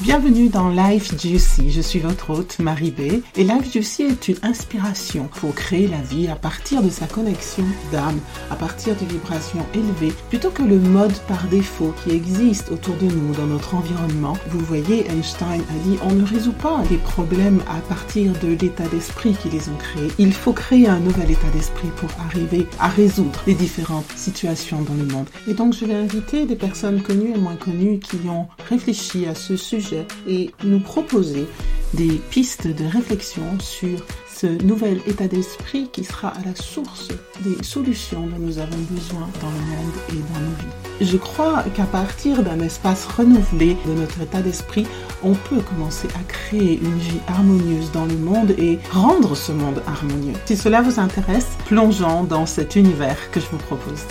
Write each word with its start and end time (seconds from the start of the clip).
Bienvenue 0.00 0.48
dans 0.48 0.68
Life 0.68 1.20
Juicy. 1.20 1.72
Je 1.72 1.80
suis 1.80 1.98
votre 1.98 2.30
hôte 2.30 2.60
Marie 2.60 2.92
B. 2.92 3.20
Et 3.34 3.42
Life 3.42 3.72
Juicy 3.72 4.04
est 4.04 4.28
une 4.28 4.36
inspiration 4.44 5.28
pour 5.40 5.52
créer 5.56 5.88
la 5.88 6.00
vie 6.00 6.28
à 6.28 6.36
partir 6.36 6.84
de 6.84 6.88
sa 6.88 7.08
connexion 7.08 7.64
d'âme, 7.90 8.20
à 8.48 8.54
partir 8.54 8.94
de 8.94 9.04
vibrations 9.04 9.66
élevées, 9.74 10.14
plutôt 10.28 10.50
que 10.50 10.62
le 10.62 10.78
mode 10.78 11.18
par 11.26 11.48
défaut 11.48 11.92
qui 12.04 12.14
existe 12.14 12.70
autour 12.70 12.94
de 12.94 13.06
nous 13.06 13.34
dans 13.34 13.46
notre 13.46 13.74
environnement. 13.74 14.34
Vous 14.50 14.60
voyez, 14.60 15.04
Einstein 15.10 15.62
a 15.62 15.88
dit 15.88 15.98
on 16.04 16.12
ne 16.12 16.24
résout 16.24 16.52
pas 16.52 16.80
les 16.92 16.98
problèmes 16.98 17.60
à 17.68 17.80
partir 17.92 18.32
de 18.38 18.54
l'état 18.54 18.86
d'esprit 18.86 19.34
qui 19.42 19.48
les 19.48 19.68
ont 19.68 19.76
créés. 19.78 20.12
Il 20.18 20.32
faut 20.32 20.52
créer 20.52 20.86
un 20.86 21.00
nouvel 21.00 21.32
état 21.32 21.50
d'esprit 21.52 21.90
pour 21.96 22.10
arriver 22.24 22.68
à 22.78 22.86
résoudre 22.86 23.42
les 23.48 23.54
différentes 23.54 24.12
situations 24.14 24.80
dans 24.82 24.94
le 24.94 25.06
monde. 25.12 25.26
Et 25.48 25.54
donc 25.54 25.74
je 25.74 25.84
vais 25.84 25.94
inviter 25.94 26.46
des 26.46 26.54
personnes 26.54 27.02
connues 27.02 27.34
et 27.34 27.38
moins 27.38 27.56
connues 27.56 27.98
qui 27.98 28.18
ont 28.28 28.46
réfléchi 28.68 29.26
à 29.26 29.34
ce 29.34 29.56
sujet 29.56 29.87
et 30.26 30.50
nous 30.64 30.80
proposer 30.80 31.46
des 31.94 32.20
pistes 32.30 32.66
de 32.66 32.84
réflexion 32.84 33.42
sur 33.60 34.04
ce 34.38 34.46
nouvel 34.62 35.00
état 35.06 35.26
d'esprit 35.26 35.88
qui 35.90 36.04
sera 36.04 36.28
à 36.28 36.44
la 36.44 36.54
source 36.54 37.08
des 37.40 37.62
solutions 37.64 38.26
dont 38.26 38.38
nous 38.38 38.58
avons 38.58 38.78
besoin 38.90 39.28
dans 39.40 39.50
le 39.50 39.76
monde 39.76 39.94
et 40.10 40.32
dans 40.32 40.40
nos 40.40 40.56
vies. 40.56 41.10
Je 41.10 41.16
crois 41.16 41.64
qu'à 41.74 41.84
partir 41.84 42.42
d'un 42.42 42.60
espace 42.60 43.06
renouvelé 43.06 43.76
de 43.86 43.94
notre 43.94 44.20
état 44.20 44.40
d'esprit, 44.40 44.86
on 45.24 45.34
peut 45.34 45.60
commencer 45.60 46.08
à 46.14 46.22
créer 46.28 46.78
une 46.80 46.98
vie 46.98 47.20
harmonieuse 47.26 47.90
dans 47.92 48.06
le 48.06 48.16
monde 48.16 48.50
et 48.58 48.78
rendre 48.92 49.34
ce 49.34 49.50
monde 49.50 49.82
harmonieux. 49.86 50.34
Si 50.44 50.56
cela 50.56 50.82
vous 50.82 51.00
intéresse, 51.00 51.48
plongeons 51.66 52.22
dans 52.22 52.46
cet 52.46 52.76
univers 52.76 53.30
que 53.32 53.40
je 53.40 53.46
vous 53.46 53.58
propose. 53.58 54.04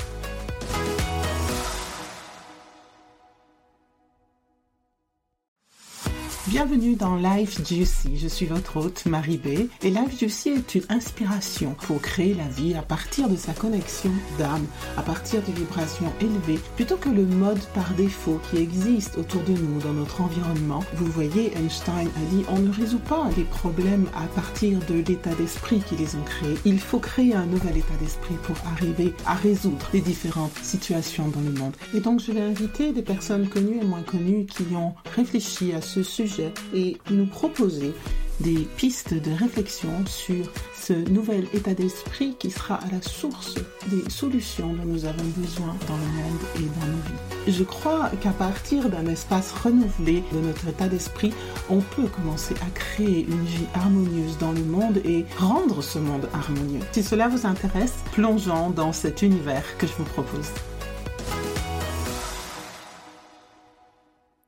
Bienvenue 6.49 6.95
dans 6.95 7.17
Life 7.17 7.57
Juicy. 7.67 8.15
Je 8.15 8.29
suis 8.29 8.45
votre 8.45 8.77
hôte 8.77 9.05
Marie 9.05 9.35
B. 9.35 9.67
Et 9.83 9.89
Life 9.89 10.17
Juicy 10.17 10.51
est 10.51 10.75
une 10.75 10.85
inspiration 10.87 11.75
pour 11.81 12.01
créer 12.01 12.33
la 12.33 12.47
vie 12.47 12.73
à 12.73 12.81
partir 12.81 13.27
de 13.27 13.35
sa 13.35 13.51
connexion 13.51 14.11
d'âme, 14.39 14.65
à 14.95 15.01
partir 15.01 15.41
de 15.41 15.51
vibrations 15.51 16.09
élevées, 16.21 16.61
plutôt 16.77 16.95
que 16.95 17.09
le 17.09 17.25
mode 17.25 17.59
par 17.73 17.93
défaut 17.95 18.39
qui 18.49 18.59
existe 18.59 19.17
autour 19.17 19.41
de 19.43 19.51
nous 19.51 19.81
dans 19.81 19.91
notre 19.91 20.21
environnement. 20.21 20.85
Vous 20.93 21.07
voyez, 21.07 21.51
Einstein 21.57 22.07
a 22.07 22.33
dit 22.33 22.45
on 22.47 22.59
ne 22.59 22.71
résout 22.71 22.99
pas 22.99 23.29
les 23.35 23.43
problèmes 23.43 24.07
à 24.15 24.25
partir 24.27 24.79
de 24.87 25.03
l'état 25.05 25.35
d'esprit 25.35 25.81
qui 25.81 25.97
les 25.97 26.15
ont 26.15 26.23
créés. 26.23 26.57
Il 26.63 26.79
faut 26.79 26.99
créer 26.99 27.35
un 27.35 27.45
nouvel 27.45 27.75
état 27.75 27.97
d'esprit 27.99 28.35
pour 28.43 28.55
arriver 28.71 29.13
à 29.25 29.33
résoudre 29.33 29.89
les 29.93 30.01
différentes 30.01 30.57
situations 30.61 31.27
dans 31.27 31.41
le 31.41 31.51
monde. 31.51 31.75
Et 31.93 31.99
donc 31.99 32.21
je 32.21 32.31
vais 32.31 32.39
inviter 32.39 32.93
des 32.93 33.01
personnes 33.01 33.49
connues 33.49 33.79
et 33.81 33.85
moins 33.85 34.03
connues 34.03 34.45
qui 34.45 34.63
ont 34.73 34.93
réfléchi 35.13 35.73
à 35.73 35.81
ce 35.81 36.03
sujet 36.03 36.36
et 36.73 36.97
nous 37.09 37.25
proposer 37.25 37.93
des 38.39 38.67
pistes 38.77 39.13
de 39.13 39.31
réflexion 39.31 39.89
sur 40.05 40.45
ce 40.79 40.93
nouvel 41.09 41.47
état 41.53 41.73
d'esprit 41.73 42.35
qui 42.37 42.51
sera 42.51 42.75
à 42.75 42.91
la 42.91 43.01
source 43.01 43.55
des 43.87 44.09
solutions 44.09 44.73
dont 44.73 44.85
nous 44.85 45.05
avons 45.05 45.23
besoin 45.37 45.75
dans 45.87 45.97
le 45.97 46.03
monde 46.03 46.39
et 46.55 46.79
dans 46.79 46.87
nos 46.87 47.01
vies. 47.03 47.51
Je 47.51 47.63
crois 47.63 48.11
qu'à 48.21 48.31
partir 48.31 48.89
d'un 48.89 49.07
espace 49.07 49.51
renouvelé 49.51 50.23
de 50.31 50.39
notre 50.39 50.67
état 50.67 50.87
d'esprit, 50.87 51.33
on 51.69 51.79
peut 51.79 52.07
commencer 52.07 52.53
à 52.61 52.69
créer 52.73 53.25
une 53.27 53.45
vie 53.45 53.67
harmonieuse 53.73 54.37
dans 54.37 54.51
le 54.51 54.63
monde 54.63 54.97
et 55.03 55.25
rendre 55.37 55.81
ce 55.81 55.99
monde 55.99 56.29
harmonieux. 56.33 56.81
Si 56.91 57.03
cela 57.03 57.27
vous 57.27 57.47
intéresse, 57.47 57.95
plongeons 58.13 58.69
dans 58.69 58.93
cet 58.93 59.21
univers 59.23 59.63
que 59.77 59.87
je 59.87 59.93
vous 59.93 60.05
propose. 60.05 60.51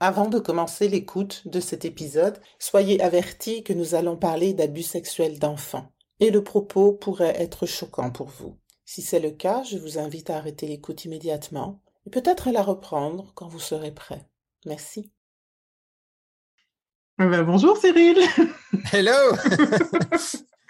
Avant 0.01 0.29
de 0.29 0.39
commencer 0.39 0.87
l'écoute 0.87 1.45
de 1.45 1.59
cet 1.59 1.83
épisode, 1.83 2.39
soyez 2.57 3.01
avertis 3.01 3.63
que 3.65 3.73
nous 3.73 3.95
allons 3.95 4.15
parler 4.15 4.53
d'abus 4.53 4.83
sexuels 4.83 5.39
d'enfants 5.39 5.91
et 6.21 6.31
le 6.31 6.41
propos 6.41 6.93
pourrait 6.93 7.35
être 7.41 7.65
choquant 7.65 8.09
pour 8.09 8.27
vous. 8.27 8.57
Si 8.85 9.01
c'est 9.01 9.19
le 9.19 9.31
cas, 9.31 9.61
je 9.63 9.77
vous 9.77 9.99
invite 9.99 10.29
à 10.29 10.37
arrêter 10.37 10.67
l'écoute 10.67 11.03
immédiatement 11.03 11.81
et 12.05 12.11
peut-être 12.11 12.47
à 12.47 12.53
la 12.53 12.61
reprendre 12.61 13.33
quand 13.35 13.49
vous 13.49 13.59
serez 13.59 13.93
prêt. 13.93 14.25
Merci. 14.65 15.11
Eh 17.21 17.25
ben, 17.25 17.43
bonjour 17.43 17.75
Cyril. 17.75 18.19
Hello. 18.93 19.11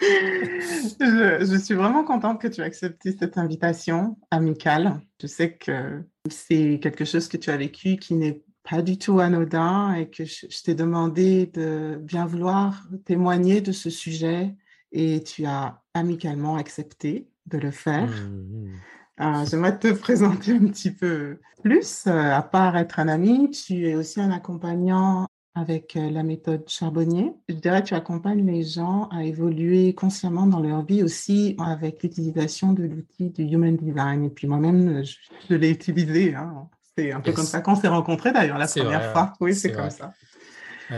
je, 0.00 1.46
je, 1.48 1.56
suis 1.56 1.74
vraiment 1.74 2.02
contente 2.02 2.40
que 2.40 2.48
tu 2.48 2.62
aies 2.62 2.64
accepté 2.64 3.14
cette 3.16 3.38
invitation 3.38 4.16
amicale. 4.32 5.00
Je 5.20 5.28
sais 5.28 5.56
que 5.56 6.02
c'est 6.28 6.80
quelque 6.82 7.04
chose 7.04 7.28
que 7.28 7.36
tu 7.36 7.50
as 7.50 7.56
vécu 7.56 7.96
qui 7.96 8.14
n'est 8.14 8.42
pas 8.68 8.82
du 8.82 8.98
tout 8.98 9.20
anodin 9.20 9.94
et 9.94 10.08
que 10.08 10.24
je, 10.24 10.62
t'ai 10.62 10.74
demandé 10.74 11.46
de 11.46 11.98
bien 12.02 12.26
vouloir 12.26 12.86
témoigner 13.04 13.60
de 13.60 13.72
ce 13.72 13.90
sujet 13.90 14.54
et 14.92 15.22
tu 15.22 15.44
as 15.46 15.82
amicalement 15.94 16.56
accepté 16.56 17.28
de 17.46 17.58
le 17.58 17.70
faire. 17.70 18.08
Mmh, 18.08 18.66
mmh. 18.66 18.80
Euh, 19.20 19.44
j'aimerais 19.48 19.78
te 19.78 19.88
présenter 19.92 20.52
un 20.52 20.66
petit 20.66 20.90
peu 20.90 21.38
plus. 21.62 22.06
Euh, 22.06 22.32
à 22.32 22.42
part 22.42 22.76
être 22.76 22.98
un 22.98 23.08
ami, 23.08 23.50
tu 23.50 23.86
es 23.86 23.94
aussi 23.94 24.20
un 24.20 24.30
accompagnant 24.30 25.26
avec 25.54 25.96
euh, 25.96 26.10
la 26.10 26.22
méthode 26.22 26.64
Charbonnier. 26.68 27.32
Je 27.48 27.54
dirais 27.54 27.82
que 27.82 27.88
tu 27.88 27.94
accompagnes 27.94 28.46
les 28.46 28.62
gens 28.62 29.08
à 29.10 29.24
évoluer 29.24 29.94
consciemment 29.94 30.46
dans 30.46 30.60
leur 30.60 30.84
vie 30.84 31.02
aussi 31.02 31.56
avec 31.58 32.02
l'utilisation 32.02 32.72
de 32.72 32.84
l'outil 32.84 33.30
du 33.30 33.42
Human 33.42 33.76
Design. 33.76 34.24
Et 34.24 34.30
puis 34.30 34.46
moi-même, 34.46 35.04
je, 35.04 35.54
l'ai 35.54 35.70
utilisé. 35.70 36.34
Hein. 36.34 36.68
C'est 37.00 37.12
un 37.12 37.20
peu 37.20 37.32
comme 37.32 37.44
ça 37.44 37.60
qu'on 37.60 37.76
s'est 37.76 37.88
rencontrés 37.88 38.32
d'ailleurs 38.32 38.58
la 38.58 38.66
première 38.66 39.12
fois. 39.12 39.32
Oui, 39.40 39.54
c'est 39.54 39.72
comme 39.72 39.90
ça. 39.90 40.12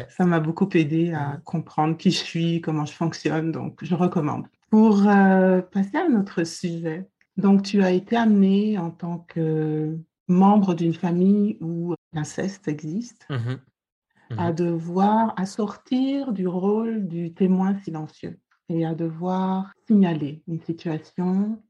Ça 0.08 0.24
m'a 0.24 0.40
beaucoup 0.40 0.68
aidé 0.74 1.12
à 1.12 1.38
comprendre 1.44 1.96
qui 1.96 2.10
je 2.10 2.18
suis, 2.18 2.60
comment 2.60 2.86
je 2.86 2.92
fonctionne, 2.92 3.52
donc 3.52 3.78
je 3.82 3.94
recommande. 3.94 4.46
Pour 4.70 5.06
euh, 5.06 5.60
passer 5.60 5.98
à 5.98 6.08
notre 6.08 6.44
sujet, 6.44 7.06
donc 7.36 7.62
tu 7.62 7.82
as 7.82 7.90
été 7.90 8.16
amené 8.16 8.78
en 8.78 8.90
tant 8.90 9.18
que 9.28 9.98
membre 10.28 10.74
d'une 10.74 10.94
famille 10.94 11.58
où 11.60 11.94
l'inceste 12.12 12.68
existe, 12.68 13.26
mmh 13.28 13.34
mmh 13.34 14.38
à 14.38 14.50
devoir, 14.50 15.34
à 15.36 15.44
sortir 15.44 16.32
du 16.32 16.46
rôle 16.46 17.06
du 17.06 17.34
témoin 17.34 17.76
silencieux 17.84 18.38
et 18.70 18.86
à 18.86 18.94
devoir 18.94 19.74
signaler 19.86 20.42
une 20.48 20.60
situation, 20.62 21.62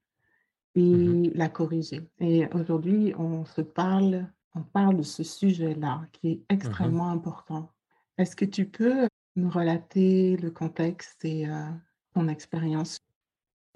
Mmh 0.75 1.25
et 1.25 1.31
la 1.34 1.49
corriger. 1.49 2.09
Et 2.19 2.47
aujourd'hui, 2.55 3.15
on 3.19 3.44
se 3.44 3.60
parle, 3.60 4.27
on 4.55 4.62
parle 4.62 4.97
de 4.97 5.03
ce 5.03 5.22
sujet-là 5.22 6.06
qui 6.12 6.28
est 6.28 6.37
mmh 6.37 6.55
extrêmement 6.55 7.10
important. 7.10 7.71
Est-ce 8.19 8.37
que 8.37 8.44
tu 8.44 8.66
peux 8.66 9.06
nous 9.37 9.50
relater 9.50 10.37
le 10.37 10.50
contexte 10.50 11.25
et 11.25 11.47
euh, 11.49 11.69
ton 12.15 12.28
expérience? 12.28 12.99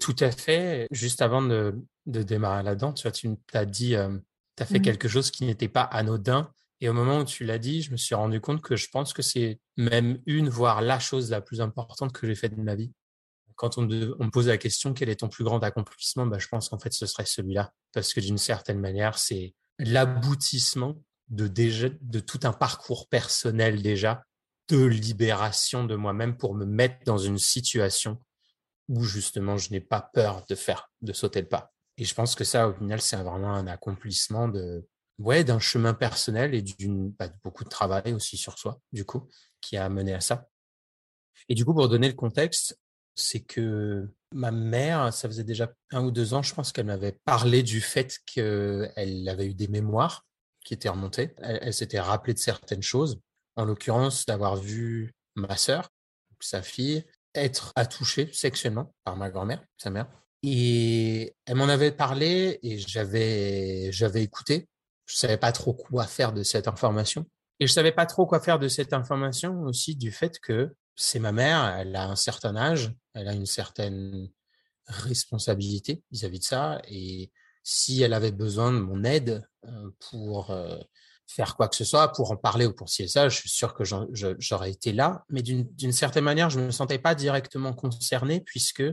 Tout 0.01 0.17
à 0.21 0.31
fait. 0.31 0.87
Juste 0.91 1.23
avant 1.23 1.43
de, 1.43 1.75
de 2.07 2.23
démarrer 2.23 2.63
là-dedans, 2.63 2.93
tu 2.93 3.03
vois, 3.03 3.13
tu 3.13 3.29
as 3.53 3.65
dit, 3.65 3.95
euh, 3.95 4.17
tu 4.57 4.63
as 4.63 4.67
fait 4.67 4.79
mmh 4.79 4.83
quelque 4.83 5.09
chose 5.09 5.31
qui 5.31 5.45
n'était 5.45 5.69
pas 5.69 5.83
anodin. 5.83 6.51
Et 6.83 6.91
au 6.91 6.93
moment 6.93 7.21
où 7.21 7.25
tu 7.25 7.45
l'as 7.45 7.59
dit, 7.59 7.81
je 7.81 7.91
me 7.91 7.97
suis 7.97 8.15
rendu 8.15 8.41
compte 8.41 8.61
que 8.61 8.77
je 8.77 8.89
pense 8.91 9.15
que 9.15 9.23
c'est 9.23 9.61
même 9.79 10.21
une, 10.27 10.51
voire 10.51 10.83
la 10.83 10.99
chose 10.99 11.31
la 11.31 11.41
plus 11.41 11.63
importante 11.63 12.13
que 12.13 12.27
j'ai 12.27 12.35
faite 12.35 12.55
de 12.55 12.63
ma 12.63 12.75
vie 12.75 12.93
quand 13.57 13.79
on, 13.79 13.83
me 13.83 14.31
pose 14.31 14.49
la 14.49 14.59
question 14.59 14.93
quel 14.93 15.09
est 15.09 15.17
ton 15.17 15.29
plus 15.29 15.45
grand 15.45 15.63
accomplissement, 15.63 16.27
bah, 16.27 16.39
je 16.39 16.49
pense 16.49 16.69
qu'en 16.69 16.79
fait 16.79 16.93
ce 16.93 17.07
serait 17.07 17.27
celui-là. 17.27 17.73
Parce 17.93 18.13
que 18.13 18.21
d'une 18.21 18.39
certaine 18.39 18.79
manière, 18.79 19.19
c'est 19.19 19.55
l'aboutissement 19.79 21.03
de, 21.29 21.49
déjà, 21.49 21.89
de 22.01 22.21
tout 22.21 22.41
un 22.45 22.53
parcours 22.53 23.09
personnel 23.09 23.83
déjà, 23.83 24.23
de 24.69 24.85
libération 24.85 25.85
de 25.85 25.95
moi-même 25.95 26.37
pour 26.37 26.55
me 26.55 26.65
mettre 26.65 26.99
dans 27.05 27.19
une 27.19 27.39
situation 27.39 28.21
où 28.89 29.03
justement 29.03 29.57
je 29.57 29.71
n'ai 29.71 29.81
pas 29.81 30.01
peur 30.01 30.45
de 30.49 30.55
faire, 30.55 30.91
de 31.03 31.13
sauter 31.13 31.41
le 31.41 31.49
pas. 31.49 31.73
Et 31.99 32.05
je 32.05 32.15
pense 32.15 32.35
que 32.35 32.45
ça, 32.45 32.69
au 32.69 32.75
final, 32.75 33.01
c'est 33.01 33.17
vraiment 33.17 33.55
un 33.55 33.67
accomplissement 33.67 34.49
de, 34.49 34.87
ouais, 35.19 35.45
d'un 35.45 35.59
chemin 35.59 35.95
personnel 35.95 36.55
et 36.55 36.63
d'une, 36.63 37.11
bah, 37.11 37.29
beaucoup 37.43 37.65
de 37.65 37.69
travail 37.69 38.13
aussi 38.13 38.37
sur 38.37 38.59
soi, 38.59 38.81
du 38.93 39.05
coup, 39.05 39.29
qui 39.61 39.77
a 39.77 39.89
mené 39.89 40.13
à 40.13 40.21
ça. 40.21 40.49
Et 41.49 41.55
du 41.55 41.65
coup, 41.65 41.75
pour 41.75 41.89
donner 41.89 42.09
le 42.09 42.15
contexte, 42.15 42.79
c'est 43.17 43.41
que 43.41 44.09
ma 44.33 44.51
mère, 44.51 45.13
ça 45.13 45.29
faisait 45.29 45.45
déjà 45.45 45.73
un 45.91 46.05
ou 46.05 46.11
deux 46.11 46.35
ans, 46.35 46.43
je 46.43 46.55
pense 46.55 46.71
qu'elle 46.71 46.87
m'avait 46.87 47.19
parlé 47.25 47.63
du 47.63 47.81
fait 47.81 48.19
qu'elle 48.27 49.29
avait 49.29 49.47
eu 49.47 49.55
des 49.55 49.69
mémoires 49.69 50.25
qui 50.65 50.75
étaient 50.75 50.89
remontées. 50.89 51.35
Elle, 51.39 51.73
s'était 51.73 52.01
rappelée 52.01 52.35
de 52.35 52.39
certaines 52.39 52.83
choses, 52.83 53.21
en 53.57 53.65
l'occurrence 53.65 54.27
d'avoir 54.27 54.57
vu 54.57 55.15
ma 55.35 55.57
sœur, 55.57 55.89
sa 56.41 56.63
fille, 56.63 57.05
être 57.35 57.73
attouchée 57.77 58.31
sexuellement 58.33 58.93
par 59.05 59.17
ma 59.17 59.31
grand-mère, 59.31 59.65
sa 59.79 59.91
mère. 59.91 60.09
Et 60.43 61.35
elle 61.47 61.57
m'en 61.57 61.69
avait 61.69 61.93
parlé 61.93 62.59
et 62.63 62.79
j'avais, 62.79 63.91
j'avais 63.93 64.23
écouté. 64.23 64.69
Je 65.07 65.17
savais 65.17 65.37
pas 65.37 65.53
trop 65.53 65.73
quoi 65.73 66.07
faire 66.07 66.33
de 66.33 66.43
cette 66.43 66.69
information. 66.69 67.27
Et 67.61 67.67
je 67.67 67.73
savais 67.73 67.93
pas 67.93 68.07
trop 68.07 68.27
quoi 68.27 68.41
faire 68.41 68.59
de 68.59 68.69
cette 68.69 68.93
information 68.93 69.63
aussi 69.63 69.97
du 69.97 70.13
fait 70.13 70.39
que 70.41 70.75
c'est 70.97 71.19
ma 71.19 71.33
mère, 71.33 71.77
elle 71.79 71.95
a 71.95 72.09
un 72.09 72.17
certain 72.17 72.57
âge, 72.57 72.93
elle 73.15 73.29
a 73.29 73.35
une 73.35 73.47
certaine 73.47 74.29
responsabilité 74.87 76.03
vis-à-vis 76.11 76.39
de 76.41 76.45
ça. 76.45 76.81
Et 76.89 77.31
si 77.63 78.03
elle 78.03 78.15
avait 78.15 78.33
besoin 78.33 78.73
de 78.73 78.79
mon 78.79 79.05
aide 79.05 79.47
euh, 79.65 79.91
pour 80.11 80.51
euh, 80.51 80.79
faire 81.27 81.57
quoi 81.57 81.69
que 81.69 81.77
ce 81.77 81.85
soit 81.85 82.13
pour 82.13 82.31
en 82.31 82.37
parler 82.37 82.67
ou 82.67 82.73
pour 82.73 82.89
et 82.99 83.09
ça. 83.09 83.29
Je 83.29 83.37
suis 83.37 83.49
sûr 83.49 83.75
que 83.75 83.85
j'aurais 83.85 84.71
été 84.71 84.93
là, 84.93 85.25
mais 85.29 85.43
d'une 85.43 85.93
certaine 85.93 86.25
manière, 86.25 86.51
je 86.51 86.61
ne 86.61 86.67
me 86.67 86.71
sentais 86.71 86.99
pas 86.99 87.15
directement 87.15 87.73
concerné 87.73 88.41
puisque 88.41 88.85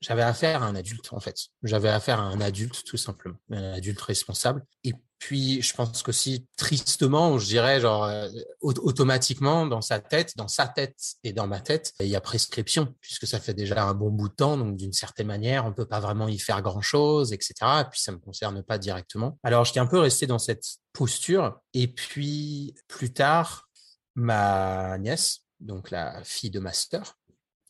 j'avais 0.00 0.22
affaire 0.22 0.62
à 0.62 0.66
un 0.66 0.74
adulte 0.74 1.12
en 1.12 1.20
fait. 1.20 1.36
J'avais 1.62 1.90
affaire 1.90 2.18
à 2.18 2.24
un 2.24 2.40
adulte 2.40 2.82
tout 2.84 2.96
simplement, 2.96 3.36
un 3.50 3.74
adulte 3.74 4.00
responsable. 4.00 4.64
Et 4.84 4.94
puis 5.22 5.62
je 5.62 5.72
pense 5.72 6.02
qu'aussi 6.02 6.48
tristement, 6.56 7.38
je 7.38 7.46
dirais 7.46 7.80
genre 7.80 8.06
euh, 8.06 8.28
automatiquement 8.60 9.66
dans 9.68 9.80
sa 9.80 10.00
tête, 10.00 10.36
dans 10.36 10.48
sa 10.48 10.66
tête 10.66 10.96
et 11.22 11.32
dans 11.32 11.46
ma 11.46 11.60
tête, 11.60 11.92
il 12.00 12.08
y 12.08 12.16
a 12.16 12.20
prescription 12.20 12.92
puisque 13.00 13.28
ça 13.28 13.38
fait 13.38 13.54
déjà 13.54 13.84
un 13.84 13.94
bon 13.94 14.10
bout 14.10 14.28
de 14.28 14.34
temps. 14.34 14.56
Donc 14.56 14.76
d'une 14.76 14.92
certaine 14.92 15.28
manière, 15.28 15.64
on 15.64 15.72
peut 15.72 15.86
pas 15.86 16.00
vraiment 16.00 16.26
y 16.26 16.40
faire 16.40 16.60
grand 16.60 16.80
chose, 16.80 17.32
etc. 17.32 17.54
Et 17.82 17.84
puis 17.84 18.00
ça 18.00 18.10
me 18.10 18.18
concerne 18.18 18.64
pas 18.64 18.78
directement. 18.78 19.38
Alors 19.44 19.64
j'étais 19.64 19.78
un 19.78 19.86
peu 19.86 20.00
resté 20.00 20.26
dans 20.26 20.40
cette 20.40 20.64
posture. 20.92 21.60
Et 21.72 21.86
puis 21.86 22.74
plus 22.88 23.12
tard, 23.12 23.68
ma 24.16 24.98
nièce, 24.98 25.44
donc 25.60 25.92
la 25.92 26.20
fille 26.24 26.50
de 26.50 26.58
ma 26.58 26.72
sœur, 26.72 27.16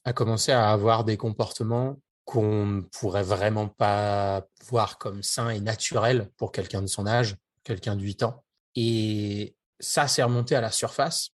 a 0.06 0.14
commencé 0.14 0.52
à 0.52 0.70
avoir 0.70 1.04
des 1.04 1.18
comportements 1.18 1.98
qu'on 2.24 2.66
ne 2.66 2.80
pourrait 2.80 3.22
vraiment 3.22 3.68
pas 3.68 4.46
voir 4.66 4.96
comme 4.96 5.22
sain 5.22 5.50
et 5.50 5.60
naturel 5.60 6.30
pour 6.38 6.52
quelqu'un 6.52 6.80
de 6.80 6.86
son 6.86 7.06
âge, 7.06 7.36
quelqu'un 7.64 7.96
de 7.96 8.02
8 8.02 8.22
ans. 8.24 8.44
Et 8.74 9.56
ça 9.80 10.08
s'est 10.08 10.22
remonté 10.22 10.54
à 10.54 10.60
la 10.60 10.70
surface. 10.70 11.30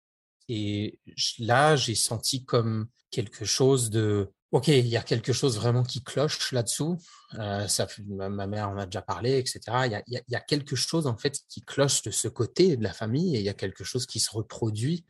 Et 0.47 0.99
là, 1.37 1.75
j'ai 1.75 1.95
senti 1.95 2.43
comme 2.43 2.87
quelque 3.11 3.45
chose 3.45 3.89
de 3.89 4.31
OK, 4.51 4.67
il 4.69 4.87
y 4.87 4.97
a 4.97 5.03
quelque 5.03 5.31
chose 5.31 5.57
vraiment 5.57 5.83
qui 5.83 6.03
cloche 6.03 6.51
là-dessous. 6.51 6.97
Euh, 7.35 7.67
ma, 8.07 8.47
mère 8.47 8.69
en 8.69 8.77
a 8.77 8.85
déjà 8.85 9.03
parlé, 9.03 9.37
etc. 9.37 9.59
Il 9.85 9.91
y, 9.91 9.95
a, 9.95 10.01
il 10.07 10.23
y, 10.27 10.35
a, 10.35 10.39
quelque 10.39 10.75
chose 10.75 11.05
en 11.05 11.15
fait 11.17 11.39
qui 11.47 11.61
cloche 11.61 12.01
de 12.01 12.09
ce 12.09 12.27
côté 12.27 12.75
de 12.75 12.83
la 12.83 12.91
famille 12.91 13.35
et 13.35 13.39
il 13.39 13.45
y 13.45 13.49
a 13.49 13.53
quelque 13.53 13.83
chose 13.83 14.07
qui 14.07 14.19
se 14.19 14.31
reproduit 14.31 15.05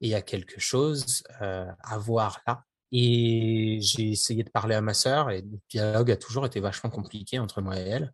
et 0.00 0.06
il 0.06 0.10
y 0.10 0.14
a 0.14 0.22
quelque 0.22 0.60
chose 0.60 1.24
euh, 1.42 1.66
à 1.82 1.98
voir 1.98 2.40
là. 2.46 2.62
Et 2.92 3.78
j'ai 3.80 4.12
essayé 4.12 4.44
de 4.44 4.50
parler 4.50 4.76
à 4.76 4.80
ma 4.80 4.94
sœur 4.94 5.30
et 5.30 5.40
le 5.40 5.58
dialogue 5.68 6.12
a 6.12 6.16
toujours 6.16 6.46
été 6.46 6.60
vachement 6.60 6.90
compliqué 6.90 7.40
entre 7.40 7.60
moi 7.60 7.76
et 7.76 7.82
elle, 7.88 8.12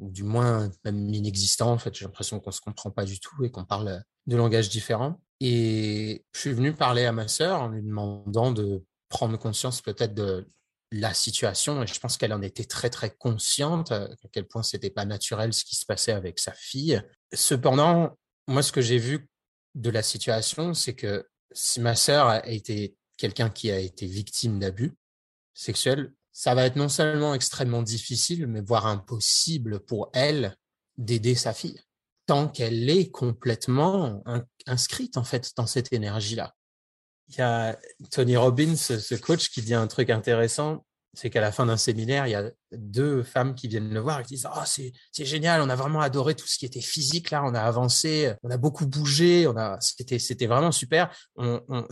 ou 0.00 0.10
du 0.10 0.24
moins 0.24 0.70
même 0.84 1.12
inexistant. 1.14 1.72
En 1.72 1.78
fait, 1.78 1.94
j'ai 1.94 2.04
l'impression 2.04 2.40
qu'on 2.40 2.50
se 2.50 2.60
comprend 2.60 2.90
pas 2.90 3.04
du 3.04 3.20
tout 3.20 3.44
et 3.44 3.50
qu'on 3.50 3.64
parle 3.64 4.02
de 4.26 4.36
langages 4.36 4.68
différents. 4.68 5.20
Et 5.40 6.24
je 6.34 6.40
suis 6.40 6.52
venu 6.52 6.72
parler 6.72 7.04
à 7.04 7.12
ma 7.12 7.28
sœur 7.28 7.62
en 7.62 7.68
lui 7.68 7.82
demandant 7.82 8.52
de 8.52 8.82
prendre 9.08 9.38
conscience 9.38 9.80
peut-être 9.80 10.14
de 10.14 10.46
la 10.92 11.14
situation 11.14 11.82
et 11.82 11.86
je 11.86 11.98
pense 12.00 12.16
qu'elle 12.16 12.32
en 12.32 12.42
était 12.42 12.64
très 12.64 12.90
très 12.90 13.10
consciente 13.10 13.92
à 13.92 14.08
quel 14.32 14.46
point 14.46 14.62
c'était 14.62 14.90
pas 14.90 15.04
naturel 15.04 15.52
ce 15.52 15.64
qui 15.64 15.76
se 15.76 15.86
passait 15.86 16.12
avec 16.12 16.38
sa 16.38 16.52
fille. 16.52 17.00
Cependant, 17.32 18.18
moi 18.48 18.62
ce 18.62 18.72
que 18.72 18.80
j'ai 18.80 18.98
vu 18.98 19.28
de 19.76 19.90
la 19.90 20.02
situation, 20.02 20.74
c'est 20.74 20.94
que 20.94 21.28
si 21.52 21.80
ma 21.80 21.94
sœur 21.94 22.26
a 22.26 22.46
été 22.46 22.96
quelqu'un 23.16 23.50
qui 23.50 23.70
a 23.70 23.78
été 23.78 24.06
victime 24.06 24.58
d'abus 24.58 24.94
sexuels, 25.54 26.12
ça 26.32 26.54
va 26.54 26.64
être 26.64 26.76
non 26.76 26.88
seulement 26.88 27.34
extrêmement 27.34 27.82
difficile, 27.82 28.46
mais 28.46 28.60
voire 28.60 28.86
impossible 28.86 29.80
pour 29.80 30.10
elle 30.12 30.56
d'aider 30.96 31.34
sa 31.34 31.52
fille, 31.52 31.80
tant 32.26 32.48
qu'elle 32.48 32.88
est 32.88 33.10
complètement 33.10 34.22
inscrite 34.66 35.16
en 35.16 35.24
fait 35.24 35.52
dans 35.56 35.66
cette 35.66 35.92
énergie-là. 35.92 36.54
Il 37.28 37.36
y 37.36 37.42
a 37.42 37.78
Tony 38.10 38.36
Robbins, 38.36 38.76
ce 38.76 39.14
coach, 39.14 39.50
qui 39.50 39.62
dit 39.62 39.74
un 39.74 39.86
truc 39.86 40.10
intéressant, 40.10 40.84
c'est 41.14 41.30
qu'à 41.30 41.40
la 41.40 41.52
fin 41.52 41.66
d'un 41.66 41.76
séminaire, 41.76 42.26
il 42.26 42.30
y 42.30 42.34
a 42.34 42.50
deux 42.72 43.22
femmes 43.22 43.54
qui 43.54 43.68
viennent 43.68 43.92
le 43.92 44.00
voir 44.00 44.20
et 44.20 44.22
qui 44.22 44.34
disent 44.34 44.48
oh 44.54 44.62
c'est 44.64 45.24
génial 45.24 45.60
on 45.60 45.68
a 45.68 45.74
vraiment 45.74 46.00
adoré 46.00 46.34
tout 46.34 46.46
ce 46.46 46.56
qui 46.56 46.64
était 46.64 46.80
physique 46.80 47.30
là 47.30 47.42
on 47.44 47.54
a 47.54 47.60
avancé 47.60 48.32
on 48.44 48.50
a 48.50 48.56
beaucoup 48.56 48.86
bougé 48.86 49.46
on 49.48 49.56
a 49.56 49.78
c'était 49.80 50.46
vraiment 50.46 50.72
super. 50.72 51.10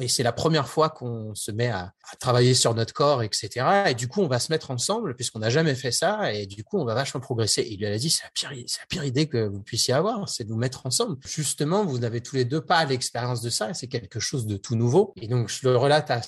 Et 0.01 0.09
c'est 0.09 0.23
la 0.23 0.33
première 0.33 0.69
fois 0.69 0.91
qu'on 0.91 1.35
se 1.35 1.51
met 1.51 1.69
à, 1.69 1.93
travailler 2.21 2.55
sur 2.55 2.75
notre 2.75 2.95
corps 2.95 3.23
etc 3.23 3.85
et 3.89 3.95
du 3.95 4.09
coup 4.09 4.23
on 4.23 4.29
va 4.29 4.39
se 4.39 4.53
mettre 4.53 4.71
ensemble 4.71 5.15
puisqu'on 5.15 5.41
n'a 5.41 5.51
jamais 5.51 5.75
fait 5.75 5.93
ça 5.93 6.33
et 6.33 6.47
du 6.47 6.65
coup 6.65 6.79
on 6.79 6.85
va 6.85 6.95
vachement 6.95 7.21
progresser. 7.21 7.63
Et 7.63 7.73
il 7.73 7.81
lui 7.81 7.87
a 7.87 7.99
dit 7.99 8.11
c'est 8.11 8.23
la 8.25 8.87
pire 8.89 9.05
idée 9.05 9.27
que 9.27 9.49
vous 9.49 9.63
puissiez 9.63 9.95
avoir 9.95 10.29
c'est 10.29 10.45
de 10.45 10.49
vous 10.51 10.59
mettre 10.59 10.87
ensemble. 10.87 11.17
Justement 11.27 11.85
vous 11.85 11.99
n'avez 11.99 12.21
tous 12.21 12.37
les 12.37 12.45
deux 12.45 12.61
pas 12.61 12.85
l'expérience 12.85 13.43
de 13.43 13.51
ça 13.51 13.75
c'est 13.75 13.89
quelque 13.89 14.21
chose 14.21 14.47
de 14.47 14.57
tout 14.57 14.77
nouveau. 14.77 15.13
Et 15.17 15.29
donc 15.29 15.49
je 15.49 15.69
le 15.69 15.77
relate 15.77 16.11
à 16.11 16.21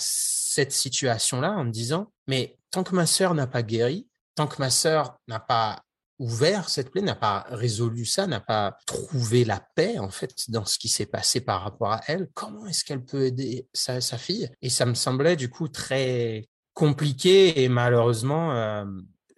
cette 0.61 0.73
situation 0.73 1.41
là 1.41 1.53
en 1.53 1.65
me 1.65 1.71
disant 1.71 2.13
mais 2.27 2.59
tant 2.71 2.85
que 2.85 2.95
ma 2.95 3.07
sœur 3.07 3.35
n'a 3.35 3.47
pas 3.47 3.63
guéri 3.63 4.07
tant 4.35 4.47
que 4.47 4.61
ma 4.61 4.71
sœur 4.71 5.19
n'a 5.29 5.41
pas 5.41 5.83
ouvert 6.19 6.69
cette 6.69 6.91
plaie, 6.91 7.01
n'a 7.01 7.15
pas 7.15 7.47
résolu 7.49 8.05
ça, 8.05 8.27
n'a 8.27 8.41
pas 8.41 8.77
trouvé 8.87 9.45
la 9.45 9.61
paix 9.75 9.99
en 9.99 10.11
fait 10.11 10.51
dans 10.51 10.67
ce 10.67 10.79
qui 10.79 10.89
s'est 10.89 11.07
passé 11.07 11.41
par 11.41 11.63
rapport 11.63 11.93
à 11.93 12.03
elle, 12.07 12.29
comment 12.35 12.67
est-ce 12.67 12.85
qu'elle 12.85 13.05
peut 13.05 13.25
aider 13.25 13.67
sa, 13.73 14.01
fille? 14.19 14.51
Et 14.61 14.69
ça 14.69 14.85
me 14.87 14.95
semblait 14.95 15.37
du 15.37 15.49
coup 15.49 15.69
très 15.69 16.49
compliqué 16.75 17.63
et 17.63 17.69
malheureusement, 17.69 18.53
euh, 18.53 18.85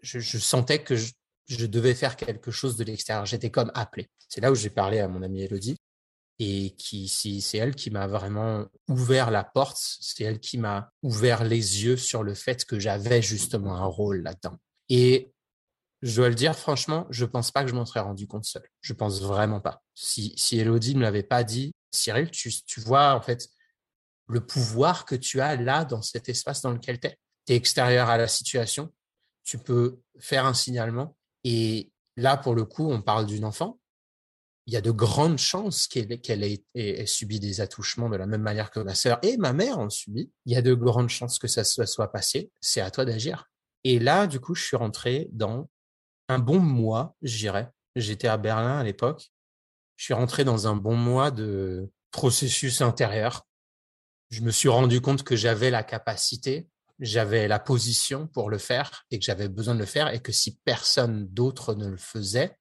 je, 0.03 0.39
sentais 0.39 0.83
que 0.83 0.97
je, 0.97 1.13
devais 1.67 1.95
faire 1.95 2.17
quelque 2.17 2.51
chose 2.51 2.77
de 2.77 2.85
l'extérieur. 2.85 3.27
J'étais 3.27 3.51
comme 3.51 3.71
appelé. 3.75 4.09
C'est 4.29 4.41
là 4.41 4.51
où 4.51 4.55
j'ai 4.55 4.71
parlé 4.71 4.99
à 4.99 5.09
mon 5.09 5.23
amie 5.23 5.43
Elodie 5.43 5.77
et 6.44 6.71
qui, 6.73 7.09
c'est 7.09 7.59
elle 7.59 7.77
qui 7.77 7.91
m'a 7.91 8.09
vraiment 8.09 8.67
ouvert 8.89 9.31
la 9.31 9.44
porte, 9.44 9.79
c'est 9.79 10.25
elle 10.25 10.41
qui 10.41 10.59
m'a 10.59 10.91
ouvert 11.03 11.44
les 11.44 11.85
yeux 11.85 11.97
sur 11.97 12.25
le 12.25 12.35
fait 12.35 12.65
que 12.65 12.81
j'avais 12.81 13.23
justement 13.23 13.77
un 13.77 13.85
rôle 13.85 14.23
là-dedans. 14.23 14.59
Et 14.89 15.33
je 16.03 16.17
dois 16.17 16.29
le 16.29 16.35
dire, 16.35 16.59
franchement, 16.59 17.06
je 17.11 17.25
pense 17.25 17.53
pas 17.53 17.62
que 17.62 17.71
je 17.71 17.77
m'en 17.77 17.87
serais 17.87 18.00
rendu 18.00 18.27
compte 18.27 18.44
seul. 18.44 18.65
Je 18.81 18.93
pense 18.93 19.23
vraiment 19.23 19.61
pas. 19.61 19.85
Si, 19.94 20.35
si 20.37 20.59
Elodie 20.59 20.94
ne 20.94 20.99
me 20.99 21.05
l'avait 21.05 21.23
pas 21.23 21.44
dit, 21.44 21.71
Cyril, 21.93 22.29
tu, 22.33 22.50
tu 22.65 22.81
vois, 22.81 23.15
en 23.15 23.23
fait, 23.23 23.49
le 24.27 24.45
pouvoir 24.45 25.05
que 25.05 25.15
tu 25.15 25.41
as 25.41 25.55
là, 25.55 25.85
dans 25.85 26.03
cet 26.03 26.29
espace 26.29 26.61
dans 26.61 26.73
lequel 26.73 26.99
tu 26.99 27.06
es. 27.06 27.19
Tu 27.47 27.53
es 27.53 27.56
extérieur 27.56 28.09
à 28.09 28.17
la 28.17 28.27
situation. 28.27 28.93
Tu 29.45 29.59
peux 29.59 30.00
faire 30.19 30.45
un 30.45 30.55
signalement. 30.55 31.17
Et 31.45 31.93
là, 32.17 32.37
pour 32.37 32.56
le 32.56 32.65
coup, 32.65 32.91
on 32.91 33.00
parle 33.00 33.27
d'une 33.27 33.45
enfant. 33.45 33.79
Il 34.67 34.75
y 34.75 34.76
a 34.76 34.81
de 34.81 34.93
grandes 34.93 35.38
chances 35.38 35.88
qu'elle 35.88 36.44
ait, 36.44 37.06
subi 37.06 37.41
des 37.41 37.61
attouchements 37.61 38.09
de 38.09 38.17
la 38.17 38.26
même 38.26 38.43
manière 38.43 38.70
que 38.70 38.81
ma 38.81 38.94
sœur 38.94 39.19
et 39.23 39.37
ma 39.37 39.53
mère 39.53 39.79
ont 39.79 39.91
subi. 39.91 40.31
Il 40.47 40.53
y 40.53 40.56
a 40.56 40.62
de 40.62 40.75
grandes 40.75 41.09
chances 41.09 41.38
que 41.38 41.49
ça 41.49 41.64
soit 41.64 42.12
passé. 42.12 42.53
C'est 42.61 42.81
à 42.81 42.91
toi 42.91 43.05
d'agir. 43.05 43.50
Et 43.85 43.99
là, 43.99 44.26
du 44.26 44.38
coup, 44.38 44.55
je 44.55 44.62
suis 44.62 44.76
rentré 44.76 45.29
dans 45.32 45.69
un 46.29 46.38
bon 46.38 46.61
mois, 46.61 47.17
je 47.23 47.37
dirais. 47.37 47.70
J'étais 47.97 48.29
à 48.29 48.37
Berlin 48.37 48.79
à 48.79 48.85
l'époque. 48.85 49.32
Je 49.97 50.05
suis 50.05 50.14
rentré 50.14 50.44
dans 50.44 50.67
un 50.67 50.76
bon 50.76 50.97
mois 50.97 51.31
de 51.31 51.91
processus 52.12 52.81
intérieur. 52.81 53.47
Je 54.31 54.43
me 54.43 54.50
suis 54.50 54.69
rendu 54.69 55.00
compte 55.00 55.25
que 55.25 55.37
j'avais 55.37 55.71
la 55.71 55.83
capacité, 55.83 56.69
j'avais 57.00 57.49
la 57.49 57.59
position 57.59 58.26
pour 58.28 58.49
le 58.49 58.59
faire 58.59 59.04
et 59.11 59.19
que 59.19 59.25
j'avais 59.25 59.49
besoin 59.49 59.75
de 59.75 59.81
le 59.81 59.87
faire 59.87 60.09
et 60.09 60.21
que 60.21 60.33
si 60.33 60.59
personne 60.64 61.26
d'autre 61.28 61.75
ne 61.75 61.88
le 61.88 61.97
faisait, 61.97 62.57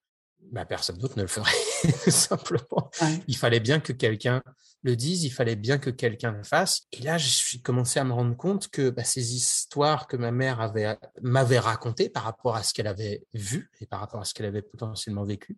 bah, 0.52 0.66
personne 0.66 0.98
d'autre 0.98 1.18
ne 1.18 1.24
le 1.24 1.28
ferait 1.28 1.52
simplement. 2.10 2.92
Il 3.28 3.38
fallait 3.38 3.60
bien 3.60 3.80
que 3.80 3.94
quelqu'un 3.94 4.42
le 4.84 4.96
dise, 4.96 5.24
il 5.24 5.30
fallait 5.30 5.56
bien 5.56 5.78
que 5.78 5.90
quelqu'un 5.90 6.32
le 6.32 6.44
fasse. 6.44 6.82
Et 6.92 7.02
là, 7.02 7.18
je 7.18 7.28
suis 7.28 7.62
commencé 7.62 8.00
à 8.00 8.04
me 8.04 8.14
rendre 8.14 8.36
compte 8.36 8.68
que 8.70 8.90
bah, 8.90 9.04
ces 9.04 9.36
histoires 9.36 10.08
que 10.08 10.18
ma 10.18 10.32
mère 10.32 10.60
avait 10.60 10.98
m'avait 11.22 11.60
racontées 11.60 12.10
par 12.10 12.24
rapport 12.24 12.56
à 12.56 12.64
ce 12.64 12.74
qu'elle 12.74 12.88
avait 12.88 13.24
vu 13.34 13.70
et 13.80 13.86
par 13.86 14.00
rapport 14.00 14.22
à 14.22 14.26
ce 14.26 14.34
qu'elle 14.34 14.46
avait 14.46 14.62
potentiellement 14.62 15.24
vécu, 15.24 15.58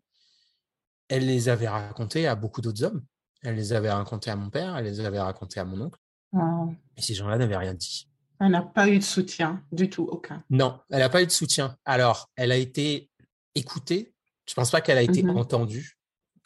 elle 1.07 1.25
les 1.25 1.49
avait 1.49 1.69
racontées 1.69 2.27
à 2.27 2.35
beaucoup 2.35 2.61
d'autres 2.61 2.83
hommes. 2.83 3.03
Elle 3.43 3.55
les 3.55 3.73
avait 3.73 3.91
racontées 3.91 4.31
à 4.31 4.35
mon 4.35 4.49
père, 4.49 4.77
elle 4.77 4.85
les 4.85 4.99
avait 5.01 5.19
racontées 5.19 5.59
à 5.59 5.65
mon 5.65 5.81
oncle. 5.81 5.99
Et 6.97 7.01
ces 7.01 7.13
gens-là 7.13 7.37
n'avaient 7.37 7.57
rien 7.57 7.73
dit. 7.73 8.07
Elle 8.39 8.51
n'a 8.51 8.61
pas 8.61 8.87
eu 8.89 8.97
de 8.97 9.03
soutien 9.03 9.63
du 9.71 9.89
tout, 9.89 10.03
aucun. 10.03 10.43
Non, 10.49 10.79
elle 10.89 10.99
n'a 10.99 11.09
pas 11.09 11.21
eu 11.21 11.25
de 11.25 11.31
soutien. 11.31 11.77
Alors, 11.85 12.29
elle 12.35 12.51
a 12.51 12.57
été 12.57 13.09
écoutée. 13.55 14.12
Je 14.47 14.53
pense 14.53 14.71
pas 14.71 14.81
qu'elle 14.81 14.97
a 14.97 15.03
été 15.03 15.23
mmh 15.23 15.37
entendue. 15.37 15.97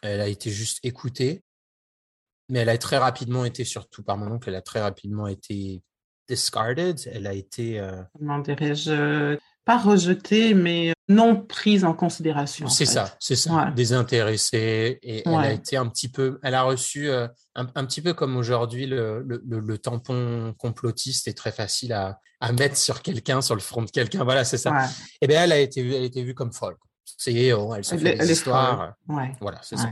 Elle 0.04 0.22
a 0.22 0.27
été 0.27 0.51
juste 0.51 0.80
écoutée 0.84 1.44
mais 2.50 2.60
elle 2.60 2.70
a 2.70 2.77
très 2.77 2.98
rapidement 2.98 3.46
été, 3.46 3.66
surtout 3.66 4.04
par 4.04 4.18
mon 4.18 4.32
oncle, 4.32 4.50
elle 4.50 4.56
a 4.56 4.62
très 4.62 4.82
rapidement 4.82 5.27
été 5.27 5.82
discarded. 6.30 7.00
Elle 7.12 7.27
a 7.27 7.34
été. 7.34 7.80
Euh... 7.80 8.01
Comment 8.18 8.39
dirais-je 8.39 9.38
Pas 9.66 9.77
rejetée, 9.77 10.54
mais 10.54 10.94
non 11.10 11.42
prise 11.42 11.84
en 11.84 11.94
considération. 11.94 12.68
C'est 12.70 12.86
ça, 12.86 13.16
c'est 13.20 13.36
ça. 13.36 13.72
Désintéressée. 13.75 15.00
Et 15.01 15.24
elle 15.25 15.36
a 15.36 15.51
été 15.51 15.75
un 15.75 15.88
petit 15.88 16.10
peu. 16.10 16.39
Elle 16.42 16.56
a 16.56 16.63
reçu 16.63 17.10
euh, 17.10 17.27
un, 17.56 17.86
petit 17.86 18.01
peu 18.01 18.13
comme 18.13 18.38
aujourd'hui 18.38 18.86
le, 18.86 19.22
le, 19.24 19.42
le, 19.44 19.77
tampon 19.77 20.54
complotiste 20.58 21.27
est 21.27 21.38
très 21.38 21.51
facile 21.51 21.92
à, 21.94 22.20
à 22.39 22.54
mettre 22.54 22.77
sur 22.77 23.01
quelqu'un, 23.01 23.42
sur 23.42 23.56
le 23.56 23.62
front 23.62 23.82
de 23.82 23.92
quelqu'un. 23.92 24.24
Voilà, 24.24 24.46
c'est 24.46 24.58
ça. 24.58 24.86
Et 24.86 24.88
eh 25.24 25.27
bien, 25.27 25.44
elle 25.44 25.51
a 25.51 25.60
été, 25.60 25.82
elle 25.82 26.04
a 26.04 26.06
été 26.06 26.24
vue 26.24 26.34
comme 26.34 26.54
folle. 26.54 26.77
C'est, 27.18 27.54
oh, 27.54 27.74
elle 27.76 27.84
se 27.84 27.96
fait 27.96 28.16
des 28.16 28.32
histoires. 28.32 28.96
Voilà, 29.40 29.60
c'est 29.64 29.78
ça. 29.78 29.92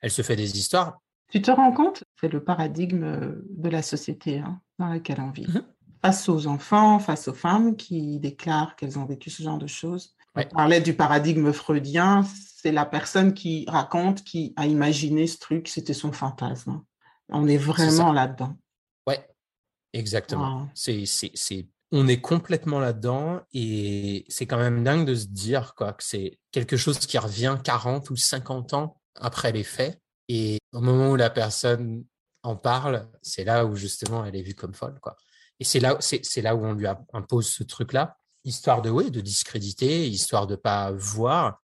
Elle 0.00 0.10
se 0.10 0.22
fait 0.22 0.36
des 0.36 0.58
histoires 0.58 0.98
tu 1.34 1.42
te 1.42 1.50
rends 1.50 1.72
compte 1.72 2.04
C'est 2.20 2.32
le 2.32 2.44
paradigme 2.44 3.02
euh, 3.02 3.44
de 3.50 3.68
la 3.68 3.82
société 3.82 4.38
hein, 4.38 4.60
dans 4.78 4.86
laquelle 4.86 5.20
on 5.20 5.30
vit. 5.30 5.48
Mmh 5.48 5.62
face 6.02 6.28
aux 6.28 6.46
enfants, 6.46 6.98
face 6.98 7.28
aux 7.28 7.32
femmes 7.32 7.76
qui 7.76 8.20
déclarent 8.20 8.76
qu'elles 8.76 8.98
ont 8.98 9.06
vécu 9.06 9.30
ce 9.30 9.42
genre 9.42 9.56
de 9.56 9.66
choses, 9.66 10.14
On 10.36 10.42
parlait 10.42 10.82
du 10.82 10.92
paradigme 10.92 11.50
freudien, 11.50 12.26
c'est 12.62 12.72
la 12.72 12.84
personne 12.84 13.32
qui 13.32 13.64
raconte, 13.68 14.22
qui 14.22 14.52
a 14.56 14.66
imaginé 14.66 15.26
ce 15.26 15.38
truc, 15.38 15.66
c'était 15.66 15.94
son 15.94 16.12
fantasme. 16.12 16.82
On 17.30 17.48
est 17.48 17.56
vraiment 17.56 18.12
là-dedans. 18.12 18.54
Ouais, 19.06 19.26
exactement. 19.94 20.68
C'est, 20.74 21.04
c'est, 21.06 21.68
on 21.96 22.08
est 22.08 22.20
complètement 22.20 22.80
là-dedans 22.80 23.42
et 23.52 24.24
c'est 24.28 24.46
quand 24.46 24.58
même 24.58 24.82
dingue 24.82 25.06
de 25.06 25.14
se 25.14 25.26
dire 25.26 25.76
quoi, 25.76 25.92
que 25.92 26.02
c'est 26.02 26.40
quelque 26.50 26.76
chose 26.76 26.98
qui 26.98 27.18
revient 27.18 27.56
40 27.62 28.10
ou 28.10 28.16
50 28.16 28.74
ans 28.74 29.00
après 29.14 29.52
les 29.52 29.62
faits. 29.62 30.00
Et 30.28 30.58
au 30.72 30.80
moment 30.80 31.10
où 31.10 31.16
la 31.16 31.30
personne 31.30 32.04
en 32.42 32.56
parle, 32.56 33.08
c'est 33.22 33.44
là 33.44 33.64
où 33.64 33.76
justement 33.76 34.24
elle 34.24 34.34
est 34.34 34.42
vue 34.42 34.56
comme 34.56 34.74
folle. 34.74 34.98
Quoi. 35.00 35.16
Et 35.60 35.64
c'est 35.64 35.78
là, 35.78 35.96
c'est, 36.00 36.42
là 36.42 36.56
où 36.56 36.64
on 36.64 36.72
lui 36.72 36.88
impose 37.12 37.48
ce 37.48 37.62
truc-là 37.62 38.16
histoire 38.44 38.82
de 38.82 38.90
oui, 38.90 39.10
de 39.12 39.20
discréditer, 39.20 40.06
histoire 40.06 40.46
de 40.46 40.56
pas 40.56 40.90
voir, 40.92 41.62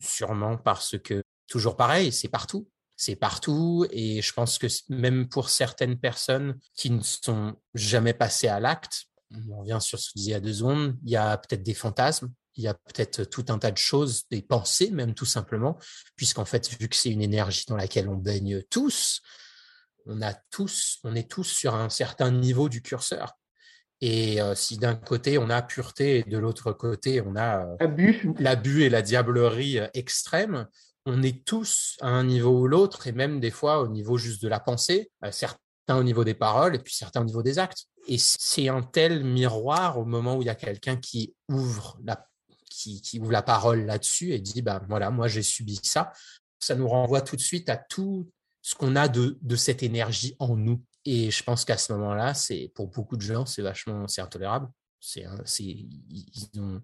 sûrement 0.00 0.56
parce 0.56 0.96
que 0.96 1.22
toujours 1.48 1.76
pareil, 1.76 2.12
c'est 2.12 2.28
partout. 2.28 2.68
C'est 2.96 3.16
partout 3.16 3.84
et 3.90 4.22
je 4.22 4.32
pense 4.32 4.58
que 4.58 4.68
même 4.88 5.28
pour 5.28 5.48
certaines 5.50 5.98
personnes 5.98 6.58
qui 6.74 6.88
ne 6.90 7.02
sont 7.02 7.56
jamais 7.74 8.14
passées 8.14 8.48
à 8.48 8.60
l'acte, 8.60 9.06
on 9.50 9.60
revient 9.60 9.78
sur 9.80 9.98
ce 9.98 10.10
que 10.10 10.18
il 10.18 10.28
y 10.28 10.34
a 10.34 10.40
deux 10.40 10.54
secondes, 10.54 10.96
il 11.04 11.10
y 11.10 11.16
a 11.16 11.36
peut-être 11.36 11.62
des 11.62 11.74
fantasmes, 11.74 12.30
il 12.56 12.64
y 12.64 12.68
a 12.68 12.74
peut-être 12.74 13.24
tout 13.24 13.46
un 13.48 13.58
tas 13.58 13.70
de 13.70 13.78
choses, 13.78 14.24
des 14.30 14.42
pensées 14.42 14.90
même 14.90 15.14
tout 15.14 15.24
simplement, 15.24 15.78
puisqu'en 16.16 16.44
fait, 16.44 16.68
vu 16.78 16.88
que 16.88 16.96
c'est 16.96 17.10
une 17.10 17.22
énergie 17.22 17.64
dans 17.66 17.76
laquelle 17.76 18.08
on 18.08 18.16
baigne 18.16 18.62
tous, 18.70 19.22
on 20.06 20.20
a 20.22 20.34
tous, 20.50 20.98
on 21.04 21.14
est 21.14 21.30
tous 21.30 21.44
sur 21.44 21.74
un 21.74 21.88
certain 21.88 22.30
niveau 22.30 22.68
du 22.68 22.82
curseur. 22.82 23.38
Et 24.00 24.40
si 24.56 24.78
d'un 24.78 24.96
côté 24.96 25.38
on 25.38 25.48
a 25.48 25.62
pureté 25.62 26.18
et 26.18 26.22
de 26.24 26.36
l'autre 26.36 26.72
côté 26.72 27.20
on 27.20 27.36
a 27.36 27.64
l'abus. 28.40 28.82
et 28.82 28.90
la 28.90 29.00
diablerie 29.00 29.78
extrême, 29.94 30.66
on 31.06 31.22
est 31.22 31.44
tous 31.44 31.96
à 32.00 32.08
un 32.08 32.24
niveau 32.24 32.62
ou 32.62 32.66
l'autre 32.66 33.06
et 33.06 33.12
même 33.12 33.38
des 33.38 33.52
fois 33.52 33.80
au 33.80 33.86
niveau 33.86 34.18
juste 34.18 34.42
de 34.42 34.48
la 34.48 34.58
pensée, 34.58 35.12
certains 35.30 35.61
au 35.90 36.02
niveau 36.02 36.24
des 36.24 36.34
paroles 36.34 36.74
et 36.74 36.78
puis 36.78 36.94
certains 36.94 37.20
au 37.20 37.24
niveau 37.24 37.42
des 37.42 37.58
actes. 37.58 37.86
Et 38.08 38.18
c'est 38.18 38.68
un 38.68 38.82
tel 38.82 39.24
miroir 39.24 39.98
au 39.98 40.04
moment 40.04 40.36
où 40.36 40.42
il 40.42 40.46
y 40.46 40.50
a 40.50 40.54
quelqu'un 40.54 40.96
qui 40.96 41.34
ouvre 41.48 41.98
la 42.04 42.26
qui, 42.70 43.02
qui 43.02 43.20
ouvre 43.20 43.32
la 43.32 43.42
parole 43.42 43.84
là-dessus 43.84 44.32
et 44.32 44.40
dit 44.40 44.62
bah 44.62 44.82
voilà 44.88 45.10
moi 45.10 45.28
j'ai 45.28 45.42
subi 45.42 45.78
ça. 45.82 46.12
Ça 46.58 46.74
nous 46.74 46.88
renvoie 46.88 47.20
tout 47.20 47.36
de 47.36 47.40
suite 47.40 47.68
à 47.68 47.76
tout 47.76 48.30
ce 48.62 48.74
qu'on 48.74 48.96
a 48.96 49.08
de, 49.08 49.38
de 49.42 49.56
cette 49.56 49.82
énergie 49.82 50.36
en 50.38 50.56
nous 50.56 50.80
et 51.04 51.30
je 51.30 51.42
pense 51.42 51.64
qu'à 51.64 51.76
ce 51.76 51.92
moment-là, 51.94 52.34
c'est 52.34 52.70
pour 52.74 52.88
beaucoup 52.88 53.16
de 53.16 53.22
gens, 53.22 53.44
c'est 53.44 53.62
vachement, 53.62 54.06
c'est 54.06 54.20
intolérable. 54.20 54.68
C'est, 55.04 55.24
c'est, 55.44 55.64
il 55.64 55.88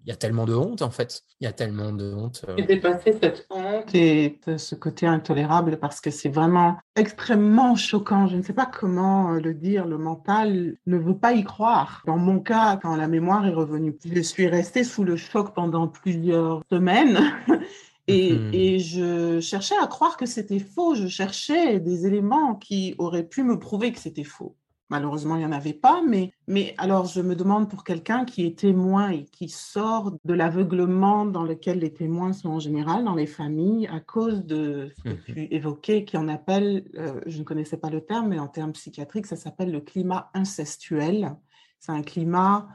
y 0.05 0.11
a 0.11 0.15
tellement 0.17 0.43
de 0.43 0.53
honte 0.53 0.81
en 0.81 0.89
fait. 0.89 1.21
Il 1.39 1.45
y 1.45 1.47
a 1.47 1.53
tellement 1.53 1.93
de 1.93 2.13
honte. 2.13 2.43
Euh... 2.49 2.57
Et 2.57 2.63
dépasser 2.63 3.17
cette 3.21 3.47
honte 3.49 3.95
et 3.95 4.41
ce 4.57 4.75
côté 4.75 5.07
intolérable 5.07 5.79
parce 5.79 6.01
que 6.01 6.11
c'est 6.11 6.27
vraiment 6.27 6.75
extrêmement 6.97 7.77
choquant. 7.77 8.27
Je 8.27 8.35
ne 8.35 8.41
sais 8.41 8.51
pas 8.51 8.65
comment 8.65 9.31
euh, 9.31 9.39
le 9.39 9.53
dire. 9.53 9.85
Le 9.85 9.97
mental 9.97 10.75
ne 10.85 10.97
veut 10.97 11.17
pas 11.17 11.31
y 11.31 11.45
croire. 11.45 12.03
Dans 12.07 12.17
mon 12.17 12.41
cas, 12.41 12.75
quand 12.75 12.97
la 12.97 13.07
mémoire 13.07 13.47
est 13.47 13.53
revenue, 13.53 13.97
je 14.03 14.19
suis 14.19 14.47
restée 14.47 14.83
sous 14.83 15.05
le 15.05 15.15
choc 15.15 15.53
pendant 15.55 15.87
plusieurs 15.87 16.61
semaines. 16.69 17.19
Mhm. 18.09 18.51
Et, 18.53 18.79
je 18.79 19.39
cherchais 19.39 19.75
à 19.81 19.87
croire 19.87 20.17
que 20.17 20.25
c'était 20.25 20.59
faux. 20.59 20.95
Je 20.95 21.07
cherchais 21.07 21.79
des 21.79 22.07
éléments 22.07 22.55
qui 22.55 22.95
auraient 22.97 23.27
pu 23.27 23.43
me 23.43 23.59
prouver 23.59 23.91
que 23.91 23.99
c'était 23.99 24.23
faux. 24.23 24.55
Malheureusement, 24.89 25.35
il 25.35 25.39
n'y 25.39 25.45
en 25.45 25.51
avait 25.51 25.73
pas, 25.73 26.01
mais, 26.07 26.31
mais 26.47 26.73
alors 26.79 27.05
je 27.05 27.21
me 27.21 27.35
demande 27.35 27.69
pour 27.69 27.83
quelqu'un 27.83 28.25
qui 28.25 28.45
est 28.45 28.57
témoin 28.57 29.09
et 29.11 29.25
qui 29.25 29.47
sort 29.47 30.17
de 30.25 30.33
l'aveuglement 30.33 31.25
dans 31.25 31.43
lequel 31.43 31.79
les 31.79 31.93
témoins 31.93 32.33
sont 32.33 32.49
en 32.49 32.59
général 32.59 33.03
dans 33.03 33.13
les 33.13 33.27
familles 33.27 33.87
à 33.87 33.99
cause 33.99 34.43
de 34.45 34.91
ce 34.97 35.03
que 35.03 35.09
mhm. 35.09 35.23
tu 35.25 35.47
évoquais, 35.53 36.05
qui 36.05 36.17
en 36.17 36.27
appelle, 36.27 36.89
euh, 36.95 37.21
je 37.27 37.37
ne 37.37 37.43
connaissais 37.43 37.77
pas 37.77 37.91
le 37.91 38.01
terme, 38.01 38.29
mais 38.29 38.39
en 38.39 38.47
termes 38.47 38.73
psychiatriques, 38.73 39.27
ça 39.27 39.35
s'appelle 39.35 39.71
le 39.71 39.81
climat 39.81 40.31
incestuel. 40.33 41.35
C'est 41.79 41.91
un 41.91 42.01
climat 42.01 42.67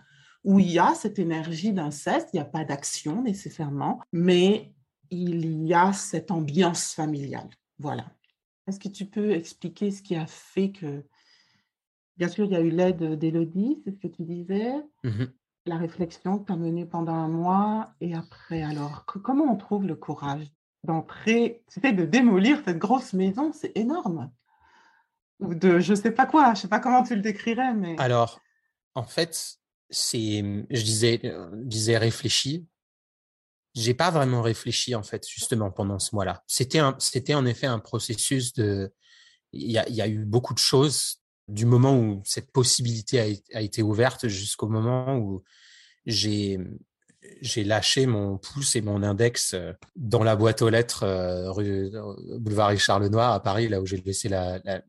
où 0.44 0.61
il 0.61 0.71
y 0.71 0.78
a 0.78 0.94
cette 0.94 1.18
énergie 1.18 1.73
d'inceste, 1.73 2.28
il 2.33 2.37
n'y 2.37 2.42
a 2.42 2.47
pas 2.47 2.64
d'action 2.64 3.23
nécessairement, 3.23 4.00
mais 4.12 4.73
il 5.11 5.64
y 5.66 5.75
a 5.75 5.92
cette 5.92 6.30
ambiance 6.30 6.92
familiale. 6.92 7.49
Voilà. 7.78 8.06
Est-ce 8.66 8.78
que 8.78 8.88
tu 8.88 9.06
peux 9.06 9.33
expliquer 9.33 9.90
ce 9.90 10.02
qui 10.02 10.16
a 10.16 10.26
fait 10.26 10.71
que, 10.71 11.04
bien 12.16 12.28
sûr, 12.28 12.44
il 12.44 12.52
y 12.52 12.56
a 12.56 12.61
eu 12.61 12.71
l'aide 12.71 13.18
d'Élodie, 13.18 13.80
c'est 13.85 13.92
ce 13.92 13.99
que 13.99 14.09
tu 14.09 14.23
disais, 14.23 14.73
mmh 15.02 15.25
la 15.66 15.78
réflexion 15.78 16.38
que 16.38 16.47
tu 16.47 16.52
as 16.52 16.56
menée 16.56 16.85
pendant 16.85 17.14
un 17.14 17.28
mois, 17.28 17.94
et 18.00 18.14
après, 18.14 18.62
alors, 18.62 19.06
comment 19.06 19.50
on 19.50 19.56
trouve 19.56 19.87
le 19.87 19.94
courage 19.94 20.47
d'entrer, 20.83 21.64
c'était 21.68 21.92
de 21.92 22.04
démolir 22.04 22.61
cette 22.64 22.78
grosse 22.78 23.14
maison, 23.14 23.50
c'est 23.52 23.73
énorme. 23.75 24.30
Ou 25.40 25.54
de, 25.54 25.80
je 25.80 25.94
sais 25.94 26.11
pas 26.11 26.26
quoi, 26.26 26.54
je 26.54 26.61
sais 26.61 26.68
pas 26.68 26.80
comment 26.80 27.02
tu 27.02 27.14
le 27.14 27.23
décrirais, 27.23 27.73
mais. 27.75 27.97
Alors, 27.99 28.40
en 28.94 29.04
fait, 29.04 29.56
c'est, 29.90 30.66
je 30.71 30.83
disais, 30.83 31.21
euh, 31.25 31.50
disais 31.54 31.97
réfléchi, 31.97 32.66
j'ai 33.75 33.94
pas 33.94 34.11
vraiment 34.11 34.42
réfléchi 34.42 34.94
en 34.94 35.02
fait 35.02 35.26
justement 35.28 35.71
pendant 35.71 35.99
ce 35.99 36.14
mois-là. 36.14 36.44
C'était 36.47 36.78
un, 36.78 36.94
c'était 36.99 37.35
en 37.35 37.44
effet 37.44 37.66
un 37.66 37.80
processus 37.80 38.52
de, 38.52 38.92
il 39.52 39.71
y 39.71 39.78
a, 39.78 39.88
y 39.88 40.00
a, 40.00 40.06
eu 40.06 40.25
beaucoup 40.25 40.54
de 40.54 40.61
choses 40.61 41.24
du 41.49 41.67
moment 41.67 41.99
où 41.99 42.23
cette 42.25 42.51
possibilité 42.51 43.43
a, 43.55 43.61
été 43.61 43.83
ouverte 43.83 44.29
jusqu'au 44.29 44.69
moment 44.69 45.17
où 45.17 45.43
j'ai 46.07 46.59
j'ai 47.41 47.65
lâché 47.65 48.05
mon 48.05 48.37
pouce 48.37 48.77
et 48.77 48.83
mon 48.83 49.03
index 49.03 49.55
euh, 49.55 49.73
dans 49.97 50.23
la 50.23 50.37
boîte 50.37 50.61
aux 50.61 50.69
lettres 50.69 51.05
euh, 51.05 51.51
rue 51.51 51.91
euh, 51.95 52.39
boulevard 52.39 52.69
Richard 52.69 53.01
Lenoir 53.01 53.33
à 53.33 53.43
Paris, 53.43 53.67
là 53.69 53.81
où 53.81 53.87
j'ai 53.87 53.97
laissé 53.97 54.29
la, 54.29 54.61
la 54.65 54.83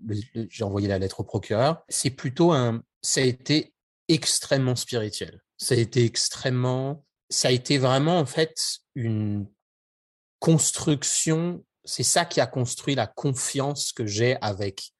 j'ai 0.49 0.63
envoyé 0.65 0.89
la 0.89 0.99
lettre 0.99 1.21
au 1.21 1.23
procureur. 1.23 1.83
C'est 1.87 2.09
plutôt 2.09 2.51
un, 2.51 2.83
ça 3.01 3.21
a 3.21 3.23
été 3.23 3.73
extrêmement 4.09 4.75
spirituel. 4.75 5.41
Ça 5.57 5.75
a 5.75 5.77
été 5.77 6.03
extrêmement 6.03 7.05
ça 7.29 7.47
a 7.47 7.51
été 7.51 7.77
vraiment 7.77 8.19
en 8.19 8.25
fait 8.25 8.55
une 8.95 9.47
construction. 10.39 11.63
C'est 11.83 12.03
ça 12.03 12.25
qui 12.25 12.41
a 12.41 12.47
construit 12.47 12.95
la 12.95 13.07
confiance 13.07 13.91
que 13.91 14.05
j'ai 14.05 14.37
avec 14.41 14.91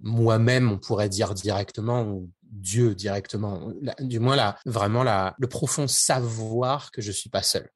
moi-même, 0.00 0.70
on 0.70 0.78
pourrait 0.78 1.08
dire 1.08 1.34
directement, 1.34 2.02
ou 2.02 2.30
Dieu 2.42 2.94
directement. 2.94 3.72
du 4.00 4.20
moins, 4.20 4.36
là, 4.36 4.58
vraiment 4.66 5.02
la, 5.02 5.34
le 5.38 5.48
profond 5.48 5.88
savoir 5.88 6.90
que 6.90 7.02
je 7.02 7.12
suis 7.12 7.30
pas 7.30 7.42
seul. 7.42 7.68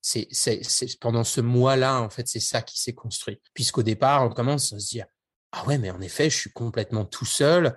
C'est, 0.00 0.28
c'est, 0.30 0.60
c'est 0.62 0.98
pendant 1.00 1.24
ce 1.24 1.40
mois-là, 1.40 2.00
en 2.00 2.10
fait, 2.10 2.28
c'est 2.28 2.40
ça 2.40 2.62
qui 2.62 2.78
s'est 2.78 2.94
construit. 2.94 3.40
Puisqu'au 3.54 3.82
départ, 3.82 4.24
on 4.24 4.30
commence 4.30 4.72
à 4.72 4.78
se 4.78 4.86
dire, 4.86 5.06
ah 5.52 5.66
ouais, 5.66 5.78
mais 5.78 5.90
en 5.90 6.00
effet, 6.00 6.30
je 6.30 6.36
suis 6.36 6.52
complètement 6.52 7.04
tout 7.04 7.24
seul 7.24 7.76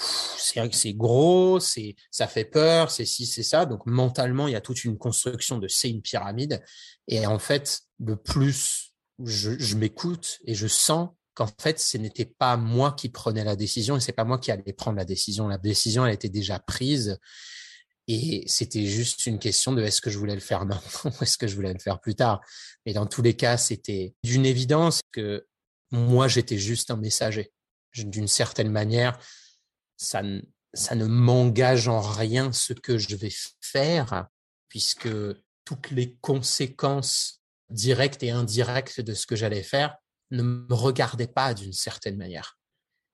c'est 0.00 0.72
c'est 0.72 0.94
gros, 0.94 1.60
c'est 1.60 1.94
ça 2.10 2.26
fait 2.26 2.44
peur, 2.44 2.90
c'est 2.90 3.04
ci, 3.04 3.26
c'est 3.26 3.42
ça. 3.42 3.66
Donc 3.66 3.86
mentalement, 3.86 4.48
il 4.48 4.52
y 4.52 4.56
a 4.56 4.60
toute 4.60 4.84
une 4.84 4.98
construction 4.98 5.58
de 5.58 5.68
c'est 5.68 5.90
une 5.90 6.02
pyramide. 6.02 6.62
Et 7.08 7.26
en 7.26 7.38
fait, 7.38 7.82
le 7.98 8.16
plus 8.16 8.94
je 9.22 9.76
m'écoute 9.76 10.38
et 10.46 10.54
je 10.54 10.66
sens 10.66 11.10
qu'en 11.34 11.48
fait, 11.60 11.78
ce 11.78 11.96
n'était 11.96 12.26
pas 12.26 12.56
moi 12.56 12.92
qui 12.92 13.08
prenais 13.08 13.44
la 13.44 13.56
décision 13.56 13.96
et 13.96 14.00
c'est 14.00 14.12
pas 14.12 14.24
moi 14.24 14.38
qui 14.38 14.50
allais 14.50 14.72
prendre 14.72 14.96
la 14.96 15.04
décision. 15.04 15.48
La 15.48 15.58
décision, 15.58 16.06
elle 16.06 16.14
était 16.14 16.28
déjà 16.28 16.58
prise. 16.58 17.18
Et 18.08 18.42
c'était 18.46 18.86
juste 18.86 19.26
une 19.26 19.38
question 19.38 19.72
de 19.72 19.82
est-ce 19.82 20.00
que 20.00 20.10
je 20.10 20.18
voulais 20.18 20.34
le 20.34 20.40
faire 20.40 20.66
maintenant 20.66 21.10
ou 21.20 21.22
est-ce 21.22 21.38
que 21.38 21.46
je 21.46 21.54
voulais 21.54 21.72
le 21.72 21.78
faire 21.78 22.00
plus 22.00 22.14
tard. 22.14 22.40
Mais 22.84 22.92
dans 22.92 23.06
tous 23.06 23.22
les 23.22 23.34
cas, 23.34 23.56
c'était 23.56 24.14
d'une 24.24 24.46
évidence 24.46 25.00
que 25.12 25.46
moi, 25.92 26.28
j'étais 26.28 26.58
juste 26.58 26.90
un 26.90 26.96
messager. 26.96 27.52
D'une 27.94 28.28
certaine 28.28 28.70
manière, 28.70 29.18
ça, 29.96 30.22
ça 30.72 30.94
ne 30.94 31.06
m'engage 31.06 31.88
en 31.88 32.00
rien 32.00 32.52
ce 32.52 32.72
que 32.72 32.98
je 32.98 33.16
vais 33.16 33.32
faire, 33.60 34.26
puisque 34.68 35.08
toutes 35.64 35.90
les 35.90 36.16
conséquences 36.20 37.42
directes 37.70 38.22
et 38.22 38.30
indirectes 38.30 39.00
de 39.00 39.14
ce 39.14 39.26
que 39.26 39.36
j'allais 39.36 39.62
faire 39.62 39.96
ne 40.30 40.42
me 40.42 40.74
regardaient 40.74 41.26
pas 41.26 41.54
d'une 41.54 41.72
certaine 41.72 42.16
manière. 42.16 42.58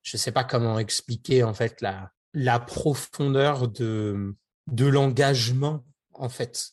Je 0.02 0.16
ne 0.16 0.20
sais 0.20 0.32
pas 0.32 0.44
comment 0.44 0.78
expliquer 0.78 1.42
en 1.42 1.54
fait 1.54 1.80
la, 1.80 2.60
profondeur 2.60 3.68
de, 3.68 4.34
l'engagement 4.68 5.84
en 6.14 6.28
fait 6.28 6.70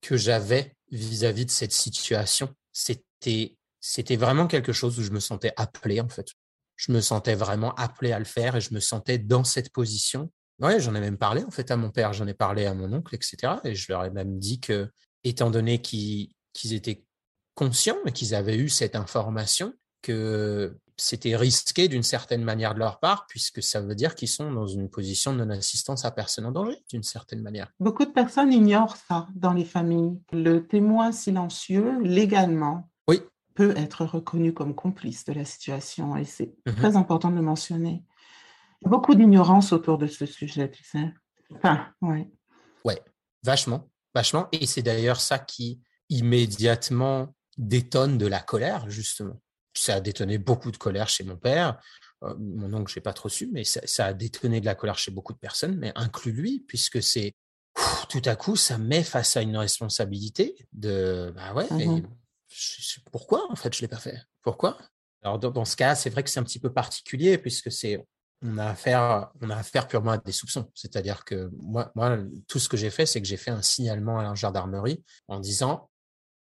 que 0.00 0.16
j'avais 0.16 0.76
vis-à-vis 0.90 1.46
de 1.46 1.50
cette 1.50 1.72
situation. 1.72 2.54
C'était 2.72 3.56
c'était 3.80 4.16
vraiment 4.16 4.46
quelque 4.46 4.72
chose 4.72 4.98
où 4.98 5.02
je 5.02 5.10
me 5.10 5.20
sentais 5.20 5.52
appelé 5.56 6.00
en 6.00 6.08
fait 6.08 6.28
je 6.76 6.92
me 6.92 7.00
sentais 7.00 7.34
vraiment 7.34 7.74
appelé 7.74 8.12
à 8.12 8.18
le 8.18 8.24
faire 8.24 8.56
et 8.56 8.60
je 8.60 8.74
me 8.74 8.80
sentais 8.80 9.18
dans 9.18 9.44
cette 9.44 9.72
position. 9.72 10.30
Ouais, 10.60 10.80
j'en 10.80 10.94
ai 10.94 11.00
même 11.00 11.18
parlé 11.18 11.42
en 11.44 11.50
fait 11.50 11.70
à 11.70 11.76
mon 11.76 11.90
père, 11.90 12.12
j'en 12.12 12.26
ai 12.26 12.34
parlé 12.34 12.66
à 12.66 12.74
mon 12.74 12.92
oncle, 12.92 13.14
etc. 13.14 13.54
Et 13.64 13.74
je 13.74 13.90
leur 13.90 14.04
ai 14.04 14.10
même 14.10 14.38
dit 14.38 14.60
que, 14.60 14.90
étant 15.24 15.50
donné 15.50 15.80
qu'ils 15.80 16.32
étaient 16.70 17.04
conscients 17.54 17.96
qu'ils 18.12 18.34
avaient 18.34 18.56
eu 18.56 18.68
cette 18.68 18.96
information, 18.96 19.74
que 20.02 20.76
c'était 20.96 21.36
risqué 21.36 21.88
d'une 21.88 22.02
certaine 22.02 22.44
manière 22.44 22.74
de 22.74 22.78
leur 22.78 23.00
part, 23.00 23.26
puisque 23.26 23.62
ça 23.62 23.80
veut 23.80 23.94
dire 23.94 24.14
qu'ils 24.14 24.28
sont 24.28 24.52
dans 24.52 24.66
une 24.66 24.88
position 24.88 25.32
de 25.32 25.38
non-assistance 25.44 26.04
à 26.04 26.10
personne 26.10 26.46
en 26.46 26.52
danger, 26.52 26.76
d'une 26.90 27.02
certaine 27.02 27.42
manière. 27.42 27.72
Beaucoup 27.80 28.04
de 28.04 28.10
personnes 28.10 28.52
ignorent 28.52 28.96
ça 28.96 29.26
dans 29.34 29.52
les 29.52 29.64
familles. 29.64 30.20
Le 30.32 30.66
témoin 30.66 31.10
silencieux, 31.10 32.00
légalement, 32.02 32.90
oui. 33.08 33.20
peut 33.54 33.76
être 33.76 34.04
reconnu 34.04 34.52
comme 34.54 34.74
complice 34.74 35.24
de 35.24 35.32
la 35.32 35.44
situation, 35.44 36.16
et 36.16 36.24
c'est 36.24 36.54
mhm. 36.66 36.74
très 36.76 36.96
important 36.96 37.30
de 37.30 37.36
le 37.36 37.42
mentionner. 37.42 38.04
Beaucoup 38.82 39.14
d'ignorance 39.14 39.72
autour 39.72 39.98
de 39.98 40.06
ce 40.06 40.26
sujet, 40.26 40.70
tu 40.70 40.84
sais. 40.84 41.12
Enfin, 41.56 41.86
ouais. 42.02 42.30
Ouais, 42.84 43.02
vachement, 43.42 43.88
vachement. 44.14 44.48
Et 44.52 44.66
c'est 44.66 44.82
d'ailleurs 44.82 45.20
ça 45.20 45.38
qui 45.38 45.80
immédiatement 46.10 47.34
détonne 47.56 48.18
de 48.18 48.26
la 48.26 48.40
colère, 48.40 48.90
justement 48.90 49.40
ça 49.74 49.96
a 49.96 50.00
détonné 50.00 50.38
beaucoup 50.38 50.70
de 50.70 50.76
colère 50.76 51.08
chez 51.08 51.24
mon 51.24 51.36
père. 51.36 51.80
Euh, 52.22 52.34
mon 52.38 52.72
oncle, 52.74 52.92
je 52.92 52.98
n'ai 52.98 53.02
pas 53.02 53.12
trop 53.12 53.28
su, 53.28 53.50
mais 53.52 53.64
ça, 53.64 54.06
a 54.06 54.12
détonné 54.12 54.60
de 54.60 54.66
la 54.66 54.74
colère 54.74 54.98
chez 54.98 55.10
beaucoup 55.10 55.32
de 55.32 55.38
personnes, 55.38 55.76
mais 55.76 55.92
inclus 55.94 56.32
lui, 56.32 56.64
puisque 56.66 57.02
c'est 57.02 57.34
tout 58.08 58.22
à 58.24 58.36
coup, 58.36 58.56
ça 58.56 58.78
met 58.78 59.02
face 59.02 59.36
à 59.36 59.42
une 59.42 59.56
responsabilité 59.56 60.54
de 60.72 61.32
bah 61.34 61.52
ouais, 61.54 61.68
mmh 61.70 62.02
pourquoi 63.10 63.50
en 63.50 63.56
fait 63.56 63.74
je 63.74 63.80
l'ai 63.80 63.88
pas 63.88 63.96
fait? 63.96 64.16
Pourquoi? 64.42 64.78
Alors 65.22 65.40
dans, 65.40 65.64
ce 65.64 65.74
cas, 65.74 65.96
c'est 65.96 66.08
vrai 66.08 66.22
que 66.22 66.30
c'est 66.30 66.38
un 66.38 66.44
petit 66.44 66.60
peu 66.60 66.72
particulier 66.72 67.36
puisque 67.36 67.72
c'est 67.72 68.06
on 68.42 68.58
a 68.58 68.66
affaire 68.66 69.32
on 69.40 69.50
a 69.50 69.56
affaire 69.56 69.88
purement 69.88 70.12
à 70.12 70.18
des 70.18 70.30
soupçons. 70.30 70.70
C'est-à-dire 70.72 71.24
que 71.24 71.50
moi, 71.56 71.90
moi, 71.96 72.16
tout 72.46 72.60
ce 72.60 72.68
que 72.68 72.76
j'ai 72.76 72.90
fait, 72.90 73.06
c'est 73.06 73.20
que 73.20 73.26
j'ai 73.26 73.36
fait 73.36 73.50
un 73.50 73.62
signalement 73.62 74.20
à 74.20 74.22
la 74.22 74.34
gendarmerie 74.36 75.02
en 75.26 75.40
disant 75.40 75.90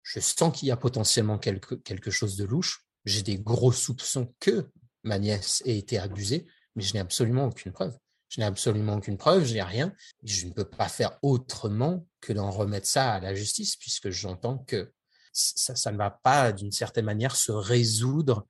je 0.04 0.20
sens 0.20 0.56
qu'il 0.56 0.68
y 0.68 0.70
a 0.70 0.76
potentiellement 0.76 1.38
quelque, 1.38 1.74
quelque 1.74 2.12
chose 2.12 2.36
de 2.36 2.44
louche 2.44 2.84
j'ai 3.04 3.22
des 3.22 3.38
gros 3.38 3.72
soupçons 3.72 4.34
que 4.40 4.70
ma 5.02 5.18
nièce 5.18 5.62
ait 5.66 5.78
été 5.78 5.98
abusée, 5.98 6.46
mais 6.74 6.82
je 6.82 6.94
n'ai 6.94 7.00
absolument 7.00 7.46
aucune 7.46 7.72
preuve. 7.72 7.96
Je 8.28 8.40
n'ai 8.40 8.46
absolument 8.46 8.96
aucune 8.96 9.18
preuve, 9.18 9.44
je 9.44 9.54
n'ai 9.54 9.62
rien. 9.62 9.92
Je 10.22 10.46
ne 10.46 10.52
peux 10.52 10.64
pas 10.64 10.88
faire 10.88 11.18
autrement 11.22 12.06
que 12.20 12.32
d'en 12.32 12.50
remettre 12.50 12.86
ça 12.86 13.12
à 13.12 13.20
la 13.20 13.34
justice, 13.34 13.76
puisque 13.76 14.10
j'entends 14.10 14.58
que 14.58 14.92
ça, 15.32 15.92
ne 15.92 15.98
va 15.98 16.10
pas, 16.10 16.52
d'une 16.52 16.72
certaine 16.72 17.04
manière, 17.04 17.36
se 17.36 17.52
résoudre 17.52 18.46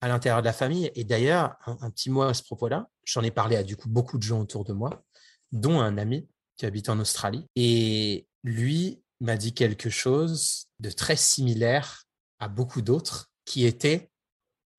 à 0.00 0.08
l'intérieur 0.08 0.40
de 0.40 0.46
la 0.46 0.52
famille. 0.52 0.90
Et 0.94 1.04
d'ailleurs, 1.04 1.56
un, 1.66 1.90
petit 1.90 2.08
mot 2.08 2.22
à 2.22 2.34
ce 2.34 2.42
propos-là, 2.42 2.88
j'en 3.04 3.22
ai 3.22 3.30
parlé 3.30 3.56
à 3.56 3.62
du 3.62 3.76
coup 3.76 3.88
beaucoup 3.88 4.16
de 4.16 4.22
gens 4.22 4.40
autour 4.40 4.64
de 4.64 4.72
moi, 4.72 5.04
dont 5.52 5.80
un 5.80 5.98
ami 5.98 6.28
qui 6.56 6.66
habite 6.66 6.88
en 6.88 6.98
Australie. 6.98 7.46
Et 7.56 8.26
lui 8.42 9.02
m'a 9.20 9.36
dit 9.36 9.52
quelque 9.52 9.90
chose 9.90 10.68
de 10.78 10.90
très 10.90 11.16
similaire 11.16 12.04
à 12.38 12.48
beaucoup 12.48 12.82
d'autres 12.82 13.30
qui 13.44 13.66
était 13.66 14.10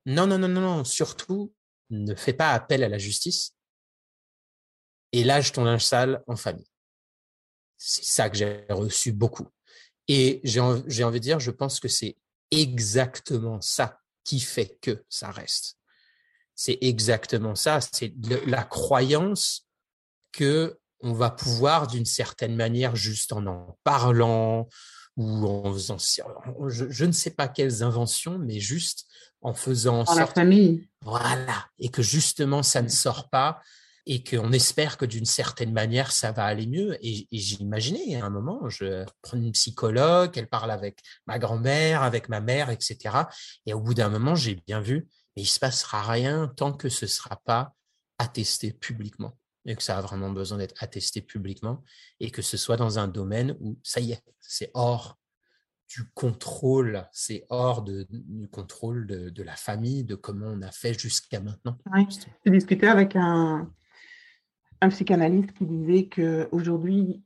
non, 0.05 0.25
non, 0.25 0.39
non, 0.39 0.48
non, 0.48 0.62
non, 0.62 0.83
surtout 0.83 1.53
ne 1.89 2.15
fais 2.15 2.33
pas 2.33 2.51
appel 2.53 2.83
à 2.83 2.89
la 2.89 2.98
justice 2.98 3.55
et 5.12 5.24
lâche 5.24 5.51
ton 5.51 5.63
linge 5.63 5.86
sale 5.86 6.24
en 6.27 6.36
famille. 6.36 6.67
C'est 7.77 8.05
ça 8.05 8.29
que 8.29 8.38
j'ai 8.38 8.65
reçu 8.69 9.12
beaucoup. 9.12 9.48
Et 10.07 10.41
j'ai 10.43 10.60
envie 10.60 10.83
de 10.83 11.17
dire, 11.19 11.39
je 11.39 11.51
pense 11.51 11.79
que 11.79 11.88
c'est 11.88 12.17
exactement 12.50 13.62
ça 13.62 14.00
qui 14.24 14.39
fait 14.39 14.77
que 14.81 15.03
ça 15.10 15.31
reste. 15.31 15.77
C'est 16.55 16.77
exactement 16.81 17.55
ça. 17.55 17.79
C'est 17.81 18.13
la 18.45 18.63
croyance 18.63 19.67
que 20.31 20.79
on 21.03 21.13
va 21.13 21.29
pouvoir 21.29 21.88
d'une 21.88 22.05
certaine 22.05 22.55
manière, 22.55 22.96
juste 22.96 23.34
en 23.34 23.46
en 23.48 23.77
parlant, 23.84 24.67
ou 25.17 25.46
en 25.46 25.74
faisant, 25.74 25.98
je, 26.67 27.05
ne 27.05 27.12
sais 27.12 27.31
pas 27.31 27.48
quelles 27.48 27.84
inventions, 27.84 28.39
mais 28.39 28.60
juste 28.60 29.05
en 29.41 29.53
faisant 29.53 30.05
en 30.05 30.15
la 30.15 30.27
famille. 30.27 30.88
Voilà, 31.01 31.67
et 31.79 31.89
que 31.89 32.01
justement 32.01 32.63
ça 32.63 32.81
ne 32.81 32.88
sort 32.88 33.29
pas 33.29 33.62
et 34.08 34.24
qu'on 34.24 34.51
espère 34.51 34.98
que 34.98 35.05
d'une 35.05 35.25
certaine 35.25 35.74
manière 35.74 36.12
ça 36.12 36.31
va 36.31 36.46
aller 36.46 36.65
mieux. 36.65 36.98
Et, 37.05 37.27
j'imaginais 37.31 38.15
à 38.15 38.25
un 38.25 38.29
moment, 38.29 38.70
je 38.70 39.05
prends 39.22 39.38
une 39.38 39.51
psychologue, 39.51 40.31
elle 40.38 40.48
parle 40.48 40.72
avec 40.72 41.00
ma 41.27 41.39
grand-mère, 41.39 42.03
avec 42.03 42.29
ma 42.29 42.41
mère, 42.41 42.70
etc. 42.70 42.98
Et 43.65 43.74
au 43.74 43.79
bout 43.79 43.93
d'un 43.93 44.10
moment, 44.10 44.36
j'ai 44.36 44.55
bien 44.67 44.81
vu, 44.81 45.08
mais 45.36 45.43
il 45.43 45.48
se 45.48 45.60
passera 45.60 46.01
rien 46.03 46.51
tant 46.55 46.74
que 46.74 46.89
ce 46.89 47.05
sera 47.05 47.41
pas 47.46 47.74
attesté 48.17 48.72
publiquement 48.72 49.38
et 49.65 49.75
que 49.75 49.83
ça 49.83 49.97
a 49.97 50.01
vraiment 50.01 50.29
besoin 50.29 50.57
d'être 50.57 50.75
attesté 50.79 51.21
publiquement 51.21 51.83
et 52.19 52.31
que 52.31 52.41
ce 52.41 52.57
soit 52.57 52.77
dans 52.77 53.00
un 53.00 53.07
domaine 53.07 53.55
où 53.59 53.77
ça 53.83 54.00
y 54.01 54.11
est, 54.11 54.24
c'est 54.39 54.71
hors 54.74 55.19
du 55.87 56.09
contrôle, 56.13 57.05
c'est 57.11 57.45
hors 57.50 57.81
de, 57.81 58.07
du 58.09 58.47
contrôle 58.47 59.05
de, 59.05 59.43
la 59.43 59.55
famille, 59.55 60.03
de 60.03 60.15
comment 60.15 60.47
on 60.47 60.61
a 60.61 60.71
fait 60.71 60.97
jusqu'à 60.97 61.41
maintenant. 61.41 61.77
Oui. 61.93 62.07
J'ai 62.45 62.51
discuté 62.51 62.87
avec 62.87 63.15
un, 63.15 63.69
un 64.79 64.89
psychanalyste 64.89 65.53
qui 65.53 65.65
disait 65.65 66.07
qu'aujourd'hui, 66.07 67.21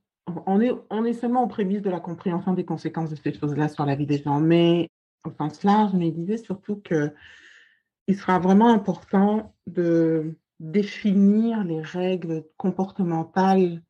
on 0.48 0.60
est, 0.62 0.72
on 0.90 1.06
est 1.06 1.14
seulement 1.14 1.44
aux 1.44 1.48
prémices 1.48 1.84
de 1.84 1.92
la 1.92 2.00
compréhension 2.00 2.54
des 2.54 2.66
conséquences 2.66 3.12
de 3.12 3.16
ces 3.16 3.34
choses-là 3.34 3.70
sur 3.70 3.86
la 3.86 3.96
vie 3.96 4.08
des 4.08 4.22
gens, 4.22 4.40
mais 4.40 4.90
au 5.24 5.32
sens 5.32 5.64
large, 5.64 5.94
mais 5.94 6.08
il 6.08 6.16
disait 6.16 6.38
surtout 6.38 6.78
qu'il 6.78 8.18
sera 8.18 8.40
vraiment 8.40 8.74
important 8.74 9.56
de 9.68 10.36
définir 10.60 11.64
les 11.64 11.82
règles 11.82 12.46
comportementales 12.58 13.82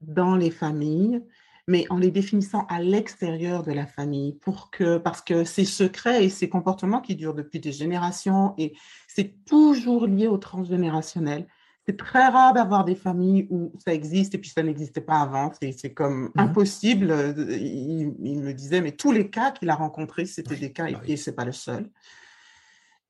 dans 0.00 0.36
les 0.36 0.50
familles, 0.50 1.22
mais 1.68 1.86
en 1.90 1.98
les 1.98 2.10
définissant 2.10 2.66
à 2.68 2.80
l'extérieur 2.80 3.62
de 3.62 3.72
la 3.72 3.86
famille, 3.86 4.32
pour 4.34 4.70
que, 4.70 4.98
parce 4.98 5.20
que 5.22 5.44
ces 5.44 5.64
secrets 5.64 6.24
et 6.24 6.28
ces 6.28 6.48
comportements 6.48 7.00
qui 7.00 7.14
durent 7.14 7.34
depuis 7.34 7.60
des 7.60 7.72
générations, 7.72 8.54
et 8.58 8.74
c'est 9.06 9.44
toujours 9.44 10.06
lié 10.06 10.26
au 10.26 10.38
transgénérationnel. 10.38 11.46
C'est 11.86 11.96
très 11.96 12.28
rare 12.28 12.52
d'avoir 12.52 12.84
des 12.84 12.94
familles 12.94 13.48
où 13.50 13.72
ça 13.84 13.92
existe 13.92 14.34
et 14.34 14.38
puis 14.38 14.50
ça 14.50 14.62
n'existait 14.62 15.00
pas 15.00 15.20
avant. 15.20 15.50
C'est 15.60 15.92
comme 15.92 16.26
mmh 16.26 16.32
impossible. 16.36 17.34
Il, 17.60 18.40
me 18.40 18.52
disait, 18.52 18.80
mais 18.80 18.92
tous 18.92 19.10
les 19.10 19.30
cas 19.30 19.50
qu'il 19.50 19.68
a 19.68 19.74
rencontrés, 19.74 20.26
c'était 20.26 20.54
des 20.54 20.72
cas, 20.72 20.90
bah 20.90 21.00
et, 21.06 21.12
et 21.12 21.16
ce 21.16 21.30
n'est 21.30 21.36
pas 21.36 21.44
le 21.44 21.52
seul. 21.52 21.90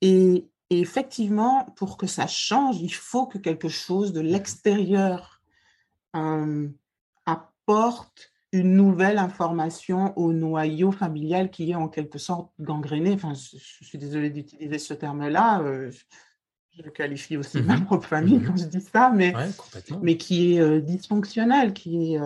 Et, 0.00 0.48
et 0.72 0.80
effectivement, 0.80 1.66
pour 1.76 1.98
que 1.98 2.06
ça 2.06 2.26
change, 2.26 2.80
il 2.80 2.94
faut 2.94 3.26
que 3.26 3.36
quelque 3.36 3.68
chose 3.68 4.14
de 4.14 4.22
l'extérieur 4.22 5.42
euh, 6.16 6.66
apporte 7.26 8.32
une 8.52 8.74
nouvelle 8.74 9.18
information 9.18 10.16
au 10.18 10.32
noyau 10.32 10.90
familial 10.90 11.50
qui 11.50 11.72
est 11.72 11.74
en 11.74 11.88
quelque 11.88 12.18
sorte 12.18 12.50
gangréné. 12.58 13.12
Enfin, 13.12 13.34
je, 13.34 13.84
suis 13.84 13.98
désolée 13.98 14.30
d'utiliser 14.30 14.78
ce 14.78 14.94
terme-là. 14.94 15.60
Euh, 15.60 15.90
je, 15.90 16.82
le 16.82 16.90
qualifie 16.90 17.36
aussi 17.36 17.58
de 17.58 17.66
ma 17.66 17.78
propre 17.78 18.06
famille 18.06 18.38
mmh 18.38 18.46
quand 18.46 18.56
je 18.56 18.64
dis 18.64 18.80
ça, 18.80 19.12
mais, 19.14 19.34
mais 20.00 20.16
qui 20.16 20.54
est 20.54 20.60
euh, 20.60 20.80
dysfonctionnel, 20.80 21.74
qui 21.74 22.14
est... 22.14 22.20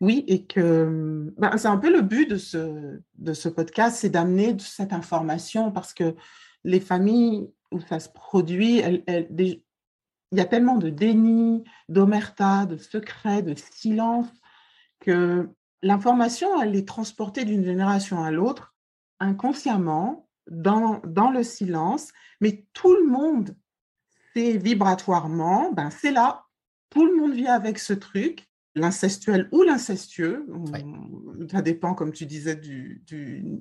Oui, 0.00 0.24
et 0.28 0.44
que 0.44 1.34
ben, 1.36 1.58
c'est 1.58 1.68
un 1.68 1.76
peu 1.76 1.92
le 1.92 2.00
but 2.00 2.30
de 2.30 2.36
ce, 2.36 3.00
de 3.18 3.32
ce 3.34 3.48
podcast, 3.50 3.96
c'est 4.00 4.08
d'amener 4.08 4.56
cette 4.58 4.94
information 4.94 5.72
parce 5.72 5.92
que 5.92 6.14
les 6.64 6.80
familles 6.80 7.50
où 7.72 7.80
ça 7.80 8.00
se 8.00 8.08
produit, 8.08 8.82
il 8.82 9.62
y 10.32 10.40
a 10.40 10.44
tellement 10.44 10.76
de 10.76 10.90
déni, 10.90 11.64
d'omerta, 11.88 12.66
de 12.66 12.76
secret, 12.76 13.42
de 13.42 13.54
silence, 13.54 14.28
que 15.00 15.48
l'information, 15.82 16.60
elle 16.60 16.76
est 16.76 16.86
transportée 16.86 17.44
d'une 17.44 17.64
génération 17.64 18.22
à 18.22 18.30
l'autre 18.30 18.74
inconsciemment, 19.20 20.28
dans, 20.50 21.00
dans 21.04 21.30
le 21.30 21.42
silence, 21.42 22.12
mais 22.40 22.66
tout 22.72 22.94
le 22.94 23.06
monde 23.06 23.56
sait 24.34 24.56
vibratoirement, 24.56 25.72
ben 25.72 25.90
c'est 25.90 26.10
là, 26.10 26.46
tout 26.90 27.06
le 27.06 27.16
monde 27.16 27.32
vit 27.32 27.46
avec 27.46 27.78
ce 27.78 27.92
truc, 27.92 28.49
l'incestuel 28.74 29.48
ou 29.52 29.62
l'incestueux, 29.62 30.46
ça 31.50 31.62
dépend, 31.62 31.94
comme 31.94 32.12
tu 32.12 32.26
disais, 32.26 32.56
du, 32.56 33.02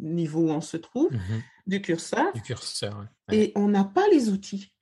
niveau 0.02 0.48
où 0.48 0.52
on 0.52 0.62
se 0.62 0.78
trouve, 0.78 1.12
mmh 1.12 1.41
du 1.67 1.82
curseur. 1.84 2.34
Du 2.34 2.41
curseur, 2.41 3.08
Et 3.32 3.52
on 3.56 3.67
n'a 3.67 3.84
pas 3.84 4.08
les 4.12 4.30
outils. 4.30 4.74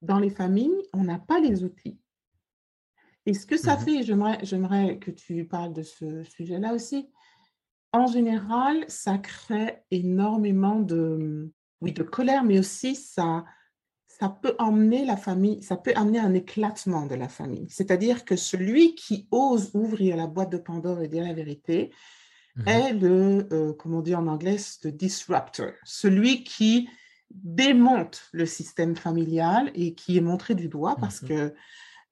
Dans 0.00 0.18
les 0.18 0.30
familles, 0.30 0.82
on 0.94 1.04
n'a 1.04 1.18
pas 1.18 1.40
les 1.40 1.62
outils. 1.62 2.00
Et 3.26 3.34
ce 3.34 3.44
que 3.44 3.58
ça 3.58 3.76
mmh 3.76 3.80
fait, 3.80 4.02
j'aimerais 4.42 4.98
que 4.98 5.10
tu 5.10 5.44
parles 5.44 5.74
de 5.74 5.82
ce 5.82 6.22
sujet-là 6.24 6.72
aussi, 6.72 7.10
en 7.92 8.06
général, 8.06 8.84
ça 8.88 9.18
crée 9.18 9.82
énormément 9.90 10.80
de, 10.80 11.52
oui, 11.80 11.92
de 11.92 12.02
colère, 12.02 12.44
mais 12.44 12.58
aussi 12.58 12.94
ça, 12.94 13.44
ça 14.20 14.28
peut 14.28 14.54
emmener 14.58 15.06
la 15.06 15.16
famille, 15.16 15.62
ça 15.62 15.78
peut 15.78 15.94
amener 15.96 16.18
un 16.18 16.34
éclatement 16.34 17.06
de 17.06 17.14
la 17.14 17.28
famille. 17.28 17.66
C'est-à-dire 17.70 18.26
que 18.26 18.36
celui 18.36 18.94
qui 18.94 19.26
ose 19.30 19.70
ouvrir 19.72 20.14
la 20.14 20.26
boîte 20.26 20.52
de 20.52 20.58
Pandore 20.58 21.00
et 21.00 21.08
dire 21.08 21.24
la 21.24 21.32
vérité 21.32 21.90
mmh 22.56 22.68
est 22.68 22.92
le, 22.92 23.48
euh, 23.52 23.72
comment 23.72 23.98
on 23.98 24.02
dit 24.02 24.14
en 24.14 24.26
anglais, 24.26 24.58
le 24.84 24.92
disruptor, 24.92 25.70
celui 25.84 26.44
qui 26.44 26.90
démonte 27.30 28.28
le 28.32 28.44
système 28.44 28.94
familial 28.94 29.70
et 29.74 29.94
qui 29.94 30.18
est 30.18 30.20
montré 30.20 30.54
du 30.54 30.68
doigt 30.68 30.96
parce 31.00 31.22
mmh 31.22 31.28
que 31.28 31.54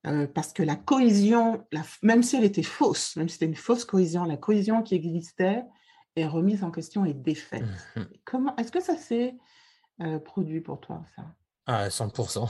euh, 0.07 0.27
parce 0.29 0.53
que 0.53 0.62
la 0.62 0.77
cohésion, 0.77 1.66
la, 1.73 1.83
même 2.03 2.23
si 2.23 2.37
elle 2.37 2.44
était 2.44 2.62
fausse, 2.62 3.16
même 3.16 3.29
si 3.29 3.35
c'était 3.35 3.47
une 3.47 3.57
fausse 3.57 3.85
cohésion, 3.85 4.25
la 4.25 4.37
cohésion 4.37 4.83
qui 4.83 4.94
existait 4.94 5.64
est 6.16 6.25
remise 6.25 6.62
en 6.64 6.71
question 6.71 7.05
et 7.05 7.12
défaite. 7.12 7.64
Mmh 7.97 8.03
Comment 8.25 8.57
est-ce 8.57 8.73
que 8.73 8.81
ça 8.81 8.97
s'est 8.97 9.37
produit 10.25 10.61
pour 10.61 10.81
toi 10.81 11.05
ça? 11.16 11.35
À 11.70 11.90
100%, 11.90 12.48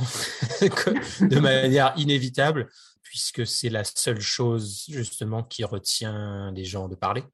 de 1.28 1.40
manière 1.40 1.92
inévitable, 1.96 2.68
puisque 3.02 3.44
c'est 3.44 3.68
la 3.68 3.82
seule 3.82 4.20
chose 4.20 4.84
justement 4.88 5.42
qui 5.42 5.64
retient 5.64 6.52
les 6.52 6.64
gens 6.64 6.86
de 6.86 6.94
parler. 6.94 7.24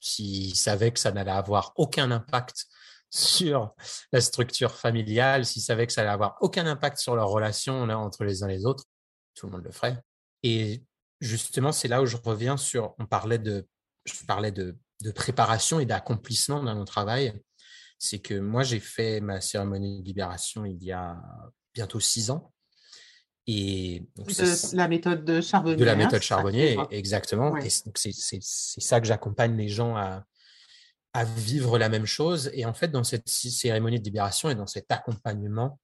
S'ils 0.00 0.56
savaient 0.56 0.90
que 0.90 0.98
ça 0.98 1.12
n'allait 1.12 1.30
avoir 1.30 1.74
aucun 1.76 2.10
impact 2.10 2.64
sur 3.10 3.74
la 4.10 4.22
structure 4.22 4.74
familiale, 4.74 5.44
s'ils 5.44 5.60
savaient 5.60 5.86
que 5.86 5.92
ça 5.92 6.00
allait 6.00 6.10
avoir 6.10 6.38
aucun 6.40 6.66
impact 6.66 6.96
sur 6.96 7.14
leur 7.14 7.28
relation 7.28 7.84
là, 7.84 7.98
entre 7.98 8.24
les 8.24 8.42
uns 8.42 8.48
et 8.48 8.56
les 8.56 8.64
autres, 8.64 8.84
tout 9.34 9.44
le 9.44 9.52
monde 9.52 9.64
le 9.64 9.70
ferait. 9.70 10.02
Et 10.42 10.82
justement, 11.20 11.72
c'est 11.72 11.88
là 11.88 12.00
où 12.00 12.06
je 12.06 12.16
reviens 12.16 12.56
sur, 12.56 12.94
on 12.98 13.04
parlait 13.04 13.38
de, 13.38 13.68
je 14.06 14.24
parlais 14.24 14.50
de, 14.50 14.78
de 15.02 15.10
préparation 15.10 15.78
et 15.78 15.84
d'accomplissement 15.84 16.62
dans 16.62 16.74
mon 16.74 16.86
travail. 16.86 17.38
C'est 18.04 18.18
que 18.18 18.38
moi, 18.38 18.62
j'ai 18.64 18.80
fait 18.80 19.20
ma 19.20 19.40
cérémonie 19.40 20.02
de 20.02 20.04
libération 20.04 20.66
il 20.66 20.82
y 20.84 20.92
a 20.92 21.16
bientôt 21.72 22.00
six 22.00 22.30
ans. 22.30 22.52
Et 23.46 24.06
de 24.18 24.76
la 24.76 24.88
méthode 24.88 25.24
de 25.24 25.40
Charbonnier. 25.40 25.76
De 25.76 25.84
la 25.84 25.96
méthode 25.96 26.20
Charbonnier, 26.20 26.76
exactement. 26.90 27.56
Et 27.56 27.70
c'est 27.70 28.42
ça 28.42 29.00
que 29.00 29.06
j'accompagne 29.06 29.56
les 29.56 29.70
gens 29.70 29.96
à, 29.96 30.22
à 31.14 31.24
vivre 31.24 31.78
la 31.78 31.88
même 31.88 32.04
chose. 32.04 32.50
Et 32.52 32.66
en 32.66 32.74
fait, 32.74 32.88
dans 32.88 33.04
cette 33.04 33.28
cérémonie 33.28 34.00
de 34.00 34.04
libération 34.04 34.50
et 34.50 34.54
dans 34.54 34.66
cet 34.66 34.92
accompagnement, 34.92 35.80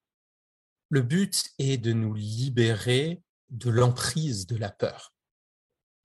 le 0.91 1.01
but 1.01 1.47
est 1.59 1.79
de 1.79 1.95
nous 1.95 2.13
libérer 2.13 3.23
de 3.49 3.71
l'emprise 3.71 4.47
de 4.47 4.57
la 4.57 4.71
peur. 4.71 5.15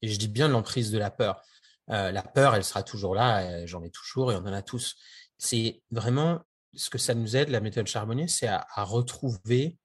Et 0.02 0.08
je 0.08 0.18
dis 0.18 0.30
bien 0.30 0.48
l'emprise 0.48 0.92
de 0.92 0.98
la 0.98 1.12
peur. 1.12 1.42
Euh, 1.90 2.12
la 2.12 2.24
peur, 2.24 2.56
elle 2.56 2.64
sera 2.64 2.84
toujours 2.84 3.16
là, 3.16 3.66
j'en 3.66 3.84
ai 3.84 3.92
toujours 3.92 4.32
et 4.32 4.36
on 4.36 4.40
en 4.40 4.54
a 4.54 4.62
tous. 4.62 4.96
C'est 5.38 5.82
vraiment 5.92 6.42
ce 6.74 6.90
que 6.90 6.98
ça 6.98 7.14
nous 7.14 7.36
aide, 7.36 7.50
la 7.50 7.62
méthode 7.62 7.88
Charbonnier, 7.88 8.28
c'est 8.28 8.48
à, 8.48 8.68
à, 8.74 8.84
retrouver 8.84 9.78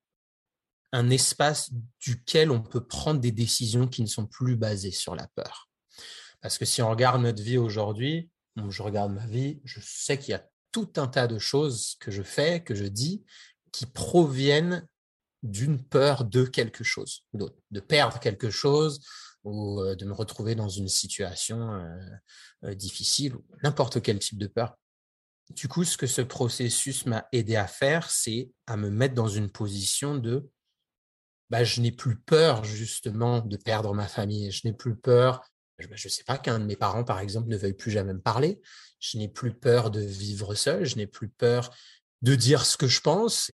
un 0.93 1.09
espace 1.11 1.71
duquel 2.01 2.51
on 2.51 2.61
peut 2.61 2.85
prendre 2.85 3.21
des 3.21 3.31
décisions 3.31 3.87
qui 3.87 4.03
ne 4.03 4.09
sont 4.09 4.27
plus 4.27 4.57
basées 4.57 4.91
sur 4.91 5.15
la 5.15 5.29
peur. 5.29 5.69
Parce 6.41 6.59
que 6.59 6.65
si 6.65 6.83
on 6.83 6.91
regarde 6.91 7.23
notre 7.23 7.43
vie 7.43 7.59
aujourd'hui, 7.59 8.29
je 8.69 8.83
regarde 8.83 9.13
ma 9.13 9.27
vie, 9.27 9.61
je 9.65 9.81
sais 9.81 10.19
qu'il 10.19 10.33
y 10.33 10.35
a 10.35 10.45
tout 10.73 10.91
un 10.97 11.07
tas 11.07 11.27
de 11.27 11.39
choses 11.39 11.97
que 12.01 12.11
je 12.11 12.23
fais, 12.23 12.63
que 12.63 12.75
je 12.75 12.85
dis, 12.85 13.25
qui 13.73 13.87
proviennent 13.87 14.87
d'une 15.43 15.83
peur 15.83 16.25
de 16.25 16.45
quelque 16.45 16.85
chose, 16.85 17.25
de 17.33 17.81
perdre 17.81 18.21
quelque 18.21 18.51
chose 18.51 19.01
ou 19.45 19.81
euh, 19.81 19.95
de 19.95 20.05
me 20.05 20.13
retrouver 20.13 20.55
dans 20.55 20.69
une 20.69 20.89
situation 20.89 21.73
euh, 21.73 21.99
euh, 22.65 22.75
difficile, 22.75 23.37
n'importe 23.63 24.03
quel 24.03 24.19
type 24.19 24.39
de 24.39 24.47
peur. 24.47 24.77
Du 25.51 25.69
coup, 25.69 25.85
ce 25.85 25.97
que 25.97 26.07
ce 26.07 26.23
processus 26.23 27.07
m'a 27.07 27.27
aidé 27.33 27.57
à 27.57 27.67
faire, 27.67 28.11
c'est 28.11 28.51
à 28.67 28.77
me 28.77 28.91
mettre 28.91 29.15
dans 29.15 29.29
une 29.29 29.51
position 29.51 30.17
de 30.17 30.49
bah, 31.51 31.65
je 31.65 31.81
n'ai 31.81 31.91
plus 31.91 32.17
peur 32.17 32.65
justement 32.65 33.41
de 33.41 33.57
perdre 33.57 33.93
ma 33.93 34.07
famille, 34.07 34.53
je 34.53 34.67
n'ai 34.67 34.73
plus 34.73 34.95
peur 34.95 35.43
je 35.81 36.09
ne 36.09 36.11
sais 36.11 36.25
pas 36.25 36.39
qu'un 36.39 36.59
de 36.59 36.65
mes 36.65 36.77
parents, 36.77 37.05
par 37.05 37.21
exemple, 37.21 37.49
ne 37.49 37.57
veuille 37.57 37.75
plus 37.75 37.91
jamais 37.91 38.13
me 38.13 38.21
parler. 38.21 38.61
Je 38.99 39.19
n'ai 39.19 39.29
plus 39.29 39.53
peur 39.53 39.91
de 39.91 40.01
vivre 40.01 40.55
seul. 40.55 40.85
Je 40.85 40.97
n'ai 40.97 41.07
plus 41.07 41.29
peur 41.29 41.71
de 42.23 42.35
dire 42.35 42.65
ce 42.65 42.77
que 42.77 42.87
je 42.87 43.01
pense. 43.01 43.51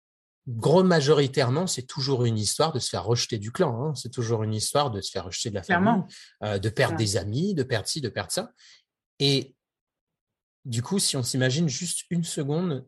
Gros 0.47 0.83
majoritairement, 0.83 1.65
c'est 1.65 1.87
toujours 1.87 2.25
une 2.25 2.37
histoire 2.37 2.71
de 2.71 2.79
se 2.79 2.89
faire 2.89 3.03
rejeter 3.03 3.39
du 3.39 3.51
clan. 3.51 3.81
Hein. 3.81 3.95
C'est 3.95 4.11
toujours 4.11 4.43
une 4.43 4.53
histoire 4.53 4.91
de 4.91 5.01
se 5.01 5.11
faire 5.11 5.25
rejeter 5.25 5.49
de 5.49 5.55
la 5.55 5.63
famille, 5.63 6.03
euh, 6.43 6.59
de 6.59 6.69
perdre 6.69 6.97
des 6.97 7.17
amis, 7.17 7.55
de 7.55 7.63
perdre 7.63 7.87
ci, 7.87 8.01
de 8.01 8.09
perdre 8.09 8.31
ça. 8.31 8.51
Et 9.19 9.54
du 10.65 10.81
coup, 10.81 10.99
si 10.99 11.15
on 11.15 11.23
s'imagine 11.23 11.69
juste 11.69 12.03
une 12.09 12.23
seconde 12.23 12.85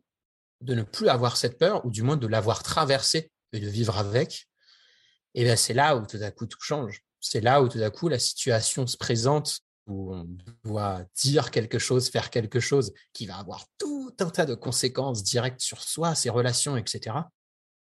de 0.61 0.73
ne 0.73 0.83
plus 0.83 1.07
avoir 1.07 1.37
cette 1.37 1.57
peur, 1.57 1.85
ou 1.85 1.91
du 1.91 2.01
moins 2.01 2.17
de 2.17 2.27
l'avoir 2.27 2.63
traversée 2.63 3.31
et 3.53 3.59
de 3.59 3.67
vivre 3.67 3.97
avec, 3.97 4.49
et 5.33 5.41
eh 5.41 5.43
bien 5.43 5.55
c'est 5.55 5.73
là 5.73 5.95
où 5.95 6.05
tout 6.05 6.17
à 6.21 6.31
coup 6.31 6.47
tout 6.47 6.57
change 6.61 7.03
c'est 7.19 7.41
là 7.41 7.61
où 7.61 7.67
tout 7.67 7.81
à 7.81 7.89
coup 7.89 8.07
la 8.07 8.19
situation 8.19 8.87
se 8.87 8.97
présente 8.97 9.59
où 9.87 10.13
on 10.13 10.27
doit 10.65 11.05
dire 11.15 11.49
quelque 11.51 11.79
chose, 11.79 12.09
faire 12.09 12.29
quelque 12.29 12.59
chose 12.59 12.93
qui 13.13 13.25
va 13.25 13.37
avoir 13.37 13.65
tout 13.77 14.13
un 14.19 14.29
tas 14.29 14.45
de 14.45 14.55
conséquences 14.55 15.23
directes 15.23 15.61
sur 15.61 15.81
soi, 15.81 16.13
ses 16.13 16.29
relations, 16.29 16.75
etc. 16.75 17.15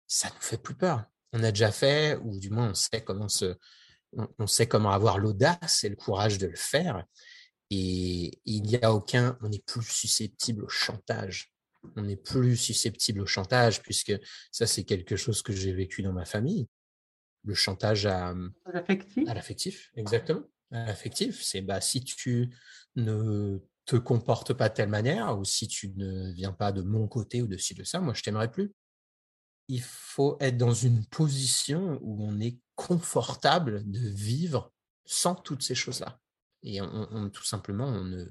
Ça 0.08 0.30
nous 0.30 0.42
fait 0.42 0.62
plus 0.62 0.76
peur. 0.76 1.04
On 1.34 1.44
a 1.44 1.52
déjà 1.52 1.72
fait, 1.72 2.16
ou 2.24 2.40
du 2.40 2.52
moins 2.52 2.72
on 2.72 2.74
sait 2.76 3.04
comment 3.04 3.28
se, 3.28 3.56
on, 4.38 4.48
sait 4.48 4.68
comment 4.68 4.92
avoir 4.92 5.18
l'audace 5.18 5.84
et 5.84 5.90
le 5.90 5.96
courage 5.96 6.38
de 6.38 6.48
le 6.48 6.56
faire. 6.56 7.04
Et 7.70 8.40
il 8.46 8.64
n'y 8.64 8.78
a 8.78 8.94
aucun, 8.94 9.38
on 9.42 9.50
n'est 9.50 9.64
plus 9.66 9.84
susceptible 9.84 10.64
au 10.64 10.70
chantage. 10.70 11.54
On 11.96 12.02
n'est 12.02 12.18
plus 12.18 12.58
susceptible 12.58 13.22
au 13.22 13.26
chantage 13.26 13.82
puisque 13.82 14.14
ça 14.52 14.68
c'est 14.68 14.84
quelque 14.84 15.16
chose 15.16 15.42
que 15.42 15.54
j'ai 15.54 15.72
vécu 15.72 16.02
dans 16.02 16.12
ma 16.12 16.26
famille 16.26 16.68
le 17.46 17.54
chantage 17.54 18.06
à, 18.06 18.34
l'affectif? 18.72 19.28
À 19.28 19.34
l'affectif, 19.34 19.92
exactement. 19.96 20.44
À 20.72 20.86
l'affectif, 20.86 21.42
c'est 21.42 21.62
bah, 21.62 21.82
si 21.82 22.04
tu 22.04 22.50
ne 22.96 23.60
te 23.86 23.96
comportes 23.96 24.54
pas 24.54 24.70
de 24.70 24.76
telle 24.76 24.90
manière 24.90 25.38
ou 25.40 25.46
si 25.46 25.68
tu 25.68 25.90
ne 25.96 26.32
viens 26.34 26.52
pas 26.52 26.72
de 26.72 26.82
mon 26.82 27.08
côté 27.08 27.42
ou 27.42 27.48
de 27.48 27.58
ci, 27.58 27.74
de 27.74 27.84
ça, 27.84 28.00
moi 28.00 28.14
je 28.14 28.22
t'aimerais 28.22 28.52
plus. 28.52 28.72
Il 29.68 29.82
faut 29.82 30.38
être 30.40 30.58
dans 30.58 30.74
une 30.74 31.06
position 31.06 32.00
où 32.02 32.24
on 32.24 32.40
est 32.40 32.60
confortable 32.76 33.90
de 33.90 34.00
vivre 34.00 34.72
sans 35.06 35.36
toutes 35.36 35.64
ces 35.64 35.76
choses-là. 35.76 36.20
Et 36.64 36.82
on, 36.82 37.30
tout 37.30 37.44
simplement, 37.44 37.88
on 37.88 38.04
ne 38.04 38.26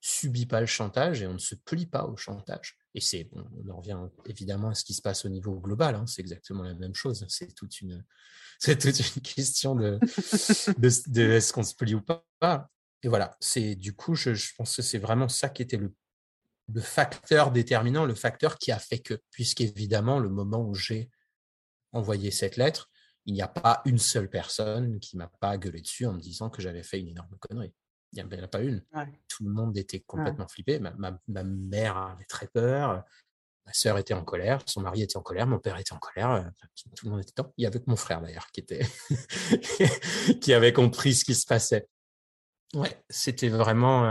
subit 0.00 0.46
pas 0.46 0.60
le 0.60 0.66
chantage 0.66 1.22
et 1.22 1.26
on 1.26 1.34
ne 1.34 1.38
se 1.38 1.54
plie 1.54 1.86
pas 1.86 2.04
au 2.04 2.16
chantage. 2.16 2.76
Et 2.94 3.00
c'est, 3.00 3.30
on 3.32 3.70
en 3.70 3.76
revient 3.76 3.98
évidemment 4.26 4.68
à 4.68 4.74
ce 4.74 4.84
qui 4.84 4.94
se 4.94 5.00
passe 5.00 5.24
au 5.24 5.28
niveau 5.28 5.58
global. 5.58 5.94
Hein, 5.94 6.06
c'est 6.06 6.20
exactement 6.20 6.62
la 6.62 6.74
même 6.74 6.94
chose. 6.94 7.24
C'est 7.28 7.54
toute 7.54 7.80
une, 7.80 8.04
c'est 8.58 8.78
toute 8.78 9.16
une 9.16 9.22
question 9.22 9.74
de, 9.76 9.98
de, 10.78 11.22
est-ce 11.30 11.52
qu'on 11.52 11.62
se 11.62 11.74
plie 11.74 11.94
ou 11.94 12.02
pas. 12.02 12.68
Et 13.02 13.08
voilà. 13.08 13.36
C'est 13.40 13.74
du 13.74 13.94
coup, 13.94 14.14
je, 14.14 14.30
pense 14.56 14.76
que 14.76 14.82
c'est 14.82 14.98
vraiment 14.98 15.28
ça 15.28 15.48
qui 15.48 15.62
était 15.62 15.78
le, 15.78 15.94
le 16.72 16.80
facteur 16.80 17.50
déterminant, 17.50 18.04
le 18.04 18.14
facteur 18.14 18.58
qui 18.58 18.72
a 18.72 18.78
fait 18.78 18.98
que, 18.98 19.20
puisqu'évidemment, 19.30 20.18
le 20.18 20.28
moment 20.28 20.62
où 20.62 20.74
j'ai 20.74 21.10
envoyé 21.92 22.30
cette 22.30 22.56
lettre, 22.56 22.90
il 23.26 23.34
n'y 23.34 23.42
a 23.42 23.48
pas 23.48 23.82
une 23.84 23.98
seule 23.98 24.28
personne 24.28 24.98
qui 25.00 25.16
m'a 25.16 25.28
pas 25.40 25.56
gueulé 25.56 25.80
dessus 25.80 26.06
en 26.06 26.12
me 26.12 26.20
disant 26.20 26.50
que 26.50 26.60
j'avais 26.60 26.82
fait 26.82 27.00
une 27.00 27.08
énorme 27.08 27.36
connerie. 27.38 27.72
Il 28.12 28.22
n'y 28.24 28.34
en 28.34 28.42
a 28.42 28.48
pas 28.48 28.60
une. 28.60 28.82
Tout 29.28 29.44
le 29.44 29.50
monde 29.50 29.76
était 29.76 30.00
complètement 30.00 30.46
flippé. 30.46 30.78
Ma, 30.78 30.92
ma, 31.28 31.44
mère 31.44 31.96
avait 31.96 32.26
très 32.26 32.46
peur. 32.46 33.04
Ma 33.64 33.72
sœur 33.72 33.96
était 33.96 34.12
en 34.12 34.22
colère. 34.22 34.62
Son 34.66 34.82
mari 34.82 35.02
était 35.02 35.16
en 35.16 35.22
colère. 35.22 35.46
Mon 35.46 35.58
père 35.58 35.78
était 35.78 35.94
en 35.94 35.98
colère. 35.98 36.30
Euh, 36.30 36.42
tout 36.94 37.06
le 37.06 37.12
monde 37.12 37.20
était 37.20 37.32
temps. 37.32 37.50
Il 37.56 37.64
y 37.64 37.66
avait 37.66 37.80
que 37.80 37.88
mon 37.88 37.96
frère 37.96 38.20
d'ailleurs 38.20 38.48
qui 38.52 38.60
était 38.60 38.86
qui 40.42 40.52
avait 40.52 40.74
compris 40.74 41.14
ce 41.14 41.24
qui 41.24 41.34
se 41.34 41.46
passait. 41.46 41.88
Ouais, 42.74 43.02
c'était 43.08 43.48
vraiment 43.48 44.04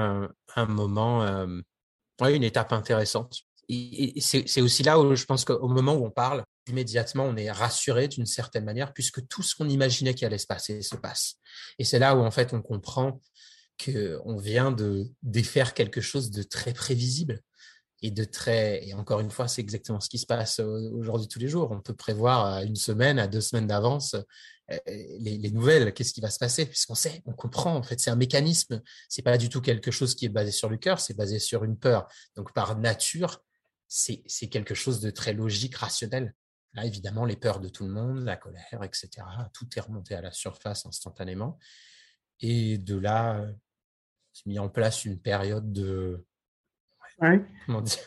un, 0.56 0.65
moment, 0.65 1.24
euh, 1.24 1.60
une 2.21 2.43
étape 2.43 2.74
intéressante. 2.74 3.41
Et, 3.69 4.19
c'est 4.19 4.62
aussi 4.62 4.84
là 4.84 5.00
où 5.00 5.15
je 5.15 5.26
pense 5.26 5.45
qu'au 5.45 5.67
moment 5.67 5.93
où 5.93 6.06
on 6.06 6.12
parle, 6.12 6.43
immédiatement, 6.71 7.25
on 7.25 7.36
est 7.36 7.51
rassuré 7.51 8.07
d'une 8.07 8.25
certaine 8.25 8.65
manière, 8.65 8.93
puisque 8.93 9.27
tout 9.27 9.43
ce 9.43 9.55
qu'on 9.55 9.69
imaginait 9.69 10.15
qui 10.15 10.25
allait 10.25 10.38
se 10.38 10.47
passer 10.47 10.81
se 10.81 10.95
passe. 10.95 11.36
Et 11.77 11.84
c'est 11.84 11.99
là 11.99 12.15
où, 12.15 12.21
en 12.21 12.31
fait, 12.31 12.53
on 12.53 12.62
comprend 12.62 13.21
qu'on 13.84 14.38
vient 14.38 14.71
de 14.71 15.07
défaire 15.23 15.73
quelque 15.73 16.01
chose 16.01 16.31
de 16.31 16.43
très 16.43 16.73
prévisible 16.73 17.41
et 18.01 18.12
de 18.12 18.23
très 18.23 18.86
et 18.88 18.93
encore 18.93 19.19
une 19.19 19.29
fois 19.29 19.47
c'est 19.47 19.62
exactement 19.62 19.99
ce 19.99 20.10
qui 20.10 20.17
se 20.17 20.25
passe 20.25 20.60
aujourd'hui 20.60 21.27
tous 21.27 21.39
les 21.39 21.47
jours. 21.47 21.71
On 21.71 21.81
peut 21.81 21.95
prévoir 21.95 22.45
à 22.45 22.63
une 22.63 22.75
semaine 22.75 23.19
à 23.19 23.27
deux 23.27 23.41
semaines 23.41 23.67
d'avance 23.67 24.15
euh, 24.71 24.77
les, 24.88 25.51
nouvelles 25.51 25.93
qu'est-ce 25.93 26.13
qui 26.13 26.21
va 26.21 26.29
se 26.29 26.39
passer 26.39 26.65
puisqu'on 26.65 26.95
sait 26.95 27.21
on 27.25 27.34
comprend 27.34 27.75
en 27.75 27.84
fait 27.84 27.99
c'est 27.99 28.10
un 28.10 28.15
mécanisme. 28.15 28.81
C'est 29.10 29.21
pas 29.21 29.38
du 29.38 29.49
tout 29.49 29.62
quelque 29.62 29.91
chose 29.91 30.15
qui 30.15 30.25
est 30.25 30.29
basé 30.29 30.51
sur 30.51 30.69
le 30.69 30.77
cœur 30.77 30.99
c'est 30.99 31.15
basé 31.15 31.39
sur 31.39 31.63
une 31.63 31.77
peur. 31.77 32.07
Donc 32.36 32.53
par 32.53 32.77
nature 32.77 33.43
c'est 33.88 34.47
quelque 34.49 34.73
chose 34.73 35.01
de 35.01 35.12
très 35.12 35.34
logique 35.34 35.75
rationnel 35.75 36.34
là 36.73 36.86
évidemment 36.86 37.25
les 37.25 37.36
peurs 37.36 37.60
de 37.60 37.69
tout 37.69 37.86
le 37.86 37.91
monde 37.91 38.23
la 38.23 38.38
colère 38.38 38.84
etc 38.84 39.10
tout 39.53 39.67
est 39.75 39.81
remonté 39.81 40.15
à 40.15 40.21
la 40.21 40.31
surface 40.31 40.86
instantanément 40.86 41.57
et 42.39 42.77
de 42.77 42.97
là 42.97 43.45
mis 44.45 44.60
en 44.60 44.69
place 44.69 45.05
une 45.05 45.19
période 45.19 45.71
de 45.71 46.25
comment 47.65 47.81
dire, 47.81 47.99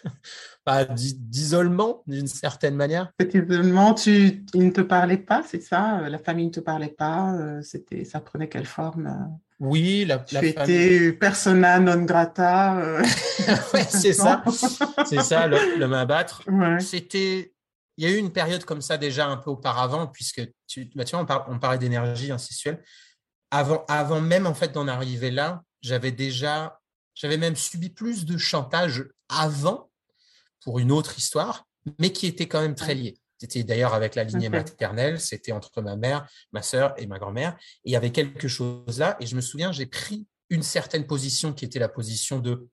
d'isolement 0.94 2.02
d'une 2.06 2.26
certaine 2.26 2.74
manière. 2.74 3.12
Cet 3.20 3.34
isolement, 3.34 3.94
tu, 3.94 4.44
il 4.54 4.66
ne 4.66 4.70
te 4.70 4.80
parlait 4.80 5.18
pas, 5.18 5.42
c'est 5.46 5.60
ça 5.60 6.00
euh, 6.00 6.08
La 6.08 6.18
famille 6.18 6.46
ne 6.46 6.50
te 6.50 6.60
parlait 6.60 6.88
pas 6.88 7.32
euh, 7.34 7.62
C'était, 7.62 8.04
ça 8.04 8.20
prenait 8.20 8.48
quelle 8.48 8.66
forme 8.66 9.06
euh? 9.06 9.36
Oui, 9.60 10.04
la, 10.04 10.18
tu 10.18 10.36
étais 10.44 11.12
persona 11.12 11.78
non 11.78 12.02
grata. 12.02 12.76
ouais, 13.72 13.84
c'est 13.88 14.12
ça, 14.12 14.42
c'est 15.06 15.22
ça, 15.22 15.46
le, 15.46 15.78
le 15.78 15.86
m'abattre. 15.86 16.42
C'était, 16.80 17.53
il 17.96 18.04
y 18.04 18.06
a 18.06 18.10
eu 18.10 18.18
une 18.18 18.32
période 18.32 18.64
comme 18.64 18.82
ça 18.82 18.98
déjà 18.98 19.26
un 19.26 19.36
peu 19.36 19.50
auparavant, 19.50 20.06
puisque 20.06 20.42
tu, 20.66 20.90
bah, 20.94 21.04
tu 21.04 21.16
vois, 21.16 21.46
on, 21.48 21.58
parlait 21.58 21.78
d'énergie 21.78 22.32
incestuelle. 22.32 22.82
Avant, 23.50 23.84
avant 23.88 24.20
même 24.20 24.46
en 24.46 24.54
fait 24.54 24.72
d'en 24.72 24.88
arriver 24.88 25.30
là, 25.30 25.62
j'avais 25.80 26.12
déjà 26.12 26.80
J'avais 27.14 27.36
même 27.36 27.54
subi 27.54 27.90
plus 27.90 28.24
de 28.24 28.36
chantage 28.36 29.04
avant 29.28 29.90
pour 30.60 30.80
une 30.80 30.90
autre 30.90 31.16
histoire, 31.16 31.64
mais 32.00 32.10
qui 32.10 32.26
était 32.26 32.48
quand 32.48 32.60
même 32.60 32.74
très 32.74 32.94
liée. 32.94 33.16
C'était 33.38 33.62
d'ailleurs 33.62 33.94
avec 33.94 34.14
la 34.14 34.24
lignée 34.24 34.48
maternelle, 34.48 35.20
c'était 35.20 35.52
entre 35.52 35.82
ma 35.82 35.96
mère, 35.96 36.26
ma 36.52 36.62
sœur 36.62 36.94
et 36.96 37.06
ma 37.06 37.18
grand-mère. 37.18 37.56
Et 37.84 37.90
il 37.90 37.92
y 37.92 37.96
avait 37.96 38.10
quelque 38.10 38.48
chose 38.48 38.98
là. 38.98 39.16
Et 39.20 39.26
je 39.26 39.36
me 39.36 39.40
souviens, 39.40 39.70
j'ai 39.70 39.86
pris 39.86 40.26
une 40.50 40.62
certaine 40.62 41.06
position 41.06 41.52
qui 41.52 41.64
était 41.64 41.78
la 41.78 41.88
position 41.88 42.38
de 42.38 42.68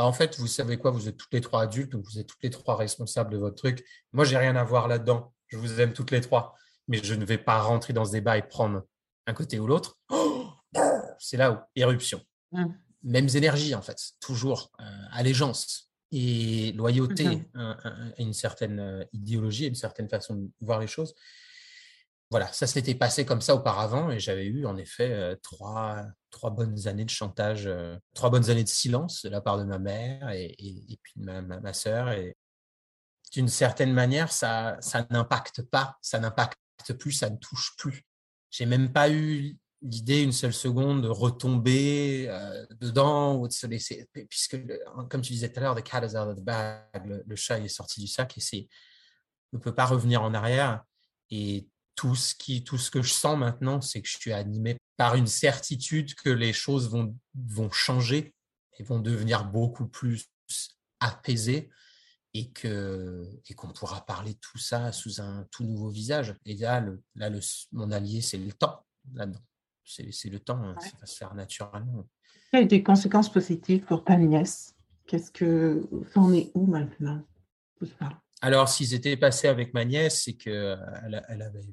bah, 0.00 0.06
en 0.06 0.14
fait, 0.14 0.38
vous 0.38 0.46
savez 0.46 0.78
quoi, 0.78 0.90
vous 0.92 1.08
êtes 1.08 1.18
toutes 1.18 1.34
les 1.34 1.42
trois 1.42 1.60
adultes, 1.60 1.94
vous 1.94 2.18
êtes 2.18 2.26
toutes 2.26 2.42
les 2.42 2.48
trois 2.48 2.74
responsables 2.74 3.30
de 3.30 3.36
votre 3.36 3.56
truc. 3.56 3.84
Moi, 4.14 4.24
j'ai 4.24 4.38
rien 4.38 4.56
à 4.56 4.64
voir 4.64 4.88
là-dedans. 4.88 5.34
Je 5.48 5.58
vous 5.58 5.78
aime 5.78 5.92
toutes 5.92 6.10
les 6.10 6.22
trois, 6.22 6.56
mais 6.88 7.04
je 7.04 7.12
ne 7.12 7.22
vais 7.26 7.36
pas 7.36 7.60
rentrer 7.60 7.92
dans 7.92 8.06
ce 8.06 8.12
débat 8.12 8.38
et 8.38 8.42
prendre 8.42 8.82
un 9.26 9.34
côté 9.34 9.58
ou 9.58 9.66
l'autre. 9.66 9.98
c'est 11.18 11.36
là 11.36 11.52
où 11.52 11.58
éruption. 11.76 12.22
Mmh. 12.52 12.64
Mêmes 13.02 13.28
énergies, 13.34 13.74
en 13.74 13.82
fait, 13.82 13.98
toujours 14.20 14.72
euh, 14.80 14.84
allégeance 15.12 15.92
et 16.12 16.72
loyauté 16.72 17.36
mmh 17.36 17.44
à, 17.56 17.76
une 18.16 18.32
certaine 18.32 18.80
euh, 18.80 19.04
idéologie, 19.12 19.66
à 19.66 19.68
une 19.68 19.74
certaine 19.74 20.08
façon 20.08 20.34
de 20.34 20.50
voir 20.62 20.80
les 20.80 20.86
choses. 20.86 21.14
Voilà, 22.30 22.52
ça 22.52 22.66
s'était 22.66 22.94
passé 22.94 23.26
comme 23.26 23.40
ça 23.40 23.56
auparavant 23.56 24.10
et 24.10 24.20
j'avais 24.20 24.46
eu 24.46 24.64
en 24.64 24.76
effet 24.76 25.10
euh, 25.10 25.34
trois, 25.42 26.04
trois 26.30 26.50
bonnes 26.50 26.86
années 26.86 27.04
de 27.04 27.10
chantage, 27.10 27.68
trois 28.14 28.30
bonnes 28.30 28.50
années 28.50 28.62
de 28.62 28.68
silence 28.68 29.22
de 29.24 29.30
la 29.30 29.40
part 29.40 29.58
de 29.58 29.64
ma 29.64 29.78
mère 29.78 30.30
et, 30.30 30.54
puis 31.02 31.12
de 31.16 31.24
ma, 31.24 31.42
ma, 31.42 31.72
sœur. 31.72 32.10
Et 32.10 32.36
d'une 33.32 33.48
certaine 33.48 33.92
manière, 33.92 34.30
ça, 34.30 34.76
ça 34.80 35.06
n'impacte 35.10 35.62
pas, 35.62 35.98
ça 36.02 36.20
n'impacte 36.20 36.58
plus, 36.98 37.12
ça 37.12 37.30
ne 37.30 37.36
touche 37.36 37.74
plus. 37.76 38.04
J'ai 38.50 38.66
même 38.66 38.92
pas 38.92 39.10
eu 39.10 39.56
l'idée 39.82 40.22
une 40.22 40.32
seule 40.32 40.52
seconde 40.52 41.02
de 41.02 41.08
retomber 41.08 42.26
euh, 42.28 42.66
dedans 42.80 43.36
ou 43.36 43.48
de 43.48 43.52
se 43.52 43.66
laisser, 43.66 44.08
puisque 44.28 44.58
comme 45.08 45.22
tu 45.22 45.32
disais 45.32 45.50
tout 45.50 45.60
à 45.60 45.62
l'heure, 45.62 45.74
the 45.74 45.82
cat 45.82 46.04
is 46.04 46.14
bag, 46.42 47.22
le, 47.26 47.36
chat 47.36 47.58
est 47.58 47.68
sorti 47.68 48.00
du 48.00 48.06
sac 48.06 48.36
et 48.36 48.40
c'est, 48.40 48.68
ne 49.52 49.58
peut 49.58 49.74
pas 49.74 49.86
revenir 49.86 50.22
en 50.22 50.34
arrière. 50.34 50.84
Et 51.30 51.68
tout 52.00 52.14
ce 52.14 52.34
qui, 52.34 52.64
tout 52.64 52.78
ce 52.78 52.90
que 52.90 53.02
je 53.02 53.12
sens 53.12 53.36
maintenant, 53.36 53.82
c'est 53.82 54.00
que 54.00 54.08
je 54.08 54.16
suis 54.16 54.32
animé 54.32 54.78
par 54.96 55.16
une 55.16 55.26
certitude 55.26 56.14
que 56.14 56.30
les 56.30 56.54
choses 56.54 56.88
vont, 56.88 57.14
vont 57.34 57.70
changer 57.70 58.34
et 58.78 58.82
vont 58.82 59.00
devenir 59.00 59.44
beaucoup 59.44 59.86
plus 59.86 60.30
apaisées 60.98 61.68
et 62.32 62.52
que 62.52 63.28
et 63.50 63.54
qu'on 63.54 63.70
pourra 63.72 64.06
parler 64.06 64.32
de 64.32 64.38
tout 64.38 64.56
ça 64.56 64.92
sous 64.92 65.20
un 65.20 65.46
tout 65.50 65.64
nouveau 65.64 65.90
visage. 65.90 66.34
Et 66.46 66.54
là, 66.54 66.80
le, 66.80 67.02
là 67.16 67.28
le, 67.28 67.40
mon 67.72 67.90
allié, 67.90 68.22
c'est 68.22 68.38
le 68.38 68.52
temps. 68.54 68.82
Là-dedans 69.12 69.44
c'est 69.84 70.30
le 70.30 70.38
temps, 70.38 70.62
hein, 70.62 70.76
ça 70.80 70.96
va 71.00 71.06
se 71.06 71.16
faire 71.16 71.34
naturellement. 71.34 72.06
Quelles 72.52 72.68
des 72.68 72.82
conséquences 72.82 73.30
positives 73.30 73.84
pour 73.84 74.04
ta 74.04 74.16
nièce? 74.16 74.74
Qu'est-ce 75.06 75.32
que 75.32 75.84
en 76.14 76.32
est 76.32 76.50
où 76.54 76.66
maintenant? 76.66 77.24
Alors, 78.40 78.68
s'ils 78.68 78.94
étaient 78.94 79.16
passés 79.16 79.48
avec 79.48 79.74
ma 79.74 79.84
nièce, 79.84 80.22
c'est 80.24 80.34
qu'elle 80.34 81.24
elle 81.28 81.42
avait 81.42 81.64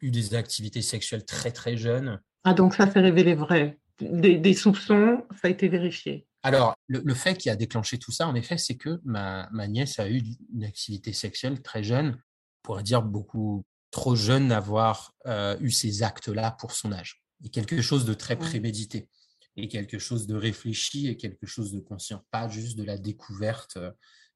eu 0.00 0.10
des 0.10 0.34
activités 0.34 0.82
sexuelles 0.82 1.24
très 1.24 1.52
très 1.52 1.76
jeunes. 1.76 2.20
Ah, 2.44 2.54
donc 2.54 2.74
ça 2.74 2.90
s'est 2.90 3.00
révélé 3.00 3.34
vrai. 3.34 3.78
Des, 4.00 4.54
soupçons, 4.54 5.24
ça 5.30 5.48
a 5.48 5.50
été 5.50 5.68
vérifié. 5.68 6.26
Alors, 6.42 6.74
le, 6.86 7.14
fait 7.14 7.36
qui 7.36 7.50
a 7.50 7.56
déclenché 7.56 7.98
tout 7.98 8.12
ça, 8.12 8.26
en 8.26 8.34
effet, 8.34 8.56
c'est 8.56 8.76
que 8.76 8.98
ma, 9.04 9.46
ma, 9.52 9.68
nièce 9.68 9.98
a 9.98 10.08
eu 10.08 10.22
une 10.54 10.64
activité 10.64 11.12
sexuelle 11.12 11.60
très 11.60 11.82
jeune, 11.82 12.16
on 12.16 12.62
pourrait 12.62 12.82
dire 12.82 13.02
beaucoup 13.02 13.62
trop 13.90 14.16
jeune 14.16 14.48
d'avoir 14.48 15.12
euh, 15.26 15.56
eu 15.60 15.70
ces 15.70 16.02
actes-là 16.02 16.52
pour 16.52 16.72
son 16.72 16.92
âge 16.92 17.22
et 17.44 17.50
quelque 17.50 17.82
chose 17.82 18.04
de 18.04 18.14
très 18.14 18.36
prémédité 18.36 19.08
et 19.56 19.68
quelque 19.68 19.98
chose 19.98 20.26
de 20.26 20.34
réfléchi 20.34 21.08
et 21.08 21.16
quelque 21.16 21.46
chose 21.46 21.72
de 21.72 21.80
conscient, 21.80 22.24
pas 22.30 22.48
juste 22.48 22.78
de 22.78 22.84
la 22.84 22.98
découverte 22.98 23.76
euh, 23.76 23.90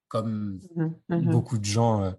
comme 0.08 0.60
mmh 0.76 0.84
mmh 1.08 1.30
beaucoup 1.30 1.58
de 1.58 1.64
gens 1.64 2.02
euh, 2.02 2.10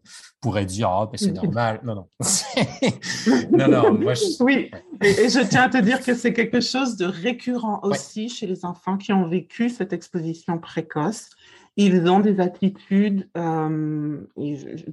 pourraient 0.42 0.66
dire 0.66 0.90
oh, 0.92 1.10
c'est 1.16 1.32
normal. 1.44 1.82
Non, 1.84 1.96
non. 1.96 2.08
non, 3.52 3.68
non 3.68 3.94
moi, 3.94 4.14
Oui, 4.40 4.72
et, 5.02 5.30
je 5.30 5.48
tiens 5.48 5.64
à 5.64 5.70
te 5.70 5.78
dire 5.78 6.02
que 6.02 6.14
c'est 6.14 6.34
quelque 6.34 6.62
chose 6.62 6.98
de 6.98 7.06
récurrent 7.06 7.80
aussi 7.84 8.30
chez 8.30 8.48
les 8.48 8.66
enfants 8.66 8.98
qui 8.98 9.14
ont 9.14 9.28
vécu 9.28 9.70
cette 9.70 9.94
exposition 9.94 10.58
précoce. 10.60 11.30
Ils 11.78 12.08
ont 12.08 12.22
des 12.22 12.40
attitudes, 12.40 13.30
euh, 13.36 14.22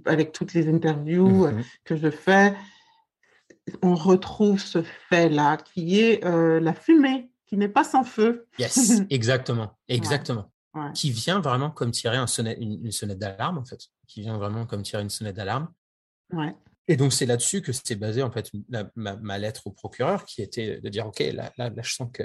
avec 0.05 0.33
toutes 0.33 0.53
les 0.53 0.69
interviews 0.69 1.47
mmh 1.47 1.63
que 1.85 1.97
je 1.97 2.11
fais, 2.11 2.55
on 3.83 3.95
retrouve 3.95 4.61
ce 4.61 4.83
fait-là 5.09 5.57
qui 5.57 6.01
est 6.01 6.25
euh, 6.25 6.61
la 6.61 6.75
fumée, 6.75 7.31
qui 7.47 7.57
n'est 7.57 7.69
pas 7.69 7.85
sans 7.85 8.05
feu. 8.05 8.47
Yes, 8.59 9.03
exactement, 9.11 9.79
exactement. 9.89 10.52
Qui 10.95 11.11
vient 11.11 11.41
vraiment 11.41 11.71
comme 11.71 11.91
tirer 11.91 12.17
un 12.17 12.27
une, 12.27 12.93
sonnette 12.93 13.19
d'alarme, 13.19 13.59
en 13.59 13.65
fait. 13.65 13.81
Qui 14.07 14.23
vient 14.23 14.39
vraiment 14.39 14.65
comme 14.67 14.83
tirer 14.83 15.03
une 15.03 15.11
sonnette 15.11 15.37
d'alarme. 15.37 15.69
Ouais. 16.33 16.55
Et 16.89 16.97
donc, 16.97 17.13
c'est 17.13 17.27
là-dessus 17.27 17.63
que 17.63 17.73
c'était 17.73 17.95
basé, 17.95 18.23
en 18.23 18.31
fait, 18.31 18.51
ma, 18.97 19.39
lettre 19.39 19.67
au 19.67 19.71
procureur, 19.71 20.25
qui 20.25 20.43
était 20.43 20.81
de 20.81 20.89
dire, 20.89 21.07
OK, 21.07 21.21
là, 21.21 21.53
là, 21.59 21.71
je 21.77 21.95
sens 21.95 22.09
que 22.13 22.23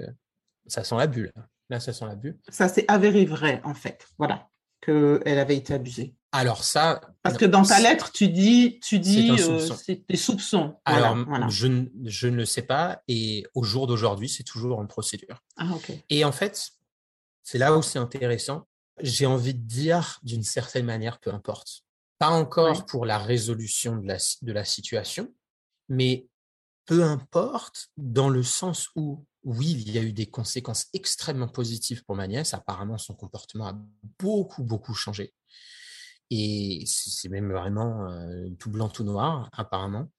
ça 0.66 0.84
sent 0.84 0.96
la 0.96 1.08
bulle. 1.08 1.32
Là, 1.70 1.80
ça 1.80 1.92
sent 1.94 2.06
la 2.06 2.16
bulle. 2.16 2.40
Ça 2.50 2.70
s'est 2.70 2.86
avéré 2.88 3.26
vrai, 3.26 3.62
en 3.64 3.74
fait. 3.74 4.08
Voilà. 4.18 4.48
Qu'elle 4.82 5.40
avait 5.40 5.58
été 5.58 5.74
abusée. 5.74 6.16
Alors 6.32 6.64
ça. 6.64 7.02
Parce 7.24 7.38
que 7.38 7.46
dans 7.46 7.64
ta 7.64 7.80
lettre, 7.80 8.12
tu 8.12 8.28
dis, 8.28 8.80
tu 8.84 9.00
dis, 9.00 9.36
c'est 9.38 9.92
euh, 9.92 10.04
des 10.08 10.18
soupçons. 10.18 10.76
Alors, 10.86 11.18
Je, 11.50 11.86
je, 12.06 12.28
ne 12.28 12.36
le 12.36 12.46
sais 12.46 12.62
pas, 12.62 13.02
et 13.08 13.46
au 13.56 13.64
jour 13.64 13.88
d'aujourd'hui, 13.88 14.30
c'est 14.30 14.44
toujours 14.44 14.80
en 14.80 14.86
procédure. 14.86 15.42
Ah, 15.58 15.70
ok. 15.74 15.92
Et 16.10 16.26
en 16.26 16.32
fait, 16.32 16.74
c'est 17.48 17.60
là 17.60 17.78
où 17.78 17.82
c'est 17.82 17.98
intéressant. 17.98 18.68
J'ai 19.00 19.26
envie 19.26 19.54
de 19.54 19.66
dire, 19.66 20.20
d'une 20.22 20.44
certaine 20.44 20.86
manière, 20.86 21.18
peu 21.18 21.34
importe. 21.34 21.84
Pas 22.20 22.28
encore 22.28 22.86
pour 22.86 23.06
la 23.06 23.18
résolution 23.18 23.96
de 23.96 24.06
la, 24.06 24.18
de 24.42 24.52
la 24.52 24.66
situation, 24.66 25.34
mais 25.88 26.28
peu 26.86 27.06
importe 27.06 27.88
dans 27.96 28.28
le 28.28 28.44
sens 28.44 28.90
où, 28.98 29.26
oui, 29.44 29.72
il 29.72 29.92
y 29.92 29.98
a 29.98 30.02
eu 30.02 30.12
des 30.12 30.26
conséquences 30.26 30.88
extrêmement 30.92 31.48
positives 31.48 32.04
pour 32.04 32.18
ma 32.18 32.28
nièce. 32.28 32.54
Apparemment, 32.54 32.98
son 32.98 33.14
comportement 33.14 33.68
a 33.68 33.80
beaucoup, 34.20 34.66
beaucoup 34.66 34.94
changé. 34.94 35.34
Et 36.30 36.84
c'est 36.86 37.30
même 37.30 37.54
vraiment 37.54 38.12
euh, 38.12 38.50
tout 38.60 38.72
blanc, 38.72 38.90
tout 38.90 39.06
noir, 39.06 39.50
apparemment. 39.54 40.12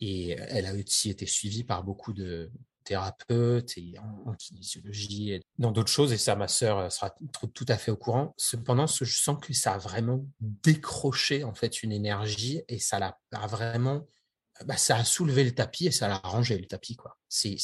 Et 0.00 0.30
elle 0.30 0.66
a 0.66 0.74
aussi 0.74 1.08
été 1.08 1.24
suivie 1.24 1.62
par 1.62 1.84
beaucoup 1.84 2.12
de 2.12 2.50
thérapeutes 2.88 3.76
et 3.76 3.94
en, 4.26 4.34
kinésiologie 4.34 5.32
et 5.32 5.42
dans 5.58 5.70
d'autres 5.70 5.90
choses. 5.90 6.12
Et 6.12 6.18
ça, 6.18 6.36
ma 6.36 6.48
sœur 6.48 6.90
sera 6.90 7.14
tout 7.54 7.66
à 7.68 7.76
fait 7.76 7.90
au 7.90 7.96
courant. 7.96 8.34
Cependant, 8.36 8.86
je 8.86 9.04
sens 9.04 9.38
que 9.40 9.52
ça 9.52 9.74
a 9.74 9.78
vraiment 9.78 10.24
décroché 10.40 11.44
en 11.44 11.54
fait 11.54 11.82
une 11.82 11.92
énergie 11.92 12.62
et 12.68 12.78
ça 12.78 12.98
l'a 12.98 13.18
vraiment, 13.46 14.06
bah, 14.64 14.76
ça 14.76 14.96
a 14.96 15.04
soulevé 15.04 15.44
le 15.44 15.54
tapis 15.54 15.86
et 15.86 15.90
ça 15.92 16.08
l'a 16.08 16.18
rangé 16.18 16.58
le 16.58 16.66
tapis 16.66 16.96
quoi. 16.96 17.16
C'est 17.28 17.58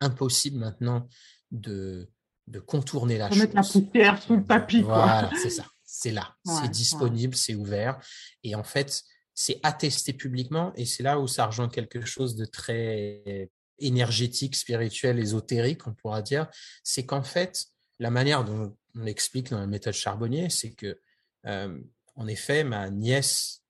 impossible 0.00 0.58
maintenant 0.58 1.08
de 1.50 2.10
de 2.48 2.58
contourner 2.58 3.18
la 3.18 3.30
chose. 3.30 3.38
Mettre 3.38 3.54
la 3.54 3.62
poussière 3.62 4.20
sous 4.20 4.36
le 4.36 4.44
tapis. 4.44 4.82
Voilà, 4.82 5.30
c'est 5.40 5.50
ça 5.50 5.64
c'est 5.92 6.10
là, 6.10 6.34
c'est 6.44 6.70
disponible, 6.70 7.34
c'est 7.34 7.54
ouvert. 7.54 8.00
Et 8.42 8.54
en 8.54 8.64
fait, 8.64 9.02
c'est 9.34 9.60
attesté 9.62 10.12
publiquement 10.12 10.72
et 10.74 10.86
c'est 10.86 11.02
là 11.02 11.20
où 11.20 11.28
ça 11.28 11.46
rejoint 11.46 11.68
quelque 11.68 12.04
chose 12.04 12.34
de 12.34 12.44
très 12.44 13.50
énergétique, 13.78 14.56
spirituel, 14.56 15.18
ésotérique, 15.18 15.86
on 15.86 15.94
pourra 15.94 16.22
dire. 16.22 16.48
C'est 16.84 17.06
qu'en 17.06 17.22
fait, 17.22 17.66
la 17.98 18.10
manière 18.10 18.44
dont 18.44 18.76
on 18.94 19.06
explique 19.06 19.50
dans 19.50 19.60
la 19.60 19.66
méthode 19.66 19.94
charbonnier, 19.94 20.50
c'est 20.50 20.72
que, 20.72 21.00
euh, 21.46 21.78
en 22.14 22.26
effet, 22.26 22.64
ma 22.64 22.90
nièce 22.90 23.62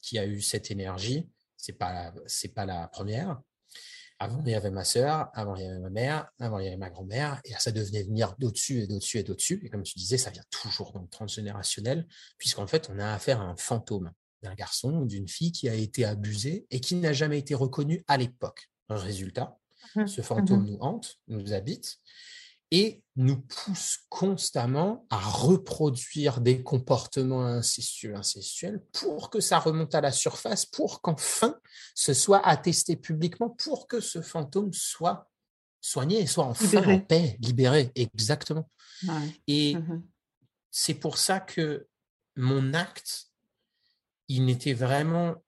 qui 0.00 0.18
a 0.18 0.26
eu 0.26 0.40
cette 0.40 0.70
énergie, 0.70 1.28
c'est 1.56 1.72
pas 1.72 2.12
pas 2.54 2.66
la 2.66 2.88
première, 2.88 3.40
avant, 4.18 4.42
il 4.46 4.50
y 4.50 4.54
avait 4.54 4.70
ma 4.70 4.84
sœur, 4.84 5.28
avant, 5.34 5.56
il 5.56 5.64
y 5.64 5.66
avait 5.66 5.78
ma 5.78 5.90
mère, 5.90 6.30
avant, 6.38 6.58
il 6.58 6.64
y 6.64 6.68
avait 6.68 6.78
ma 6.78 6.88
grand-mère, 6.88 7.40
et 7.44 7.52
ça 7.58 7.70
devenait 7.70 8.02
venir 8.02 8.34
d'au-dessus 8.38 8.80
et 8.80 8.86
d'au-dessus 8.86 9.18
et 9.18 9.22
d'au-dessus. 9.22 9.60
Et 9.62 9.68
comme 9.68 9.82
tu 9.82 9.98
disais, 9.98 10.16
ça 10.16 10.30
vient 10.30 10.44
toujours 10.50 10.92
dans 10.92 11.02
le 11.02 11.08
transgénérationnel, 11.08 12.06
puisqu'en 12.38 12.66
fait, 12.66 12.88
on 12.90 12.98
a 12.98 13.12
affaire 13.12 13.42
à 13.42 13.44
un 13.44 13.56
fantôme 13.56 14.10
d'un 14.42 14.54
garçon 14.54 14.92
ou 14.94 15.06
d'une 15.06 15.28
fille 15.28 15.52
qui 15.52 15.68
a 15.68 15.74
été 15.74 16.04
abusé 16.04 16.66
et 16.70 16.80
qui 16.80 16.96
n'a 16.96 17.12
jamais 17.12 17.38
été 17.38 17.54
reconnu 17.54 18.04
à 18.08 18.16
l'époque. 18.16 18.70
Résultat, 18.88 19.58
mmh 19.94 20.06
ce 20.06 20.20
fantôme 20.20 20.62
mmh 20.62 20.70
nous 20.70 20.78
hante, 20.80 21.16
nous 21.28 21.52
habite, 21.52 21.98
et 22.70 23.02
nous 23.14 23.40
pousse 23.40 23.98
constamment 24.08 25.06
à 25.10 25.18
reproduire 25.18 26.40
des 26.40 26.62
comportements 26.62 27.44
incestueux, 27.46 28.16
incestuels 28.16 28.82
pour 28.92 29.30
que 29.30 29.40
ça 29.40 29.58
remonte 29.58 29.94
à 29.94 30.00
la 30.00 30.12
surface, 30.12 30.66
pour 30.66 31.00
qu'enfin 31.00 31.58
ce 31.94 32.12
soit 32.14 32.44
attesté 32.46 32.96
publiquement, 32.96 33.50
pour 33.50 33.86
que 33.86 34.00
ce 34.00 34.20
fantôme 34.20 34.72
soit 34.72 35.30
soigné 35.80 36.20
et 36.20 36.26
soit 36.26 36.44
enfin 36.44 36.82
en 36.84 37.00
paix, 37.00 37.36
libéré. 37.40 37.92
Exactement. 37.94 38.68
Et 39.46 39.76
mmh 39.76 40.02
c'est 40.78 40.94
pour 40.94 41.16
ça 41.16 41.40
que 41.40 41.88
mon 42.34 42.74
acte, 42.74 43.30
il 44.28 44.44
n'était 44.44 44.74
vraiment, 44.74 45.42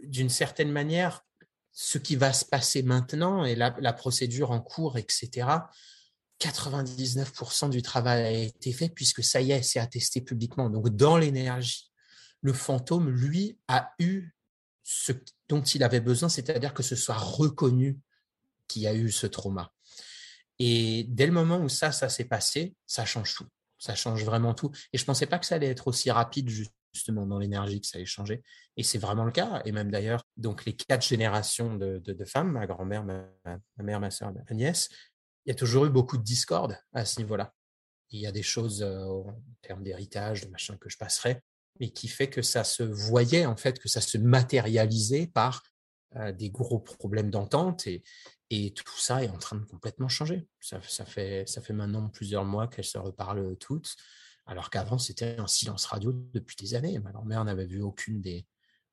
d'une 0.00 0.30
certaine 0.30 0.72
manière, 0.72 1.26
ce 1.74 1.98
qui 1.98 2.16
va 2.16 2.32
se 2.32 2.44
passer 2.44 2.82
maintenant 2.82 3.44
et 3.44 3.54
la 3.54 3.92
procédure 3.92 4.52
en 4.52 4.60
cours, 4.60 4.96
etc 4.96 5.46
99% 6.40 7.70
du 7.70 7.82
travail 7.82 8.22
a 8.22 8.30
été 8.30 8.72
fait 8.72 8.88
puisque 8.88 9.22
ça 9.22 9.40
y 9.40 9.52
est, 9.52 9.62
c'est 9.62 9.78
attesté 9.78 10.20
publiquement. 10.20 10.70
Donc, 10.70 10.88
dans 10.90 11.16
l'énergie, 11.16 11.90
le 12.40 12.52
fantôme, 12.52 13.08
lui, 13.08 13.58
a 13.68 13.92
eu 13.98 14.34
ce 14.82 15.12
dont 15.48 15.62
il 15.62 15.82
avait 15.82 16.00
besoin, 16.00 16.28
c'est-à-dire 16.28 16.74
que 16.74 16.82
ce 16.82 16.96
soit 16.96 17.16
reconnu 17.16 17.98
qu'il 18.68 18.82
y 18.82 18.86
a 18.86 18.94
eu 18.94 19.10
ce 19.10 19.26
trauma. 19.26 19.72
Et 20.58 21.06
dès 21.08 21.26
le 21.26 21.32
moment 21.32 21.58
où 21.58 21.68
ça, 21.68 21.92
ça 21.92 22.08
s'est 22.08 22.26
passé, 22.26 22.74
ça 22.86 23.04
change 23.04 23.34
tout. 23.34 23.46
Ça 23.78 23.94
change 23.94 24.24
vraiment 24.24 24.54
tout. 24.54 24.70
Et 24.92 24.98
je 24.98 25.02
ne 25.02 25.06
pensais 25.06 25.26
pas 25.26 25.38
que 25.38 25.46
ça 25.46 25.56
allait 25.56 25.68
être 25.68 25.88
aussi 25.88 26.10
rapide, 26.10 26.50
justement, 26.94 27.26
dans 27.26 27.38
l'énergie, 27.38 27.80
que 27.80 27.86
ça 27.86 27.98
allait 27.98 28.06
changer. 28.06 28.42
Et 28.76 28.82
c'est 28.82 28.98
vraiment 28.98 29.24
le 29.24 29.32
cas. 29.32 29.62
Et 29.64 29.72
même 29.72 29.90
d'ailleurs, 29.90 30.24
donc 30.36 30.64
les 30.64 30.74
quatre 30.74 31.06
générations 31.06 31.76
de, 31.76 32.24
femmes, 32.24 32.52
ma 32.52 32.66
grand-mère, 32.66 33.04
ma, 33.04 33.26
mère, 33.78 34.00
ma 34.00 34.10
soeur, 34.10 34.32
ma 34.32 34.54
nièce, 34.54 34.88
il 35.44 35.50
y 35.50 35.52
a 35.52 35.54
toujours 35.54 35.84
eu 35.84 35.90
beaucoup 35.90 36.16
de 36.16 36.22
discorde 36.22 36.78
à 36.92 37.04
ce 37.04 37.20
niveau-là. 37.20 37.52
Il 38.10 38.20
y 38.20 38.26
a 38.26 38.32
des 38.32 38.42
choses 38.42 38.82
euh, 38.82 39.04
en 39.04 39.42
termes 39.60 39.82
d'héritage, 39.82 40.42
de 40.42 40.48
machin 40.48 40.76
que 40.76 40.88
je 40.88 40.96
passerai, 40.96 41.42
mais 41.80 41.90
qui 41.90 42.08
fait 42.08 42.30
que 42.30 42.42
ça 42.42 42.64
se 42.64 42.82
voyait, 42.82 43.44
en 43.44 43.56
fait, 43.56 43.78
que 43.78 43.88
ça 43.88 44.00
se 44.00 44.16
matérialisait 44.18 45.26
par 45.26 45.62
euh, 46.16 46.32
des 46.32 46.50
gros 46.50 46.78
problèmes 46.78 47.30
d'entente 47.30 47.86
et, 47.86 48.02
et 48.50 48.72
tout 48.72 48.84
ça 48.96 49.24
est 49.24 49.28
en 49.28 49.38
train 49.38 49.56
de 49.56 49.64
complètement 49.64 50.08
changer. 50.08 50.46
Ça, 50.60 50.80
ça, 50.82 51.04
fait, 51.04 51.48
ça 51.48 51.60
fait 51.60 51.72
maintenant 51.72 52.08
plusieurs 52.08 52.44
mois 52.44 52.68
qu'elles 52.68 52.84
se 52.84 52.98
reparlent 52.98 53.56
toutes, 53.56 53.96
alors 54.46 54.70
qu'avant, 54.70 54.98
c'était 54.98 55.38
un 55.38 55.46
silence 55.46 55.86
radio 55.86 56.12
depuis 56.12 56.56
des 56.56 56.74
années. 56.74 56.98
Ma 56.98 57.12
grand-mère 57.12 57.44
n'avait 57.44 57.66
vu 57.66 57.80
aucune 57.82 58.20
des, 58.20 58.46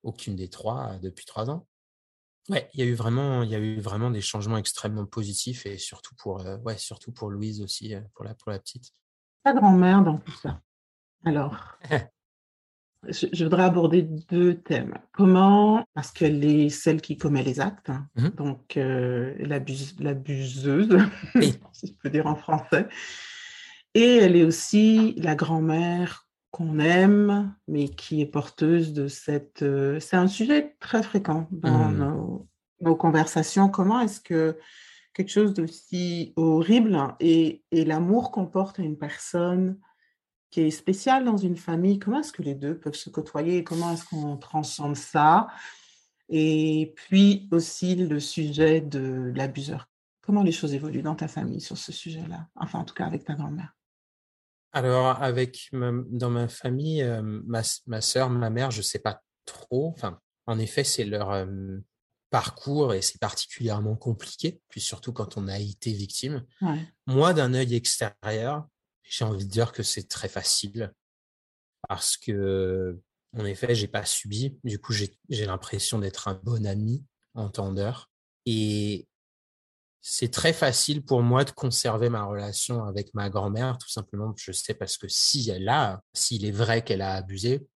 aucune 0.03 0.35
des 0.35 0.49
trois 0.49 0.93
euh, 0.93 0.99
depuis 0.99 1.25
trois 1.25 1.49
ans. 1.49 1.67
Ouais, 2.49 2.69
il 2.73 2.79
y 2.79 2.83
a 2.83 2.85
eu 2.85 2.93
vraiment, 2.93 3.43
il 3.43 3.49
y 3.49 3.55
a 3.55 3.59
eu 3.59 3.79
vraiment 3.79 4.09
des 4.09 4.21
changements 4.21 4.57
extrêmement 4.57 5.05
positifs 5.05 5.65
et 5.65 5.77
surtout 5.77 6.15
pour, 6.15 6.41
euh, 6.41 6.57
ouais, 6.59 6.77
surtout 6.77 7.11
pour 7.11 7.29
Louise 7.29 7.61
aussi, 7.61 7.93
pour 8.15 8.25
la, 8.25 8.33
pour 8.33 8.51
la 8.51 8.59
petite. 8.59 8.91
Ta 9.43 9.53
grand-mère 9.53 10.03
dans 10.03 10.17
tout 10.17 10.31
ça. 10.31 10.61
Alors, 11.23 11.77
je, 13.07 13.43
voudrais 13.43 13.63
aborder 13.63 14.03
deux 14.03 14.55
thèmes. 14.55 14.97
Comment, 15.11 15.85
parce 15.93 16.11
qu'elle 16.11 16.43
est 16.43 16.69
celle 16.69 17.01
qui 17.01 17.17
commet 17.17 17.43
les 17.43 17.59
actes, 17.59 17.89
hein, 17.89 18.07
mmh 18.15 18.29
donc 18.29 18.77
euh, 18.77 19.35
l'abuseuse, 19.39 20.97
si 21.73 21.87
je 21.87 21.93
peux 21.93 22.09
dire 22.09 22.27
en 22.27 22.35
français, 22.35 22.87
et 23.93 24.17
elle 24.17 24.35
est 24.35 24.43
aussi 24.43 25.13
la 25.17 25.35
grand-mère 25.35 26.27
qu'on 26.51 26.79
aime, 26.79 27.55
mais 27.67 27.87
qui 27.87 28.21
est 28.21 28.25
porteuse 28.25 28.93
de 28.93 29.07
cette... 29.07 29.61
Euh, 29.61 29.99
c'est 29.99 30.17
un 30.17 30.27
sujet 30.27 30.75
très 30.79 31.01
fréquent 31.01 31.47
dans 31.51 31.89
mmh. 31.89 31.97
nos, 31.97 32.47
nos, 32.81 32.95
conversations. 32.95 33.69
Comment 33.69 34.01
est-ce 34.01 34.19
que 34.19 34.57
quelque 35.13 35.29
chose 35.29 35.53
d'aussi 35.53 36.33
horrible 36.35 36.97
et, 37.19 37.63
et 37.71 37.85
l'amour 37.85 38.31
qu'on 38.31 38.47
porte 38.47 38.79
à 38.79 38.83
une 38.83 38.97
personne 38.97 39.77
qui 40.51 40.61
est 40.61 40.71
spécial 40.71 41.23
dans 41.23 41.37
une 41.37 41.55
famille. 41.55 41.97
Comment 41.97 42.19
est-ce 42.19 42.33
que 42.33 42.43
les 42.43 42.55
deux 42.55 42.77
peuvent 42.77 42.93
se 42.93 43.09
côtoyer 43.09 43.63
comment 43.63 43.93
est-ce 43.93 44.05
qu'on 44.05 44.37
transcende 44.37 44.97
ça? 44.97 45.47
Et 46.29 46.93
puis 46.95 47.47
aussi 47.51 47.95
le 47.95 48.19
sujet 48.19 48.81
de 48.81 49.31
l'abuseur. 49.35 49.89
Comment 50.21 50.43
les 50.43 50.51
choses 50.51 50.73
évoluent 50.73 51.01
dans 51.01 51.15
ta 51.15 51.27
famille 51.27 51.61
sur 51.61 51.77
ce 51.77 51.91
sujet-là? 51.91 52.47
Enfin, 52.55 52.79
en 52.79 52.85
tout 52.85 52.93
cas, 52.93 53.05
avec 53.05 53.25
ta 53.25 53.33
grand-mère. 53.33 53.73
Alors, 54.73 55.21
avec 55.21 55.69
dans 55.71 56.29
ma 56.29 56.47
famille, 56.47 57.03
euh, 57.03 57.21
ma, 57.21 57.61
ma 57.87 58.01
soeur, 58.01 58.29
ma 58.29 58.49
mère, 58.49 58.71
je 58.71 58.77
ne 58.77 58.83
sais 58.83 58.99
pas 58.99 59.21
trop. 59.45 59.89
Enfin, 59.89 60.19
en 60.47 60.59
effet, 60.59 60.83
c'est 60.83 61.03
leur 61.03 61.31
euh, 61.31 61.77
parcours 62.29 62.93
et 62.93 63.01
c'est 63.01 63.19
particulièrement 63.19 63.95
compliqué, 63.95 64.61
puis 64.69 64.81
surtout 64.81 65.11
quand 65.13 65.37
on 65.37 65.47
a 65.47 65.59
été 65.59 65.91
victime. 65.91 66.45
Moi, 67.05 67.33
d'un 67.33 67.53
œil 67.53 67.75
extérieur, 67.75 68.67
j'ai 69.03 69.25
envie 69.25 69.45
de 69.45 69.51
dire 69.51 69.73
que 69.73 69.83
c'est 69.83 70.07
très 70.07 70.29
facile 70.29 70.93
parce 71.87 72.15
que, 72.15 72.97
en 73.37 73.45
effet, 73.45 73.75
j'ai 73.75 73.87
pas 73.87 74.05
subi. 74.05 74.57
Du 74.63 74.79
coup, 74.79 74.93
j'ai 74.93 75.45
l'impression 75.45 75.99
d'être 75.99 76.27
un 76.29 76.35
bon 76.35 76.65
ami, 76.65 77.03
entendeur. 77.33 78.09
Et 78.45 79.07
c'est 80.01 80.31
très 80.31 80.53
facile 80.53 81.03
pour 81.03 81.21
moi 81.21 81.43
de 81.43 81.51
conserver 81.51 82.09
ma 82.09 82.25
relation 82.25 82.83
avec 82.85 83.13
ma 83.13 83.29
grand-mère, 83.29 83.77
tout 83.77 83.89
simplement, 83.89 84.33
je 84.35 84.51
sais 84.51 84.73
parce 84.73 84.97
que 84.97 85.07
si 85.07 85.49
elle 85.49 85.69
a, 85.69 86.01
s'il 86.13 86.45
est 86.45 86.51
vrai 86.51 86.83
qu'elle 86.83 87.01
a 87.01 87.13
abusé, 87.13 87.67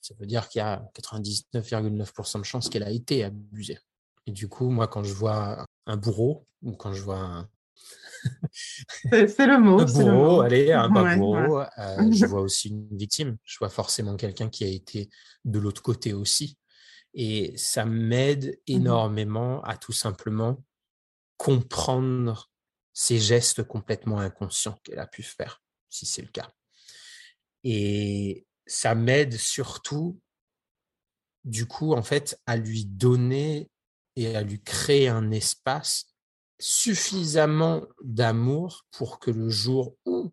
ça 0.00 0.14
veut 0.18 0.26
dire 0.26 0.48
qu'il 0.48 0.58
y 0.60 0.62
a 0.62 0.82
99,9% 0.94 2.38
de 2.38 2.44
chances 2.44 2.68
qu'elle 2.68 2.82
a 2.82 2.90
été 2.90 3.24
abusée. 3.24 3.78
Et 4.26 4.32
du 4.32 4.48
coup, 4.48 4.70
moi, 4.70 4.88
quand 4.88 5.04
je 5.04 5.14
vois 5.14 5.64
un 5.86 5.96
bourreau 5.96 6.46
ou 6.62 6.72
quand 6.72 6.92
je 6.92 7.02
vois 7.02 7.18
un, 7.18 7.48
c'est 9.12 9.46
le 9.46 9.60
mot. 9.60 9.80
Un 9.80 9.84
bourreau, 9.84 10.40
allez, 10.40 10.72
un 10.72 10.88
bourreau. 10.88 11.60
Euh, 11.60 12.12
je 12.12 12.26
vois 12.26 12.40
aussi 12.40 12.70
une 12.70 12.96
victime. 12.96 13.36
Je 13.44 13.58
vois 13.58 13.68
forcément 13.68 14.16
quelqu'un 14.16 14.48
qui 14.48 14.64
a 14.64 14.68
été 14.68 15.08
de 15.44 15.58
l'autre 15.58 15.82
côté 15.82 16.12
aussi. 16.12 16.58
Et 17.14 17.56
ça 17.56 17.84
m'aide 17.84 18.46
mmh 18.46 18.72
énormément 18.72 19.62
à 19.62 19.76
tout 19.76 19.92
simplement 19.92 20.62
comprendre 21.38 22.50
ces 22.92 23.18
gestes 23.18 23.62
complètement 23.62 24.18
inconscients 24.18 24.78
qu'elle 24.82 24.98
a 24.98 25.06
pu 25.06 25.22
faire, 25.22 25.62
si 25.88 26.04
c'est 26.04 26.22
le 26.22 26.28
cas. 26.28 26.52
Et 27.64 28.46
ça 28.66 28.94
m'aide 28.94 29.36
surtout, 29.36 30.20
du 31.44 31.66
coup, 31.66 31.94
en 31.94 32.02
fait, 32.02 32.38
à 32.46 32.56
lui 32.56 32.84
donner 32.84 33.70
et 34.16 34.36
à 34.36 34.42
lui 34.42 34.60
créer 34.62 35.08
un 35.08 35.30
espace 35.30 36.12
suffisamment 36.58 37.86
d'amour 38.02 38.84
pour 38.90 39.20
que 39.20 39.30
le 39.30 39.48
jour 39.48 39.96
où 40.04 40.32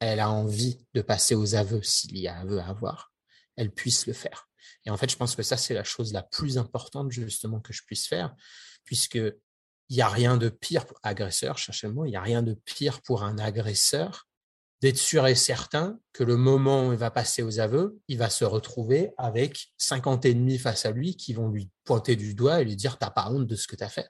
elle 0.00 0.18
a 0.18 0.28
envie 0.28 0.84
de 0.94 1.02
passer 1.02 1.36
aux 1.36 1.54
aveux, 1.54 1.82
s'il 1.82 2.18
y 2.18 2.26
a 2.26 2.36
aveu 2.40 2.58
à 2.58 2.66
avoir, 2.66 3.12
elle 3.56 3.72
puisse 3.72 4.06
le 4.06 4.12
faire. 4.12 4.48
Et 4.84 4.90
en 4.90 4.96
fait, 4.96 5.08
je 5.08 5.16
pense 5.16 5.36
que 5.36 5.44
ça, 5.44 5.56
c'est 5.56 5.74
la 5.74 5.84
chose 5.84 6.12
la 6.12 6.24
plus 6.24 6.58
importante 6.58 7.12
justement 7.12 7.60
que 7.60 7.72
je 7.72 7.84
puisse 7.84 8.08
faire, 8.08 8.34
puisque 8.84 9.20
il 9.92 9.96
n'y 9.96 10.00
a 10.00 10.08
rien 10.08 10.38
de 10.38 10.48
pire 10.48 10.86
pour 10.86 10.98
agresseur, 11.02 11.58
cherchez 11.58 11.86
le 11.86 11.92
mot, 11.92 12.06
il 12.06 12.10
n'y 12.12 12.16
a 12.16 12.22
rien 12.22 12.42
de 12.42 12.54
pire 12.64 13.02
pour 13.02 13.24
un 13.24 13.36
agresseur 13.36 14.26
d'être 14.80 14.96
sûr 14.96 15.26
et 15.26 15.34
certain 15.34 15.98
que 16.14 16.24
le 16.24 16.38
moment 16.38 16.88
où 16.88 16.92
il 16.92 16.98
va 16.98 17.10
passer 17.10 17.42
aux 17.42 17.60
aveux, 17.60 18.00
il 18.08 18.16
va 18.16 18.30
se 18.30 18.46
retrouver 18.46 19.10
avec 19.18 19.68
50 19.76 20.24
ennemis 20.24 20.56
face 20.56 20.86
à 20.86 20.92
lui 20.92 21.14
qui 21.14 21.34
vont 21.34 21.50
lui 21.50 21.68
pointer 21.84 22.16
du 22.16 22.34
doigt 22.34 22.62
et 22.62 22.64
lui 22.64 22.74
dire 22.74 22.96
t'as 22.96 23.10
pas 23.10 23.28
honte 23.28 23.46
de 23.46 23.54
ce 23.54 23.68
que 23.68 23.76
tu 23.76 23.84
as 23.84 23.90
fait. 23.90 24.08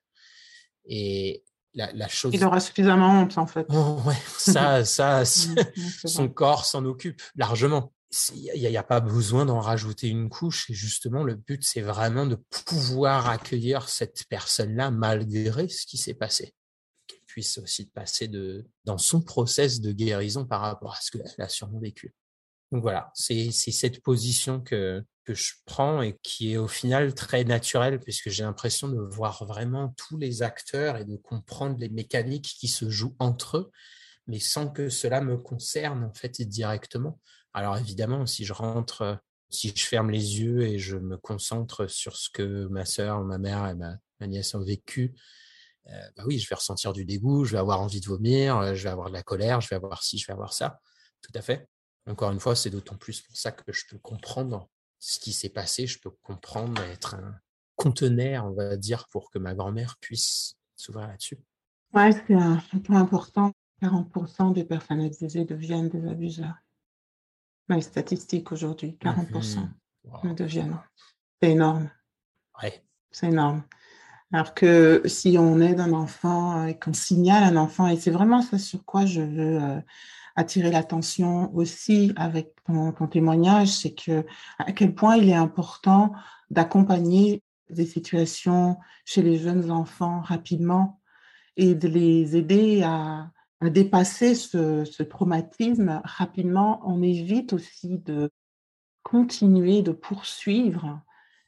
Et 0.84 1.42
la, 1.74 2.06
chose. 2.06 2.32
Il 2.32 2.44
aura 2.44 2.60
suffisamment 2.60 3.20
honte, 3.20 3.36
en 3.36 3.48
fait. 3.48 3.66
Oh, 3.70 3.98
ouais, 4.06 4.14
ça, 4.38 4.84
ça, 4.84 5.24
son 6.04 6.28
corps 6.28 6.64
s'en 6.64 6.84
occupe 6.84 7.20
largement. 7.34 7.92
Il 8.34 8.60
n'y 8.60 8.76
a, 8.76 8.82
pas 8.82 9.00
besoin 9.00 9.46
d'en 9.46 9.60
rajouter 9.60 10.08
une 10.08 10.28
couche. 10.28 10.68
Et 10.70 10.74
justement, 10.74 11.24
le 11.24 11.34
but, 11.34 11.64
c'est 11.64 11.80
vraiment 11.80 12.26
de 12.26 12.36
pouvoir 12.66 13.28
accueillir 13.30 13.88
cette 13.88 14.24
personne-là 14.28 14.90
malgré 14.90 15.68
ce 15.68 15.86
qui 15.86 15.96
s'est 15.96 16.14
passé. 16.14 16.54
Qu'elle 17.06 17.22
puisse 17.26 17.56
aussi 17.58 17.86
passer 17.86 18.28
de, 18.28 18.66
dans 18.84 18.98
son 18.98 19.22
process 19.22 19.80
de 19.80 19.92
guérison 19.92 20.44
par 20.44 20.60
rapport 20.60 20.92
à 20.92 21.00
ce 21.00 21.10
qu'elle 21.10 21.24
a 21.38 21.48
sûrement 21.48 21.80
vécu. 21.80 22.14
Donc 22.70 22.82
voilà, 22.82 23.10
c'est 23.14 23.50
cette 23.50 24.02
position 24.02 24.60
que, 24.60 25.04
que 25.24 25.34
je 25.34 25.52
prends 25.64 26.02
et 26.02 26.18
qui 26.22 26.52
est 26.52 26.56
au 26.56 26.68
final 26.68 27.14
très 27.14 27.44
naturel 27.44 28.00
puisque 28.00 28.30
j'ai 28.30 28.42
l'impression 28.42 28.88
de 28.88 28.98
voir 28.98 29.44
vraiment 29.44 29.94
tous 29.96 30.16
les 30.16 30.42
acteurs 30.42 30.96
et 30.96 31.04
de 31.04 31.16
comprendre 31.16 31.76
les 31.78 31.90
mécaniques 31.90 32.56
qui 32.58 32.68
se 32.68 32.88
jouent 32.88 33.14
entre 33.18 33.58
eux, 33.58 33.70
mais 34.26 34.38
sans 34.38 34.68
que 34.68 34.88
cela 34.88 35.20
me 35.20 35.36
concerne 35.36 36.04
en 36.04 36.12
fait 36.12 36.40
directement. 36.42 37.20
Alors 37.54 37.76
évidemment, 37.76 38.26
si 38.26 38.44
je 38.44 38.52
rentre, 38.52 39.18
si 39.50 39.72
je 39.74 39.84
ferme 39.84 40.10
les 40.10 40.40
yeux 40.40 40.62
et 40.62 40.78
je 40.78 40.96
me 40.96 41.16
concentre 41.16 41.86
sur 41.86 42.16
ce 42.16 42.30
que 42.30 42.66
ma 42.66 42.84
sœur, 42.84 43.22
ma 43.22 43.38
mère 43.38 43.66
et 43.68 43.74
ma, 43.74 43.98
nièce 44.26 44.54
ont 44.54 44.62
vécu, 44.62 45.14
euh, 45.88 46.08
bah 46.16 46.22
oui, 46.26 46.38
je 46.38 46.48
vais 46.48 46.54
ressentir 46.54 46.92
du 46.92 47.04
dégoût, 47.04 47.44
je 47.44 47.52
vais 47.52 47.58
avoir 47.58 47.80
envie 47.80 48.00
de 48.00 48.06
vomir, 48.06 48.56
euh, 48.58 48.74
je 48.74 48.84
vais 48.84 48.90
avoir 48.90 49.08
de 49.08 49.14
la 49.14 49.24
colère, 49.24 49.60
je 49.60 49.68
vais 49.68 49.76
avoir 49.76 50.02
ci, 50.02 50.16
je 50.16 50.26
vais 50.28 50.32
avoir 50.32 50.52
ça. 50.52 50.78
Tout 51.22 51.32
à 51.34 51.42
fait. 51.42 51.68
Encore 52.06 52.30
une 52.30 52.38
fois, 52.40 52.54
c'est 52.54 52.70
d'autant 52.70 52.96
plus 52.96 53.20
pour 53.20 53.36
ça 53.36 53.50
que 53.50 53.72
je 53.72 53.84
peux 53.88 53.98
comprendre 53.98 54.68
ce 55.00 55.18
qui 55.18 55.32
s'est 55.32 55.48
passé, 55.48 55.88
je 55.88 55.98
peux 55.98 56.10
comprendre, 56.22 56.80
être 56.82 57.16
un 57.16 57.34
conteneur, 57.74 58.46
on 58.46 58.52
va 58.52 58.76
dire, 58.76 59.08
pour 59.08 59.30
que 59.30 59.38
ma 59.40 59.54
grand-mère 59.54 59.96
puisse 60.00 60.56
s'ouvrir 60.76 61.08
là-dessus. 61.08 61.38
Oui, 61.94 62.12
c'est 62.12 62.34
un, 62.34 62.62
point 62.84 63.00
important. 63.00 63.52
40% 63.82 64.52
des 64.52 64.64
personnes 64.64 65.00
abusées 65.00 65.44
deviennent 65.44 65.88
des 65.88 66.06
abuseurs. 66.08 66.54
Les 67.68 67.80
statistiques 67.80 68.52
aujourd'hui, 68.52 68.98
40% 69.00 69.60
mmh 69.60 70.34
deviennent. 70.34 70.78
C'est 71.40 71.52
énorme. 71.52 71.90
Ouais. 72.62 72.84
C'est 73.10 73.28
énorme. 73.28 73.62
Alors 74.32 74.54
que 74.54 75.02
si 75.04 75.36
on 75.38 75.60
aide 75.60 75.80
un 75.80 75.92
enfant 75.92 76.66
et 76.66 76.78
qu'on 76.78 76.94
signale 76.94 77.44
un 77.44 77.56
enfant, 77.56 77.86
et 77.88 77.96
c'est 77.96 78.10
vraiment 78.10 78.40
ça 78.40 78.58
sur 78.58 78.84
quoi 78.84 79.04
je 79.04 79.20
veux 79.20 79.62
euh, 79.62 79.80
attirer 80.36 80.70
l'attention 80.70 81.54
aussi 81.54 82.12
avec 82.16 82.54
ton, 82.66 82.92
témoignage, 83.06 83.68
c'est 83.68 83.94
que 83.94 84.24
à 84.58 84.72
quel 84.72 84.94
point 84.94 85.16
il 85.16 85.28
est 85.28 85.34
important 85.34 86.12
d'accompagner 86.50 87.42
des 87.68 87.86
situations 87.86 88.78
chez 89.04 89.22
les 89.22 89.38
jeunes 89.38 89.70
enfants 89.70 90.20
rapidement 90.20 91.00
et 91.56 91.74
de 91.74 91.88
les 91.88 92.36
aider 92.36 92.82
à, 92.82 93.30
dépasser 93.70 94.34
ce, 94.34 94.84
ce, 94.84 95.02
traumatisme 95.02 96.00
rapidement, 96.04 96.80
on 96.84 97.02
évite 97.02 97.52
aussi 97.52 97.98
de 97.98 98.30
continuer, 99.02 99.82
de 99.82 99.92
poursuivre 99.92 101.00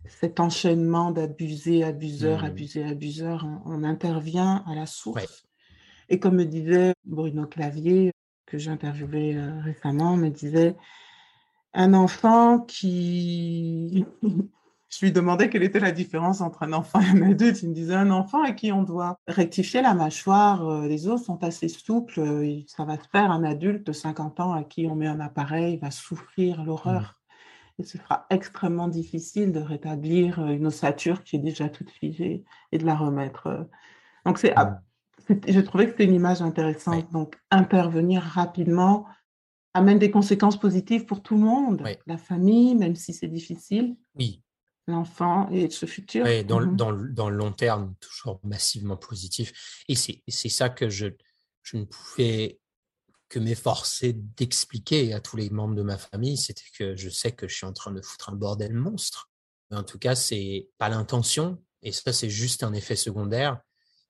cet 0.06 0.40
enchaînement 0.40 1.10
d'abusés, 1.10 1.82
abuseurs, 1.82 2.42
mmh. 2.42 2.46
abusés, 2.46 2.84
abuseurs. 2.84 3.46
On, 3.64 3.84
intervient 3.84 4.64
à 4.66 4.74
la 4.74 4.86
source. 4.86 5.46
Et 6.08 6.18
comme 6.18 6.36
me 6.36 6.44
disait 6.44 6.94
Bruno 7.04 7.46
Clavier, 7.46 8.12
que 8.46 8.58
j'ai 8.58 8.70
interviewé 8.70 9.36
euh, 9.36 9.60
récemment, 9.62 10.16
me 10.16 10.28
disait 10.28 10.76
un 11.72 11.94
enfant 11.94 12.60
qui 12.60 14.04
Je 14.94 15.04
lui 15.04 15.12
demandais 15.12 15.50
quelle 15.50 15.64
était 15.64 15.80
la 15.80 15.90
différence 15.90 16.40
entre 16.40 16.62
un 16.62 16.72
enfant 16.72 17.00
et 17.00 17.06
un 17.06 17.22
adulte. 17.30 17.62
Il 17.62 17.70
me 17.70 17.74
disait 17.74 17.94
un 17.94 18.10
enfant 18.10 18.42
à 18.44 18.52
qui 18.52 18.70
on 18.70 18.84
doit 18.84 19.18
rectifier 19.26 19.82
la 19.82 19.92
mâchoire, 19.92 20.68
euh, 20.68 20.86
les 20.86 21.08
os 21.08 21.24
sont 21.24 21.42
assez 21.42 21.68
souples, 21.68 22.20
euh, 22.20 22.60
ça 22.68 22.84
va 22.84 22.96
se 22.96 23.08
faire. 23.10 23.32
Un 23.32 23.42
adulte 23.42 23.84
de 23.86 23.92
50 23.92 24.38
ans 24.38 24.52
à 24.52 24.62
qui 24.62 24.86
on 24.86 24.94
met 24.94 25.08
un 25.08 25.18
appareil 25.18 25.78
va 25.78 25.90
souffrir 25.90 26.62
l'horreur. 26.62 27.18
Mmh. 27.78 27.82
Et 27.82 27.84
ce 27.84 27.98
sera 27.98 28.26
extrêmement 28.30 28.86
difficile 28.86 29.50
de 29.50 29.58
rétablir 29.58 30.38
euh, 30.38 30.50
une 30.50 30.68
ossature 30.68 31.24
qui 31.24 31.36
est 31.36 31.40
déjà 31.40 31.68
toute 31.68 31.90
figée 31.90 32.44
et 32.70 32.78
de 32.78 32.86
la 32.86 32.94
remettre. 32.94 33.68
Donc, 34.24 34.38
c'est, 34.38 34.54
mmh. 34.54 35.40
je 35.48 35.60
trouvais 35.60 35.86
que 35.86 35.90
c'était 35.92 36.04
une 36.04 36.14
image 36.14 36.40
intéressante. 36.40 37.10
Donc, 37.10 37.36
intervenir 37.50 38.22
rapidement 38.22 39.06
amène 39.72 39.98
des 39.98 40.12
conséquences 40.12 40.60
positives 40.60 41.04
pour 41.04 41.20
tout 41.20 41.34
le 41.34 41.40
monde, 41.40 41.82
la 42.06 42.16
famille, 42.16 42.76
même 42.76 42.94
si 42.94 43.12
c'est 43.12 43.26
difficile. 43.26 43.96
Oui, 44.14 44.43
l'enfant 44.86 45.48
et 45.50 45.70
ce 45.70 45.86
futur. 45.86 46.24
dans, 46.44 46.60
mmh 46.60 46.76
dans, 46.76 46.92
dans, 46.92 47.30
le 47.30 47.36
long 47.36 47.52
terme, 47.52 47.94
toujours 48.00 48.40
massivement 48.44 48.96
positif. 48.96 49.84
Et 49.88 49.94
c'est 49.94 50.48
ça 50.48 50.68
que 50.68 50.88
je, 50.88 51.06
je 51.62 51.76
ne 51.76 51.84
pouvais 51.84 52.60
que 53.28 53.38
m'efforcer 53.38 54.12
d'expliquer 54.12 55.12
à 55.12 55.20
tous 55.20 55.36
les 55.36 55.50
membres 55.50 55.74
de 55.74 55.82
ma 55.82 55.98
famille, 55.98 56.36
c'était 56.36 56.62
que 56.78 56.94
je 56.94 57.08
sais 57.08 57.32
que 57.32 57.48
je 57.48 57.56
suis 57.56 57.66
en 57.66 57.72
train 57.72 57.90
de 57.90 58.00
foutre 58.00 58.28
un 58.28 58.36
bordel 58.36 58.74
monstre. 58.74 59.30
Mais 59.70 59.76
en 59.76 59.82
tout 59.82 59.98
cas, 59.98 60.14
c'est 60.14 60.68
pas 60.78 60.88
l'intention, 60.88 61.60
et 61.82 61.92
ça, 61.92 62.12
c'est 62.12 62.30
juste 62.30 62.62
un 62.62 62.72
effet 62.72 62.96
secondaire. 62.96 63.60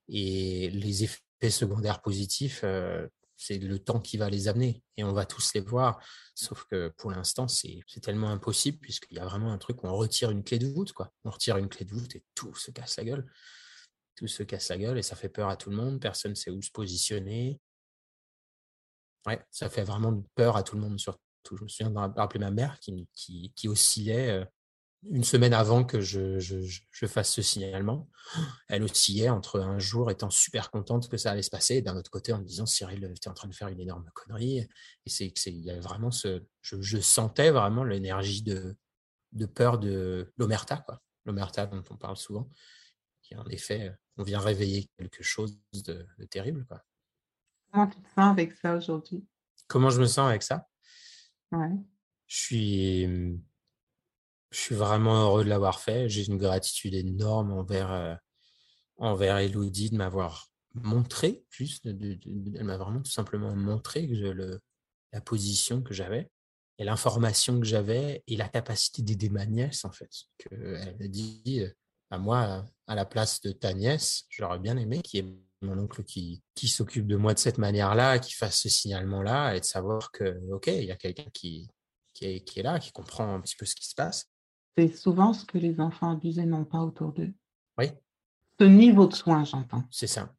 Et 0.07 0.69
les 0.69 1.03
effets 1.03 1.49
secondaires 1.49 2.01
positifs, 2.01 2.61
euh, 2.63 3.07
c'est 3.37 3.57
le 3.57 3.79
temps 3.79 3.99
qui 3.99 4.17
va 4.17 4.29
les 4.29 4.47
amener 4.47 4.81
et 4.97 5.03
on 5.03 5.13
va 5.13 5.25
tous 5.25 5.53
les 5.53 5.61
voir. 5.61 5.99
Sauf 6.35 6.65
que 6.65 6.89
pour 6.97 7.11
l'instant, 7.11 7.47
c'est 7.47 7.83
tellement 8.01 8.29
impossible 8.29 8.79
puisqu'il 8.79 9.17
y 9.17 9.19
a 9.19 9.25
vraiment 9.25 9.51
un 9.51 9.57
truc 9.57 9.83
où 9.83 9.87
on 9.87 9.95
retire 9.95 10.31
une 10.31 10.43
clé 10.43 10.59
de 10.59 10.67
voûte. 10.67 10.93
Quoi. 10.93 11.11
On 11.23 11.29
retire 11.29 11.57
une 11.57 11.69
clé 11.69 11.85
de 11.85 11.93
voûte 11.93 12.15
et 12.15 12.23
tout 12.33 12.55
se 12.55 12.71
casse 12.71 12.97
la 12.97 13.03
gueule. 13.03 13.25
Tout 14.15 14.27
se 14.27 14.43
casse 14.43 14.69
la 14.69 14.77
gueule 14.77 14.97
et 14.97 15.03
ça 15.03 15.15
fait 15.15 15.29
peur 15.29 15.49
à 15.49 15.57
tout 15.57 15.69
le 15.69 15.75
monde. 15.75 15.99
Personne 15.99 16.31
ne 16.31 16.35
sait 16.35 16.51
où 16.51 16.61
se 16.61 16.71
positionner. 16.71 17.59
Ouais, 19.25 19.43
ça 19.51 19.69
fait 19.69 19.83
vraiment 19.83 20.23
peur 20.35 20.55
à 20.55 20.63
tout 20.63 20.75
le 20.75 20.81
monde 20.81 20.99
surtout. 20.99 21.19
Je 21.51 21.63
me 21.63 21.67
souviens 21.67 21.91
de 21.91 21.97
rappeler 21.97 22.39
ma 22.39 22.51
mère 22.51 22.79
qui, 22.79 23.07
qui, 23.13 23.53
qui 23.55 23.67
oscillait 23.67 24.31
euh, 24.31 24.45
une 25.09 25.23
semaine 25.23 25.53
avant 25.53 25.83
que 25.83 26.01
je, 26.01 26.39
je, 26.39 26.57
je, 26.91 27.05
fasse 27.05 27.31
ce 27.31 27.41
signalement, 27.41 28.09
elle 28.67 28.83
oscillait 28.83 29.29
entre 29.29 29.59
un 29.59 29.79
jour 29.79 30.09
étant 30.09 30.29
super 30.29 30.71
contente 30.71 31.09
que 31.09 31.17
ça 31.17 31.31
allait 31.31 31.41
se 31.41 31.49
passer, 31.49 31.75
et 31.75 31.81
d'un 31.81 31.95
autre 31.95 32.09
côté 32.09 32.33
en 32.33 32.39
me 32.39 32.43
disant 32.43 32.65
Cyril, 32.65 33.13
tu 33.21 33.27
es 33.27 33.31
en 33.31 33.33
train 33.33 33.47
de 33.47 33.53
faire 33.53 33.67
une 33.67 33.79
énorme 33.79 34.09
connerie. 34.13 34.67
Et 35.05 35.09
c'est 35.09 35.31
il 35.45 35.65
y 35.65 35.69
avait 35.69 35.79
vraiment 35.79 36.11
ce, 36.11 36.43
je, 36.61 36.81
je 36.81 36.99
sentais 36.99 37.51
vraiment 37.51 37.83
l'énergie 37.83 38.41
de, 38.41 38.75
de 39.33 39.45
peur 39.45 39.77
de 39.77 40.33
l'omerta, 40.37 40.77
quoi. 40.77 41.01
L'omerta 41.25 41.65
dont 41.65 41.83
on 41.89 41.97
parle 41.97 42.17
souvent, 42.17 42.49
qui 43.21 43.35
en 43.35 43.45
effet, 43.47 43.91
on 44.17 44.23
vient 44.23 44.39
réveiller 44.39 44.89
quelque 44.97 45.23
chose 45.23 45.59
de, 45.73 46.05
de 46.17 46.25
terrible, 46.25 46.65
quoi. 46.65 46.83
Comment 47.71 47.87
tu 47.87 47.99
te 47.99 48.07
sens 48.07 48.31
avec 48.31 48.53
ça 48.53 48.75
aujourd'hui? 48.75 49.25
Comment 49.67 49.89
je 49.89 49.99
me 49.99 50.05
sens 50.05 50.29
avec 50.29 50.43
ça? 50.43 50.67
Ouais. 51.51 51.71
Je 52.27 52.37
suis 52.37 53.39
je 54.55 54.61
suis 54.61 54.75
vraiment 54.75 55.25
heureux 55.25 55.43
de 55.43 55.49
l'avoir 55.49 55.81
fait. 55.81 56.07
J'ai 56.07 56.25
une 56.25 56.37
gratitude 56.37 56.93
énorme 56.93 57.51
envers, 57.51 57.91
euh, 57.91 58.15
envers 58.97 59.37
Elodie 59.37 59.89
de 59.89 59.97
m'avoir 59.97 60.47
montré, 60.73 61.43
juste, 61.49 61.87
de, 61.87 62.17
elle 62.55 62.63
m'a 62.63 62.77
vraiment 62.77 63.01
tout 63.01 63.11
simplement 63.11 63.53
montré 63.53 64.07
la 65.11 65.21
position 65.21 65.81
que 65.81 65.93
j'avais 65.93 66.29
et 66.77 66.85
l'information 66.85 67.59
que 67.59 67.65
j'avais 67.65 68.23
et 68.27 68.37
la 68.37 68.47
capacité 68.47 69.01
d'aider 69.01 69.29
ma 69.29 69.45
nièce, 69.45 69.83
en 69.83 69.91
fait. 69.91 70.09
Que, 70.37 70.55
elle 70.55 70.97
me 70.99 71.07
dit, 71.07 71.59
euh, 71.59 71.69
à 72.09 72.17
moi, 72.17 72.65
à 72.87 72.95
la 72.95 73.05
place 73.05 73.41
de 73.41 73.51
ta 73.51 73.73
nièce, 73.73 74.23
j'aurais 74.29 74.59
bien 74.59 74.77
aimé 74.77 75.01
qu'il 75.01 75.25
y 75.25 75.27
ait 75.27 75.35
mon 75.61 75.77
oncle 75.79 76.03
qui, 76.03 76.41
qui 76.53 76.69
s'occupe 76.69 77.07
de 77.07 77.17
moi 77.17 77.33
de 77.33 77.39
cette 77.39 77.57
manière-là, 77.57 78.19
qui 78.19 78.33
fasse 78.33 78.61
ce 78.61 78.69
signalement-là 78.69 79.55
et 79.55 79.59
de 79.59 79.65
savoir 79.65 80.11
que, 80.11 80.39
OK, 80.51 80.67
il 80.67 80.85
y 80.85 80.91
a 80.91 80.95
quelqu'un 80.95 81.29
qui, 81.33 81.67
qui 82.13 82.25
est 82.25 82.63
là, 82.63 82.79
qui 82.79 82.93
comprend 82.93 83.35
un 83.35 83.41
petit 83.41 83.57
peu 83.57 83.65
ce 83.65 83.75
qui 83.75 83.87
se 83.87 83.95
passe 83.95 84.29
c'est 84.77 84.95
souvent 84.95 85.33
ce 85.33 85.45
que 85.45 85.57
les 85.57 85.79
enfants 85.79 86.11
abusés 86.11 86.45
n'ont 86.45 86.65
pas 86.65 86.79
autour 86.79 87.13
d'eux. 87.13 87.33
Oui. 87.77 87.87
Ce 88.59 88.65
niveau 88.65 89.07
de 89.07 89.15
soin, 89.15 89.43
j'entends. 89.43 89.83
C'est 89.91 90.07
ça. 90.07 90.33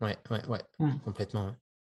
Ouais, 0.00 0.18
ouais, 0.30 0.44
ouais, 0.48 0.62
complètement. 1.04 1.54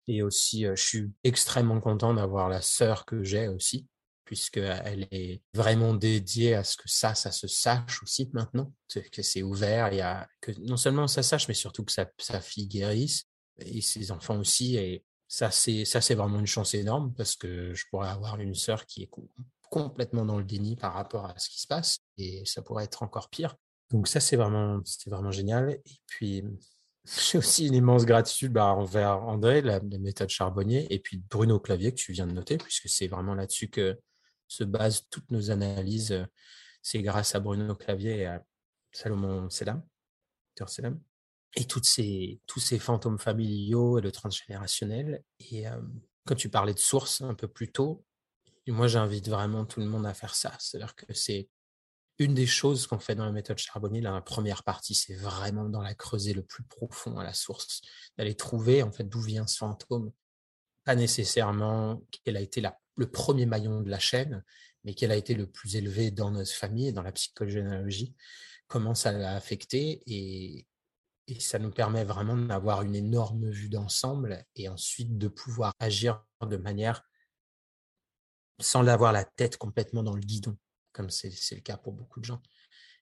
Et 0.08 0.22
aussi, 0.22 0.66
euh, 0.66 0.74
je 0.74 0.82
suis 0.82 1.12
extrêmement 1.22 1.80
content 1.80 2.14
d'avoir 2.14 2.48
la 2.48 2.60
sœur 2.60 3.04
que 3.04 3.22
j'ai 3.22 3.46
aussi, 3.46 3.86
puisqu'elle 4.24 5.06
est 5.12 5.42
vraiment 5.54 5.94
dédiée 5.94 6.54
à 6.54 6.64
ce 6.64 6.76
que 6.76 6.88
ça, 6.88 7.14
ça 7.14 7.30
se 7.30 7.46
sache 7.46 8.02
aussi 8.02 8.28
maintenant, 8.32 8.72
que 9.12 9.22
c'est 9.22 9.42
ouvert, 9.42 9.92
il 9.92 9.98
y 9.98 10.00
a 10.00 10.28
que 10.40 10.50
non 10.62 10.76
seulement 10.76 11.06
ça 11.06 11.22
sache, 11.22 11.46
mais 11.46 11.54
surtout 11.54 11.84
que 11.84 11.92
sa, 11.92 12.10
sa 12.18 12.40
fille 12.40 12.66
guérisse 12.66 13.24
et 13.58 13.80
ses 13.80 14.10
enfants 14.10 14.38
aussi. 14.38 14.76
Et 14.76 15.04
ça, 15.28 15.50
c'est 15.50 15.84
ça, 15.84 16.00
c'est 16.00 16.14
vraiment 16.14 16.40
une 16.40 16.46
chance 16.46 16.74
énorme 16.74 17.14
parce 17.14 17.36
que 17.36 17.72
je 17.74 17.84
pourrais 17.90 18.08
avoir 18.08 18.40
une 18.40 18.54
sœur 18.54 18.86
qui 18.86 19.04
est 19.04 19.10
complètement 19.72 20.26
dans 20.26 20.36
le 20.36 20.44
déni 20.44 20.76
par 20.76 20.92
rapport 20.92 21.24
à 21.24 21.38
ce 21.38 21.48
qui 21.48 21.58
se 21.58 21.66
passe 21.66 22.00
et 22.18 22.44
ça 22.44 22.60
pourrait 22.60 22.84
être 22.84 23.02
encore 23.02 23.30
pire. 23.30 23.56
Donc 23.90 24.06
ça, 24.06 24.20
c'est 24.20 24.36
vraiment, 24.36 24.80
vraiment 25.06 25.30
génial. 25.30 25.70
Et 25.70 26.00
puis, 26.06 26.44
j'ai 27.30 27.38
aussi 27.38 27.68
une 27.68 27.74
immense 27.74 28.04
gratitude 28.04 28.52
bah, 28.52 28.66
envers 28.66 29.22
André, 29.22 29.62
la, 29.62 29.80
méthode 29.80 30.28
Charbonnier, 30.28 30.92
et 30.92 30.98
puis 30.98 31.22
Bruno 31.30 31.58
Clavier 31.58 31.90
que 31.90 31.96
tu 31.96 32.12
viens 32.12 32.26
de 32.26 32.32
noter, 32.32 32.58
puisque 32.58 32.90
c'est 32.90 33.06
vraiment 33.06 33.34
là-dessus 33.34 33.68
que 33.68 33.98
se 34.46 34.62
basent 34.62 35.06
toutes 35.08 35.30
nos 35.30 35.50
analyses. 35.50 36.22
C'est 36.82 37.00
grâce 37.00 37.34
à 37.34 37.40
Bruno 37.40 37.74
Clavier 37.74 38.18
et 38.18 38.26
à 38.26 38.44
Salomon 38.92 39.48
Selam, 39.48 39.82
Selam, 40.66 41.00
et 41.56 41.64
toutes 41.64 41.86
ces, 41.86 42.42
tous 42.46 42.60
ces 42.60 42.78
fantômes 42.78 43.18
familiaux 43.18 43.98
et 43.98 44.02
le 44.02 44.12
transgénérationnel. 44.12 45.24
Et 45.38 45.66
euh, 45.66 45.80
quand 46.26 46.34
tu 46.34 46.50
parlais 46.50 46.74
de 46.74 46.78
source 46.78 47.22
un 47.22 47.34
peu 47.34 47.48
plus 47.48 47.72
tôt, 47.72 48.04
moi, 48.70 48.86
j'invite 48.86 49.28
vraiment 49.28 49.64
tout 49.64 49.80
le 49.80 49.86
monde 49.86 50.06
à 50.06 50.14
faire 50.14 50.34
ça. 50.34 50.54
C'est-à-dire 50.58 50.94
que 50.94 51.12
c'est 51.12 51.48
une 52.18 52.34
des 52.34 52.46
choses 52.46 52.86
qu'on 52.86 52.98
fait 52.98 53.14
dans 53.14 53.24
la 53.24 53.32
méthode 53.32 53.58
Charbonnier. 53.58 54.00
La 54.00 54.20
première 54.20 54.62
partie, 54.62 54.94
c'est 54.94 55.14
vraiment 55.14 55.68
dans 55.68 55.82
la 55.82 55.94
creuser 55.94 56.32
le 56.32 56.42
plus 56.42 56.62
profond 56.62 57.18
à 57.18 57.24
la 57.24 57.34
source, 57.34 57.80
d'aller 58.16 58.34
trouver 58.34 58.82
en 58.82 58.92
fait 58.92 59.04
d'où 59.04 59.20
vient 59.20 59.46
ce 59.46 59.58
fantôme. 59.58 60.12
Pas 60.84 60.94
nécessairement 60.94 62.02
quel 62.24 62.36
a 62.36 62.40
été 62.40 62.60
la, 62.60 62.78
le 62.96 63.10
premier 63.10 63.46
maillon 63.46 63.80
de 63.80 63.90
la 63.90 63.98
chaîne, 63.98 64.44
mais 64.84 64.94
quel 64.94 65.10
a 65.10 65.16
été 65.16 65.34
le 65.34 65.46
plus 65.46 65.76
élevé 65.76 66.10
dans 66.10 66.30
notre 66.30 66.52
famille, 66.52 66.92
dans 66.92 67.02
la 67.02 67.12
psychogénéalogie, 67.12 68.14
comment 68.66 68.94
ça 68.94 69.12
l'a 69.12 69.34
affecté 69.34 70.02
et, 70.06 70.66
et 71.28 71.40
ça 71.40 71.58
nous 71.58 71.70
permet 71.70 72.04
vraiment 72.04 72.36
d'avoir 72.36 72.82
une 72.82 72.94
énorme 72.94 73.48
vue 73.48 73.68
d'ensemble 73.68 74.44
et 74.56 74.68
ensuite 74.68 75.18
de 75.18 75.28
pouvoir 75.28 75.72
agir 75.78 76.24
de 76.42 76.56
manière 76.56 77.02
sans 78.62 78.82
l'avoir 78.82 79.12
la 79.12 79.24
tête 79.24 79.56
complètement 79.56 80.02
dans 80.02 80.14
le 80.14 80.20
guidon, 80.20 80.56
comme 80.92 81.10
c'est 81.10 81.30
le 81.52 81.60
cas 81.60 81.76
pour 81.76 81.92
beaucoup 81.92 82.20
de 82.20 82.24
gens. 82.24 82.40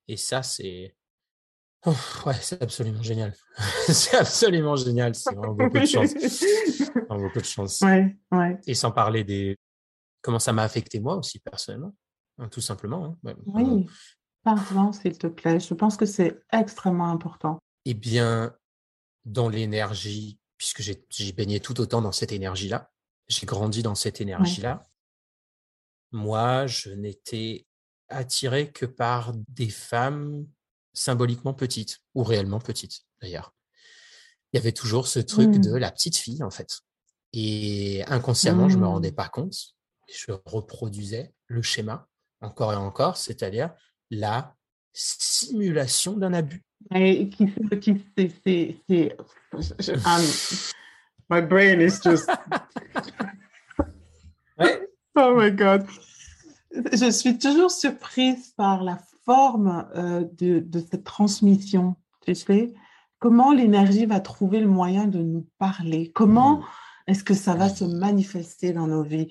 Et 0.09 0.17
ça, 0.17 0.43
c'est 0.43 0.97
oh, 1.87 1.95
ouais, 2.27 2.35
c'est 2.41 2.63
absolument 2.63 3.03
génial. 3.03 3.35
c'est 3.87 4.17
absolument 4.17 4.77
génial. 4.77 5.15
C'est 5.15 5.35
vraiment 5.35 5.55
beaucoup 5.55 5.79
de 5.79 5.87
chance. 5.87 6.15
Vraiment 6.15 7.27
beaucoup 7.27 7.41
de 7.41 7.45
chance. 7.45 7.81
Ouais, 7.81 8.17
ouais. 8.33 8.59
Et 8.67 8.75
sans 8.75 8.91
parler 8.91 9.25
des 9.25 9.57
comment 10.23 10.39
ça 10.39 10.53
m'a 10.53 10.63
affecté 10.63 11.01
moi 11.01 11.17
aussi 11.17 11.39
personnellement, 11.39 11.95
hein, 12.39 12.49
tout 12.49 12.61
simplement. 12.61 13.17
Hein. 13.25 13.35
oui, 13.47 13.87
parle 14.43 14.95
s'il 14.95 15.17
te 15.19 15.27
plaît. 15.27 15.61
Je 15.61 15.75
pense 15.75 15.97
que 15.97 16.07
c'est 16.07 16.41
extrêmement 16.53 17.11
important. 17.11 17.59
Eh 17.85 17.95
bien, 17.95 18.55
dans 19.25 19.49
l'énergie, 19.49 20.39
puisque 20.59 20.83
j'ai 20.83 21.33
baigné 21.33 21.61
tout 21.61 21.81
autant 21.81 22.03
dans 22.03 22.13
cette 22.13 22.33
énergie-là, 22.33 22.91
j'ai 23.29 23.47
grandi 23.47 23.83
dans 23.83 23.95
cette 23.95 24.21
énergie-là 24.21 24.87
moi, 26.13 26.67
je 26.67 26.91
n'étais 26.91 27.67
attiré 28.09 28.73
que 28.73 28.87
par 28.87 29.33
des 29.49 29.71
femmes 29.71 30.47
symboliquement 30.93 31.55
petites, 31.55 32.01
ou 32.15 32.23
réellement 32.23 32.59
petites 32.59 33.03
d'ailleurs. 33.21 33.55
Il 34.53 34.57
y 34.57 34.61
avait 34.61 34.73
toujours 34.73 35.07
ce 35.07 35.21
truc 35.21 35.51
de 35.51 35.71
mmh. 35.71 35.77
la 35.77 35.93
petite 35.93 36.17
fille, 36.17 36.43
en 36.43 36.51
fait. 36.51 36.81
Et 37.33 38.03
inconsciemment, 38.09 38.69
je 38.69 38.77
ne 38.77 38.81
me 38.81 38.87
rendais 38.87 39.13
mmh. 39.13 39.17
pas 39.17 39.29
compte. 39.29 39.55
Je 40.13 40.33
reproduisais 40.45 41.33
le 41.47 41.63
schéma 41.63 42.09
encore 42.41 42.73
et 42.73 42.77
encore, 42.77 43.17
c'est-à-dire 43.17 43.73
la 44.11 44.57
simulation 44.93 46.17
d'un 46.17 46.33
abus. 46.33 46.65
Et 46.93 47.29
qui, 47.29 47.47
qui 47.81 48.05
c'est, 48.89 49.17
My 51.31 51.41
brain 51.41 51.81
is 51.81 52.01
just. 52.03 52.29
Oh 55.17 55.35
my 55.37 55.51
God. 55.51 55.87
Je 56.93 57.11
suis 57.11 57.39
toujours 57.39 57.71
surprise 57.71 58.53
par 58.57 58.85
la 58.85 58.99
forme 59.25 59.89
euh, 59.97 60.25
de, 60.39 60.61
de, 60.61 60.81
cette 60.81 61.05
transmission. 61.05 61.97
Tu 62.25 62.35
sais, 62.35 62.73
comment 63.19 63.53
l'énergie 63.53 64.07
va 64.07 64.21
trouver 64.21 64.61
le 64.61 64.69
moyen 64.69 65.07
de 65.07 65.19
nous 65.19 65.47
parler? 65.59 66.13
Comment 66.13 66.59
mm. 66.59 66.65
est-ce 67.09 67.25
que 67.25 67.35
ça 67.35 67.55
va 67.55 67.69
se 67.69 67.85
manifester 67.85 68.73
dans 68.73 68.87
nos 68.87 69.03
vies? 69.03 69.29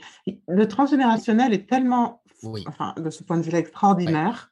Le 0.48 0.68
transgénérationnel 0.68 1.54
est 1.54 1.70
tellement, 1.70 2.22
enfin, 2.68 2.94
de 2.98 3.10
ce 3.10 3.24
point 3.24 3.38
de 3.38 3.44
vue-là, 3.44 3.60
extraordinaire. 3.60 4.50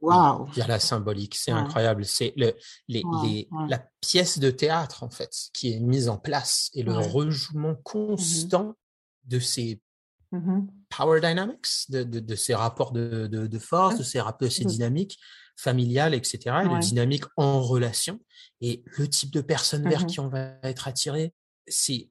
Wow. 0.00 0.48
Il 0.52 0.58
y 0.58 0.62
a 0.62 0.66
la 0.66 0.80
symbolique, 0.80 1.34
c'est 1.34 1.52
incroyable. 1.52 2.04
C'est 2.04 2.34
le, 2.36 2.52
les, 2.88 3.02
les, 3.22 3.48
la 3.68 3.82
pièce 4.00 4.38
de 4.38 4.50
théâtre, 4.50 5.02
en 5.02 5.08
fait, 5.08 5.30
qui 5.52 5.72
est 5.72 5.80
mise 5.80 6.08
en 6.08 6.18
place 6.18 6.70
et 6.74 6.82
le 6.82 6.96
rejouement 6.98 7.72
mmh 7.72 7.82
constant 7.84 8.74
de 9.24 9.38
ces 9.38 9.80
mmh 10.34 10.68
power 10.96 11.20
dynamics, 11.20 11.90
de, 11.90 12.04
de, 12.04 12.20
de, 12.20 12.34
ces 12.36 12.54
rapports 12.54 12.92
de, 12.92 13.26
de 13.26 13.58
force, 13.58 13.98
de 13.98 14.04
ces, 14.04 14.20
de 14.40 14.48
ces 14.48 14.64
dynamiques 14.64 15.18
familiales, 15.56 16.14
etc., 16.14 16.38
et 16.64 16.68
de 16.68 16.78
dynamiques 16.78 17.24
en 17.36 17.60
relation, 17.60 18.20
et 18.60 18.84
le 18.96 19.08
type 19.08 19.32
de 19.32 19.40
personne 19.40 19.88
vers 19.88 20.02
mmh 20.02 20.06
qui 20.06 20.20
on 20.20 20.28
va 20.28 20.54
être 20.62 20.86
attiré. 20.86 21.34
C'est 21.66 22.10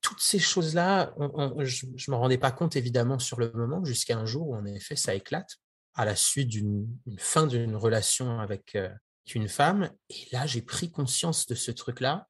toutes 0.00 0.20
ces 0.20 0.38
choses-là, 0.38 1.14
je 1.58 1.86
ne 1.86 2.10
me 2.10 2.14
rendais 2.14 2.38
pas 2.38 2.52
compte 2.52 2.76
évidemment 2.76 3.18
sur 3.18 3.38
le 3.38 3.52
moment, 3.52 3.84
jusqu'à 3.84 4.16
un 4.16 4.24
jour 4.24 4.48
où 4.48 4.54
en 4.54 4.64
effet 4.64 4.96
ça 4.96 5.14
éclate 5.14 5.58
à 5.94 6.04
la 6.04 6.14
suite 6.14 6.48
d'une 6.48 6.86
fin 7.18 7.46
d'une 7.46 7.74
relation 7.74 8.38
avec 8.38 8.76
euh, 8.76 8.88
une 9.34 9.48
femme. 9.48 9.90
Et 10.10 10.28
là, 10.30 10.46
j'ai 10.46 10.62
pris 10.62 10.90
conscience 10.90 11.46
de 11.46 11.54
ce 11.54 11.70
truc-là. 11.70 12.28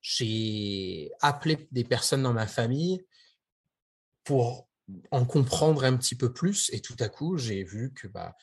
J'ai 0.00 1.12
appelé 1.20 1.68
des 1.70 1.84
personnes 1.84 2.22
dans 2.22 2.32
ma 2.32 2.46
famille 2.46 3.04
pour 4.24 4.68
en 5.10 5.24
comprendre 5.24 5.84
un 5.84 5.96
petit 5.96 6.14
peu 6.14 6.32
plus. 6.32 6.70
Et 6.72 6.80
tout 6.80 6.96
à 6.98 7.08
coup, 7.08 7.36
j'ai 7.38 7.64
vu 7.64 7.92
que 7.92 8.08
bah, 8.08 8.34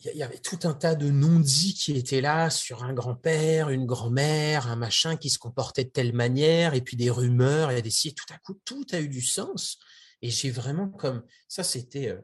il 0.00 0.16
y 0.16 0.22
avait 0.22 0.38
tout 0.38 0.58
un 0.64 0.72
tas 0.72 0.94
de 0.94 1.10
non-dits 1.10 1.74
qui 1.74 1.92
étaient 1.92 2.22
là 2.22 2.48
sur 2.48 2.84
un 2.84 2.94
grand-père, 2.94 3.68
une 3.68 3.86
grand-mère, 3.86 4.66
un 4.66 4.76
machin 4.76 5.16
qui 5.16 5.28
se 5.28 5.38
comportait 5.38 5.84
de 5.84 5.90
telle 5.90 6.14
manière, 6.14 6.74
et 6.74 6.80
puis 6.80 6.96
des 6.96 7.10
rumeurs, 7.10 7.70
et 7.70 7.82
des 7.82 7.90
si, 7.90 8.14
tout 8.14 8.32
à 8.32 8.38
coup, 8.38 8.54
tout 8.64 8.86
a 8.92 9.00
eu 9.00 9.08
du 9.08 9.22
sens. 9.22 9.78
Et 10.22 10.30
j'ai 10.30 10.50
vraiment 10.50 10.88
comme 10.88 11.22
ça, 11.48 11.62
c'était 11.62 12.08
euh, 12.08 12.20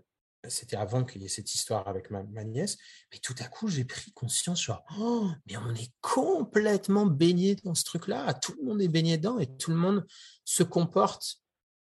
c'était 0.48 0.76
avant 0.76 1.04
qu'il 1.04 1.22
y 1.22 1.24
ait 1.26 1.28
cette 1.28 1.54
histoire 1.54 1.88
avec 1.88 2.10
ma, 2.10 2.22
nièce, 2.44 2.76
mais 3.12 3.18
tout 3.18 3.34
à 3.40 3.48
coup, 3.48 3.68
j'ai 3.68 3.84
pris 3.84 4.12
conscience, 4.12 4.62
genre, 4.62 4.84
oh, 4.98 5.28
mais 5.46 5.56
on 5.56 5.74
est 5.74 5.92
complètement 6.00 7.06
baigné 7.06 7.56
dans 7.56 7.74
ce 7.74 7.84
truc-là, 7.84 8.32
tout 8.34 8.54
le 8.58 8.64
monde 8.64 8.80
est 8.80 8.88
baigné 8.88 9.16
dedans 9.16 9.38
et 9.38 9.46
tout 9.56 9.70
le 9.70 9.76
monde 9.76 10.06
se 10.44 10.62
comporte 10.62 11.42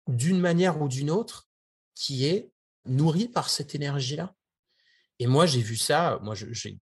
d'une 0.08 0.40
manière 0.40 0.80
ou 0.80 0.88
d'une 0.88 1.10
autre 1.10 1.48
qui 1.94 2.26
est 2.26 2.50
nourri 2.86 3.28
par 3.28 3.48
cette 3.48 3.74
énergie-là. 3.74 4.34
Et 5.18 5.26
moi, 5.26 5.46
j'ai 5.46 5.60
vu 5.60 5.76
ça, 5.76 6.18
moi, 6.22 6.34
je 6.34 6.46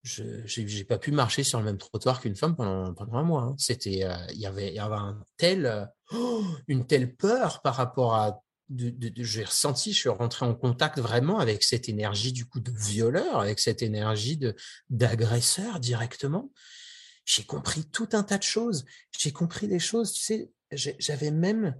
j'ai 0.05 0.83
pas 0.83 0.99
pu 0.99 1.11
marcher 1.11 1.43
sur 1.43 1.59
le 1.59 1.65
même 1.65 1.77
trottoir 1.77 2.21
qu'une 2.21 2.35
femme 2.35 2.55
pendant, 2.55 2.93
pendant 2.93 3.15
un 3.15 3.23
mois. 3.23 3.41
Hein. 3.41 3.55
C'était, 3.57 4.03
euh, 4.03 4.15
il 4.31 4.39
y 4.39 4.45
avait, 4.45 4.73
y 4.73 4.79
avait 4.79 5.65
euh, 5.65 5.85
une 6.67 6.85
telle 6.85 7.15
peur 7.15 7.61
par 7.61 7.75
rapport 7.75 8.15
à 8.15 8.41
j'ai 8.69 9.43
ressenti, 9.43 9.93
je 9.93 9.99
suis 9.99 10.09
rentré 10.09 10.43
en 10.43 10.55
contact 10.55 10.97
vraiment 10.97 11.37
avec 11.37 11.61
cette 11.61 11.87
énergie 11.87 12.33
du 12.33 12.45
coup 12.47 12.59
de 12.59 12.71
violeur, 12.71 13.39
avec 13.39 13.59
cette 13.59 13.83
énergie 13.83 14.37
de 14.37 14.55
d'agresseur 14.89 15.79
directement. 15.79 16.51
J'ai 17.25 17.43
compris 17.43 17.85
tout 17.85 18.09
un 18.13 18.23
tas 18.23 18.39
de 18.39 18.43
choses. 18.43 18.85
J'ai 19.15 19.31
compris 19.31 19.67
des 19.67 19.77
choses, 19.77 20.13
tu 20.13 20.23
sais, 20.23 20.51
j'avais 20.71 21.29
même 21.29 21.75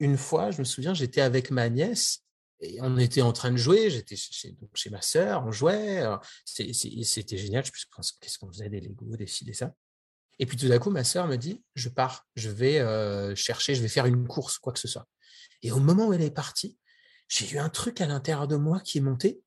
une 0.00 0.16
fois, 0.16 0.50
je 0.50 0.58
me 0.58 0.64
souviens, 0.64 0.94
j'étais 0.94 1.20
avec 1.20 1.50
ma 1.50 1.68
nièce 1.68 2.22
et 2.60 2.78
on 2.80 2.96
était 2.98 3.22
en 3.22 3.32
train 3.32 3.50
de 3.50 3.56
jouer. 3.56 3.90
J'étais 3.90 4.16
chez, 4.16 4.90
ma 4.90 5.02
sœur, 5.02 5.44
on 5.46 5.52
jouait. 5.52 6.04
C'était 6.44 7.36
génial. 7.36 7.64
Je 7.64 7.84
pense 7.94 8.12
qu'est-ce 8.12 8.38
qu'on 8.38 8.48
faisait 8.48 8.68
des 8.68 8.80
Lego, 8.80 9.16
des 9.16 9.26
ça. 9.26 9.72
Et 10.38 10.46
puis 10.46 10.56
tout 10.56 10.68
d'un 10.68 10.78
coup, 10.78 10.90
ma 10.90 11.04
sœur 11.04 11.26
me 11.26 11.36
dit, 11.36 11.62
je 11.74 11.88
pars, 11.88 12.26
je 12.36 12.50
vais 12.50 12.78
euh, 12.78 13.34
chercher, 13.34 13.74
je 13.74 13.80
vais 13.80 13.88
faire 13.88 14.06
une 14.06 14.26
course, 14.26 14.58
quoi 14.58 14.72
que 14.72 14.78
ce 14.78 14.88
soit. 14.88 15.08
Et 15.62 15.72
au 15.72 15.80
moment 15.80 16.08
où 16.08 16.12
elle 16.12 16.22
est 16.22 16.30
partie, 16.30 16.76
j'ai 17.28 17.50
eu 17.50 17.58
un 17.58 17.70
truc 17.70 18.00
à 18.00 18.06
l'intérieur 18.06 18.46
de 18.46 18.56
moi 18.56 18.80
qui 18.80 18.98
est 18.98 19.00
monté 19.00 19.40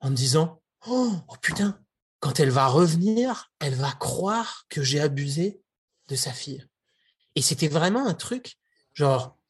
en 0.00 0.10
me 0.10 0.16
disant 0.16 0.60
oh, 0.86 1.12
oh, 1.28 1.36
putain, 1.40 1.80
quand 2.18 2.40
elle 2.40 2.50
va 2.50 2.66
revenir, 2.66 3.52
elle 3.60 3.74
va 3.74 3.92
croire 3.92 4.64
que 4.68 4.82
j'ai 4.82 5.00
abusé 5.00 5.60
de 6.08 6.16
sa 6.16 6.32
fille. 6.32 6.66
Et 7.36 7.42
c'était 7.42 7.68
vraiment 7.68 8.06
un 8.06 8.14
truc, 8.14 8.56
genre, 8.92 9.26
euh, 9.26 9.43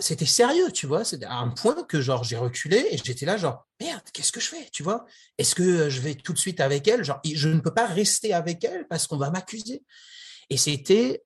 c'était 0.00 0.26
sérieux, 0.26 0.70
tu 0.72 0.86
vois, 0.86 1.04
c'est 1.04 1.22
à 1.24 1.38
un 1.38 1.48
point 1.48 1.82
que 1.84 2.00
genre 2.00 2.24
j'ai 2.24 2.36
reculé 2.36 2.86
et 2.90 2.98
j'étais 2.98 3.26
là 3.26 3.36
genre 3.36 3.66
merde, 3.80 4.02
qu'est-ce 4.12 4.32
que 4.32 4.40
je 4.40 4.48
fais, 4.48 4.68
tu 4.72 4.82
vois? 4.82 5.04
Est-ce 5.38 5.54
que 5.54 5.62
euh, 5.62 5.90
je 5.90 6.00
vais 6.00 6.14
tout 6.14 6.32
de 6.32 6.38
suite 6.38 6.60
avec 6.60 6.86
elle? 6.88 7.04
Genre, 7.04 7.20
je 7.24 7.48
ne 7.48 7.60
peux 7.60 7.72
pas 7.72 7.86
rester 7.86 8.34
avec 8.34 8.64
elle 8.64 8.86
parce 8.88 9.06
qu'on 9.06 9.16
va 9.16 9.30
m'accuser. 9.30 9.84
Et 10.50 10.56
c'était 10.56 11.24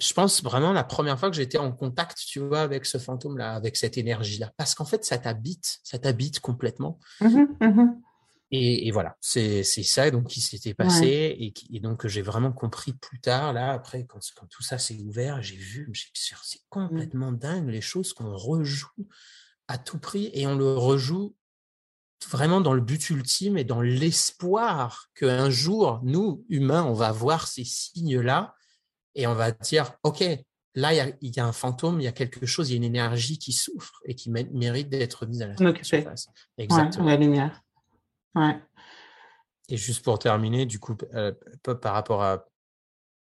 je 0.00 0.12
pense 0.12 0.42
vraiment 0.44 0.72
la 0.72 0.84
première 0.84 1.18
fois 1.18 1.28
que 1.28 1.36
j'étais 1.36 1.58
en 1.58 1.72
contact, 1.72 2.18
tu 2.18 2.38
vois, 2.38 2.60
avec 2.60 2.86
ce 2.86 2.98
fantôme-là, 2.98 3.54
avec 3.54 3.76
cette 3.76 3.98
énergie-là. 3.98 4.52
Parce 4.56 4.74
qu'en 4.74 4.84
fait, 4.84 5.04
ça 5.04 5.18
t'habite, 5.18 5.80
ça 5.82 5.98
t'habite 5.98 6.40
complètement. 6.40 7.00
Mmh 7.20 7.46
mmh 7.60 8.02
et, 8.50 8.88
et, 8.88 8.90
voilà, 8.90 9.16
c'est 9.20 9.62
ça 9.62 10.10
donc 10.10 10.28
qui 10.28 10.40
s'était 10.40 10.72
passé 10.72 11.06
et, 11.06 11.52
et, 11.70 11.80
donc 11.80 12.06
j'ai 12.06 12.22
vraiment 12.22 12.52
compris 12.52 12.94
plus 12.94 13.20
tard, 13.20 13.52
là, 13.52 13.72
après, 13.72 14.06
quand, 14.06 14.20
quand 14.36 14.46
tout 14.46 14.62
ça 14.62 14.78
s'est 14.78 14.98
ouvert, 15.00 15.42
j'ai 15.42 15.56
vu, 15.56 15.92
c'est 16.14 16.34
mmh. 16.34 16.58
complètement 16.70 17.32
dingue 17.32 17.68
les 17.68 17.82
choses 17.82 18.14
qu'on 18.14 18.34
rejoue 18.34 19.06
à 19.68 19.76
tout 19.76 19.98
prix 19.98 20.30
et 20.32 20.46
on 20.46 20.56
le 20.56 20.72
rejoue 20.72 21.36
vraiment 22.26 22.60
dans 22.60 22.72
le 22.72 22.80
but 22.80 23.10
ultime 23.10 23.58
et 23.58 23.64
dans 23.64 23.80
l'espoir 23.80 25.08
qu'un 25.14 25.50
jour, 25.50 26.00
nous, 26.02 26.44
humains, 26.48 26.84
on 26.84 26.94
va 26.94 27.12
voir 27.12 27.46
ces 27.46 27.64
signes-là 27.64 28.54
et 29.14 29.26
on 29.26 29.34
va 29.34 29.52
dire, 29.52 29.92
OK, 30.02 30.24
là, 30.74 30.94
il 31.20 31.36
y, 31.36 31.40
a, 31.40 31.46
un 31.46 31.52
fantôme, 31.52 32.00
il 32.00 32.04
y 32.04 32.08
a 32.08 32.12
quelque 32.12 32.46
chose, 32.46 32.70
il 32.70 32.72
y 32.72 32.74
a 32.74 32.78
une 32.78 32.84
énergie 32.84 33.38
qui 33.38 33.52
souffre 33.52 34.00
et 34.04 34.14
qui 34.14 34.30
mérite 34.30 34.88
d'être 34.88 35.26
mise 35.26 35.42
à 35.42 35.48
la 35.48 35.56
surface. 35.82 36.28
Exactement. 36.56 37.06
la 37.06 37.16
lumière. 37.16 37.62
Et 39.68 39.76
juste 39.76 40.02
pour 40.02 40.18
terminer, 40.18 40.66
du 40.66 40.78
coup, 40.78 40.96
euh, 41.14 41.32
par 41.62 41.94
rapport 41.94 42.22
à, 42.22 42.44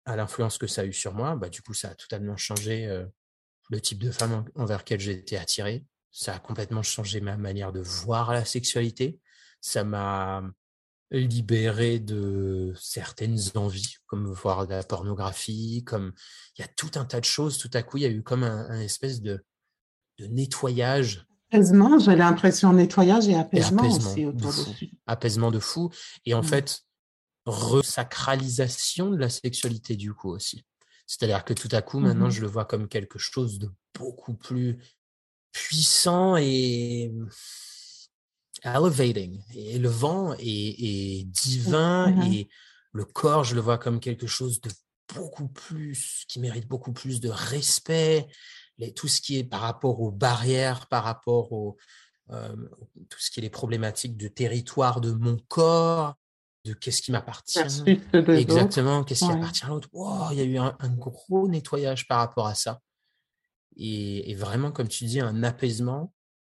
l'influence 0.07 0.59
que 0.59 0.67
ça 0.67 0.81
a 0.81 0.85
eu 0.85 0.93
sur 0.93 1.15
moi, 1.15 1.35
bah, 1.35 1.49
du 1.49 1.63
coup, 1.63 1.73
ça 1.73 1.89
a 1.89 1.95
totalement 1.95 2.37
changé 2.37 2.85
euh, 2.85 3.05
le 3.71 3.81
type 3.81 4.03
de 4.03 4.11
femme 4.11 4.45
envers 4.55 4.77
laquelle 4.77 5.09
été 5.09 5.35
attiré. 5.35 5.83
Ça 6.11 6.35
a 6.35 6.39
complètement 6.39 6.83
changé 6.83 7.21
ma 7.21 7.37
manière 7.37 7.71
de 7.71 7.81
voir 7.81 8.31
la 8.31 8.45
sexualité. 8.45 9.19
Ça 9.61 9.83
m'a 9.83 10.43
libéré 11.09 11.99
de 11.99 12.73
certaines 12.79 13.39
envies, 13.55 13.95
comme 14.05 14.31
voir 14.31 14.67
de 14.67 14.73
la 14.73 14.83
pornographie, 14.83 15.83
comme 15.85 16.13
il 16.55 16.61
y 16.61 16.63
a 16.63 16.67
tout 16.67 16.91
un 16.95 17.05
tas 17.05 17.19
de 17.19 17.25
choses. 17.25 17.57
Tout 17.57 17.71
à 17.73 17.81
coup, 17.81 17.97
il 17.97 18.03
y 18.03 18.05
a 18.05 18.09
eu 18.09 18.21
comme 18.21 18.43
un, 18.43 18.79
espèce 18.79 19.21
de 19.21 19.43
nettoyage. 20.19 21.25
Apaisement, 21.55 21.99
j'ai 21.99 22.15
l'impression 22.15 22.73
nettoyage 22.73 23.27
et 23.27 23.35
apaisement, 23.35 23.87
aussi 23.87 24.25
autour 24.25 24.51
de, 24.51 24.87
Apaisement 25.07 25.51
de 25.51 25.59
fou. 25.59 25.89
Et 26.25 26.33
en 26.33 26.41
mmh. 26.41 26.45
fait, 26.45 26.81
resacralisation 27.45 29.11
de 29.11 29.17
la 29.17 29.29
sexualité 29.29 29.95
du 29.95 30.13
coup 30.13 30.29
aussi. 30.29 30.65
C'est-à-dire 31.07 31.45
que 31.45 31.53
tout 31.53 31.69
à 31.71 31.81
coup, 31.81 31.99
maintenant, 31.99 32.27
mmh 32.27 32.31
je 32.31 32.41
le 32.41 32.47
vois 32.47 32.65
comme 32.65 32.87
quelque 32.87 33.19
chose 33.19 33.59
de 33.59 33.69
beaucoup 33.93 34.33
plus 34.33 34.79
puissant 35.51 36.35
et 36.37 37.13
elevating, 38.63 39.41
élevant 39.53 40.35
et, 40.39 41.19
et 41.19 41.23
divin. 41.25 42.11
Mmh 42.11 42.23
et 42.23 42.49
le 42.91 43.05
corps, 43.05 43.43
je 43.43 43.55
le 43.55 43.61
vois 43.61 43.77
comme 43.77 43.99
quelque 43.99 44.27
chose 44.27 44.61
de 44.61 44.71
beaucoup 45.13 45.47
plus, 45.47 46.25
qui 46.27 46.39
mérite 46.39 46.67
beaucoup 46.67 46.93
plus 46.93 47.19
de 47.19 47.29
respect. 47.29 48.27
Les, 48.77 48.93
tout 48.93 49.07
ce 49.07 49.21
qui 49.21 49.37
est 49.37 49.43
par 49.43 49.61
rapport 49.61 50.01
aux 50.01 50.11
barrières, 50.11 50.87
par 50.87 51.03
rapport 51.03 51.51
au, 51.51 51.77
euh, 52.31 52.55
tout 53.09 53.19
ce 53.19 53.31
qui 53.31 53.39
est 53.39 53.43
les 53.43 53.49
problématiques 53.49 54.17
de 54.17 54.27
territoire 54.27 55.01
de 55.01 55.11
mon 55.11 55.37
corps, 55.47 56.15
de 56.65 56.73
qu'est-ce 56.73 57.01
qui 57.01 57.11
m'appartient. 57.11 57.59
Exactement, 58.13 59.03
qu'est-ce 59.03 59.25
qui 59.25 59.31
appartient 59.31 59.65
à 59.65 59.69
l'autre. 59.69 59.89
il 60.31 60.37
y 60.37 60.41
a 60.41 60.43
eu 60.43 60.57
un, 60.57 60.95
gros 60.97 61.47
nettoyage 61.47 62.07
par 62.07 62.19
rapport 62.19 62.47
à 62.47 62.55
ça. 62.55 62.81
Et, 63.77 64.31
et, 64.31 64.35
vraiment, 64.35 64.71
comme 64.71 64.87
tu 64.87 65.05
dis, 65.05 65.19
un 65.19 65.43
apaisement 65.43 66.13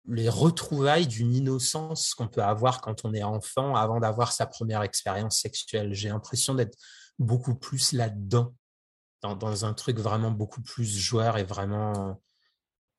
les 0.08 0.30
retrouvailles 0.30 1.08
d'une 1.08 1.36
innocence 1.36 2.14
qu'on 2.14 2.28
peut 2.28 2.44
avoir 2.44 2.82
quand 2.82 3.04
on 3.04 3.14
est 3.14 3.24
enfant 3.24 3.76
avant 3.76 4.00
d'avoir 4.00 4.32
sa 4.32 4.46
première 4.46 4.84
expérience 4.84 5.40
sexuelle. 5.40 5.94
J'ai 5.94 6.10
l'impression 6.10 6.56
d'être 6.56 6.78
beaucoup 7.20 7.56
plus 7.56 7.92
là-dedans, 7.92 8.54
dans, 9.22 9.66
un 9.66 9.74
truc 9.74 10.00
vraiment 10.00 10.32
beaucoup 10.32 10.62
plus 10.62 10.98
joueur 10.98 11.38
et 11.38 11.44
vraiment, 11.44 12.22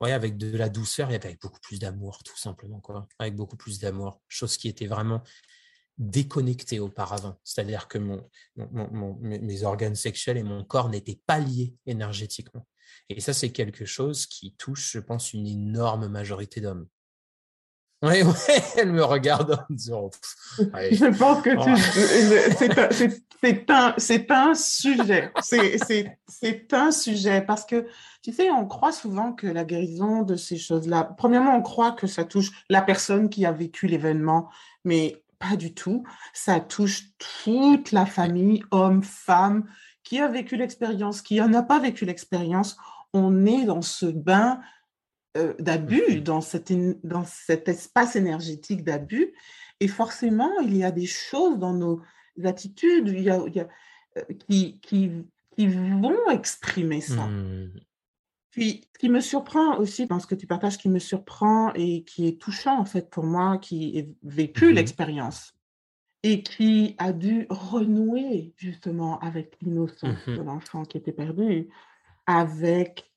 ouais, 0.00 0.12
avec 0.12 0.36
de 0.36 0.56
la 0.56 0.68
douceur 0.68 1.10
et 1.10 1.16
avec 1.16 1.40
beaucoup 1.40 1.60
plus 1.60 1.78
d'amour, 1.78 2.22
tout 2.24 2.36
simplement, 2.36 2.80
quoi. 2.80 3.08
Avec 3.18 3.36
beaucoup 3.36 3.56
plus 3.56 3.78
d'amour. 3.78 4.20
Chose 4.28 4.56
qui 4.56 4.68
était 4.68 4.86
vraiment 4.86 5.22
déconnecté 5.96 6.78
auparavant. 6.78 7.40
C'est-à-dire 7.42 7.88
que 7.88 7.98
mon, 7.98 9.18
mes 9.20 9.62
organes 9.64 9.96
sexuels 9.96 10.36
et 10.36 10.44
mon 10.44 10.64
corps 10.64 10.88
n'étaient 10.88 11.20
pas 11.26 11.38
liés 11.38 11.74
énergétiquement. 11.86 12.66
Et 13.08 13.20
ça, 13.20 13.32
c'est 13.32 13.50
quelque 13.50 13.84
chose 13.84 14.26
qui 14.26 14.54
touche, 14.54 14.92
je 14.92 15.00
pense, 15.00 15.32
une 15.32 15.46
énorme 15.46 16.08
majorité 16.08 16.60
d'hommes. 16.60 16.86
Oui, 18.02 18.22
oui, 18.24 18.54
elle 18.76 18.92
me 18.92 19.04
regarde 19.04 19.52
en 19.52 19.74
disant. 19.74 20.10
Je 20.58 21.18
pense 21.18 21.42
que 21.42 21.50
c'est 23.40 23.70
un, 23.70 23.94
c'est 23.96 24.30
un 24.30 24.54
sujet. 24.54 25.32
C'est 25.42 26.72
un 26.72 26.92
sujet 26.92 27.40
parce 27.40 27.64
que, 27.64 27.86
tu 28.22 28.32
sais, 28.32 28.50
on 28.50 28.66
croit 28.66 28.92
souvent 28.92 29.32
que 29.32 29.46
la 29.46 29.64
guérison 29.64 30.22
de 30.22 30.36
ces 30.36 30.58
choses-là, 30.58 31.04
premièrement, 31.16 31.56
on 31.56 31.62
croit 31.62 31.92
que 31.92 32.06
ça 32.06 32.24
touche 32.24 32.50
la 32.68 32.82
personne 32.82 33.28
qui 33.28 33.44
a 33.46 33.52
vécu 33.52 33.86
l'événement, 33.88 34.48
mais 34.84 35.22
pas 35.40 35.56
du 35.56 35.74
tout. 35.74 36.04
Ça 36.32 36.60
touche 36.60 37.04
toute 37.44 37.92
la 37.92 38.06
famille, 38.06 38.62
homme, 38.70 39.02
femme, 39.02 39.64
qui 40.04 40.20
a 40.20 40.28
vécu 40.28 40.56
l'expérience, 40.56 41.20
qui 41.20 41.36
n'en 41.36 41.52
a 41.52 41.62
pas 41.62 41.80
vécu 41.80 42.04
l'expérience. 42.04 42.76
On 43.12 43.44
est 43.46 43.64
dans 43.64 43.82
ce 43.82 44.06
bain 44.06 44.60
euh, 45.38 45.54
d'abus, 45.58 46.20
dans, 46.20 46.40
dans 47.04 47.24
cet 47.24 47.68
espace 47.68 48.16
énergétique 48.16 48.84
d'abus. 48.84 49.32
Et 49.80 49.88
forcément, 49.88 50.50
il 50.60 50.76
y 50.76 50.84
a 50.84 50.90
des 50.90 51.06
choses 51.06 51.58
dans 51.58 51.72
nos 51.72 52.02
attitudes 52.44 53.08
il 53.08 53.22
y 53.22 53.30
a, 53.30 53.38
euh, 53.40 54.22
qui, 54.48 54.80
qui, 54.80 55.10
qui, 55.56 55.66
vont 55.66 56.30
exprimer 56.30 57.00
ça. 57.00 57.26
Hmm. 57.26 57.70
Puis, 58.50 58.88
ce 58.92 58.98
qui 58.98 59.08
me 59.08 59.20
surprend 59.20 59.76
aussi 59.78 60.06
dans 60.06 60.18
ce 60.18 60.26
que 60.26 60.34
tu 60.34 60.46
partages, 60.46 60.78
qui 60.78 60.88
me 60.88 60.98
surprend 60.98 61.72
et 61.74 62.02
qui 62.04 62.26
est 62.26 62.40
touchant 62.40 62.78
en 62.78 62.84
fait 62.84 63.10
pour 63.10 63.24
moi, 63.24 63.58
qui 63.58 64.00
a 64.00 64.02
vécu 64.22 64.66
mhm. 64.66 64.74
l'expérience 64.74 65.54
et 66.24 66.42
qui 66.42 66.96
a 66.98 67.12
dû 67.12 67.46
renouer 67.50 68.52
justement 68.56 69.20
avec 69.20 69.56
l'innocence 69.62 70.26
mhm. 70.26 70.36
de 70.38 70.42
l'enfant 70.42 70.84
qui 70.84 70.96
était 70.98 71.12
perdu, 71.12 71.68
avec 72.26 73.08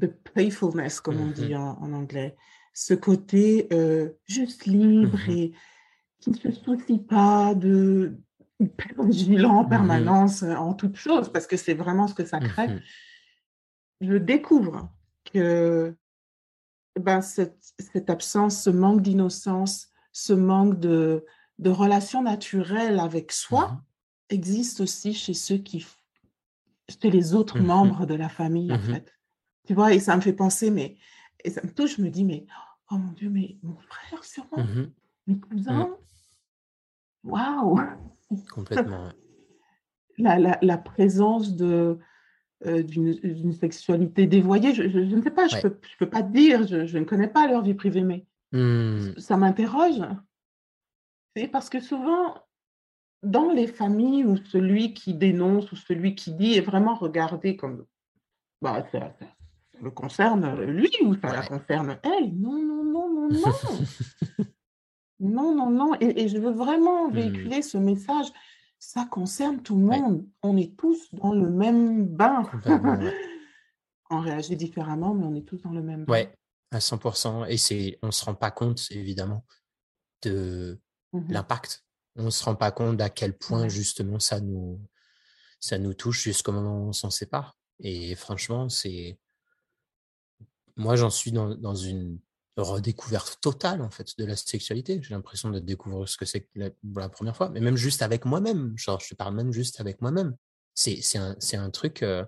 the 0.00 0.06
playfulness, 0.06 1.00
comme 1.00 1.20
on 1.20 1.30
dit 1.30 1.54
mmh 1.54 1.58
en, 1.58 1.92
anglais. 1.92 2.36
Ce 2.74 2.94
côté 2.94 3.68
euh, 3.72 4.10
juste 4.26 4.66
libre 4.66 5.18
mmh 5.26 5.30
et 5.30 5.52
qui 6.20 6.30
ne 6.30 6.36
se 6.36 6.52
soucie 6.52 6.98
pas 6.98 7.54
de 7.54 8.16
vigilant 8.98 9.56
en 9.56 9.64
mmh 9.64 9.68
permanence 9.68 10.42
euh, 10.42 10.54
en 10.54 10.74
toute 10.74 10.96
chose, 10.96 11.30
parce 11.30 11.46
que 11.46 11.56
c'est 11.56 11.74
vraiment 11.74 12.06
ce 12.06 12.14
que 12.14 12.24
ça 12.24 12.38
crée. 12.38 12.68
Je 14.00 14.14
découvre 14.14 14.92
que 15.32 15.94
ben, 16.98 17.20
cette, 17.20 17.58
cette 17.78 18.10
absence, 18.10 18.62
ce 18.62 18.70
manque 18.70 19.02
d'innocence, 19.02 19.88
ce 20.12 20.32
manque 20.32 20.78
de, 20.78 21.24
de 21.58 21.70
relation 21.70 22.22
naturelle 22.22 22.98
avec 22.98 23.32
soi 23.32 23.82
existe 24.28 24.80
aussi 24.80 25.14
chez 25.14 25.34
ceux 25.34 25.58
qui, 25.58 25.86
chez 26.88 27.10
les 27.10 27.34
autres 27.34 27.58
membres 27.60 28.06
de 28.06 28.14
la 28.14 28.28
famille, 28.28 28.72
en 28.72 28.78
fait. 28.78 29.12
Tu 29.66 29.74
vois, 29.74 29.92
et 29.92 30.00
ça 30.00 30.16
me 30.16 30.20
fait 30.20 30.32
penser, 30.32 30.70
mais, 30.70 30.96
et 31.44 31.50
ça 31.50 31.62
me 31.62 31.70
touche, 31.70 31.96
je 31.96 32.02
me 32.02 32.10
dis, 32.10 32.24
mais, 32.24 32.46
oh 32.90 32.96
mon 32.96 33.12
Dieu, 33.12 33.30
mais 33.30 33.56
mon 33.62 33.76
frère, 33.76 34.24
sûrement, 34.24 34.64
mmh 34.64 34.90
mes 35.28 35.38
cousins, 35.38 35.86
mmh. 37.24 37.30
waouh! 37.30 37.80
Complètement. 38.50 39.08
La, 40.18 40.38
la, 40.38 40.58
la, 40.60 40.76
présence 40.76 41.56
de, 41.56 41.98
euh, 42.66 42.82
d'une 42.82 43.52
sexualité 43.54 44.26
dévoyée, 44.26 44.74
je, 44.74 44.88
je, 44.88 44.98
ne 44.98 45.22
sais 45.22 45.30
pas, 45.30 45.48
je 45.48 45.56
ne 45.56 45.62
peux, 45.62 45.78
je 45.90 45.96
peux, 45.96 46.08
pas 46.08 46.22
te 46.22 46.30
dire, 46.30 46.66
je, 46.66 46.86
je, 46.86 46.98
ne 46.98 47.04
connais 47.04 47.28
pas 47.28 47.48
leur 47.48 47.62
vie 47.62 47.72
privée, 47.72 48.02
mais 48.02 48.26
mmh. 48.52 49.18
ça 49.18 49.38
m'interroge. 49.38 50.02
C'est 51.34 51.48
parce 51.48 51.70
que 51.70 51.80
souvent, 51.80 52.36
dans 53.22 53.52
les 53.52 53.66
familles 53.66 54.24
où 54.24 54.36
celui 54.36 54.94
qui 54.94 55.14
dénonce 55.14 55.72
ou 55.72 55.76
celui 55.76 56.14
qui 56.14 56.32
dit 56.32 56.54
est 56.54 56.60
vraiment 56.60 56.94
regardé 56.94 57.56
comme 57.56 57.86
bah, 58.60 58.86
ça, 58.92 59.16
le 59.82 59.90
concerne 59.90 60.60
lui 60.62 60.90
ou 61.04 61.14
ça 61.14 61.32
la 61.32 61.42
concerne 61.42 61.98
elle? 62.02 62.32
Non, 62.38 62.62
non, 62.62 62.84
non, 62.84 63.08
non, 63.08 63.28
non. 63.28 64.44
non, 65.20 65.54
non, 65.54 65.70
non. 65.70 65.96
Et, 66.00 66.28
je 66.28 66.38
veux 66.38 66.52
vraiment 66.52 67.08
mmh. 67.08 67.14
véhiculer 67.14 67.62
ce 67.62 67.78
message. 67.78 68.26
Ça 68.78 69.06
concerne 69.10 69.62
tout 69.62 69.76
le 69.76 69.84
monde. 69.84 70.26
On 70.42 70.56
est 70.56 70.76
tous 70.76 71.12
dans 71.12 71.32
le 71.32 71.50
même 71.50 72.06
bain. 72.06 72.42
on 74.10 74.20
réagit 74.20 74.56
différemment, 74.56 75.14
mais 75.14 75.24
on 75.24 75.34
est 75.34 75.46
tous 75.46 75.60
dans 75.62 75.72
le 75.72 75.82
même 75.82 76.04
bain. 76.04 76.12
Ouais, 76.12 76.34
à 76.70 76.78
100%. 76.78 77.48
Et 77.48 77.56
c'est, 77.56 77.98
on 78.02 78.08
ne 78.08 78.12
se 78.12 78.24
rend 78.24 78.34
pas 78.34 78.50
compte, 78.50 78.86
évidemment, 78.90 79.44
de 80.22 80.80
mmh 81.12 81.28
l'impact. 81.28 81.84
On 82.16 82.24
ne 82.24 82.30
se 82.30 82.44
rend 82.44 82.54
pas 82.54 82.70
compte 82.70 83.00
à 83.00 83.10
quel 83.10 83.36
point, 83.36 83.68
justement, 83.68 84.18
ça 84.18 84.40
nous, 84.40 84.80
ça 85.60 85.78
nous 85.78 85.94
touche 85.94 86.22
jusqu'au 86.22 86.52
moment 86.52 86.84
où 86.84 86.88
on 86.88 86.92
s'en 86.92 87.10
sépare. 87.10 87.56
Et 87.80 88.14
franchement, 88.14 88.68
c'est 88.68 89.18
moi, 90.76 90.96
j'en 90.96 91.10
suis 91.10 91.32
dans, 91.32 91.74
une 91.74 92.18
redécouverte 92.56 93.38
totale 93.40 93.80
en 93.80 93.90
fait 93.90 94.16
de 94.18 94.24
la 94.24 94.36
sexualité. 94.36 95.00
J'ai 95.02 95.14
l'impression 95.14 95.50
de 95.50 95.58
découvrir 95.58 96.08
ce 96.08 96.16
que 96.16 96.24
c'est 96.24 96.48
la, 96.54 96.68
la 96.94 97.08
première 97.08 97.36
fois, 97.36 97.48
mais 97.48 97.60
même 97.60 97.76
juste 97.76 98.02
avec 98.02 98.24
moi-même. 98.24 98.74
Genre, 98.76 99.00
je 99.00 99.14
parle 99.14 99.34
même 99.34 99.52
juste 99.52 99.80
avec 99.80 100.00
moi-même. 100.00 100.36
C'est 100.74 101.00
un, 101.16 101.36
un 101.54 101.70
truc, 101.70 102.02
euh, 102.02 102.24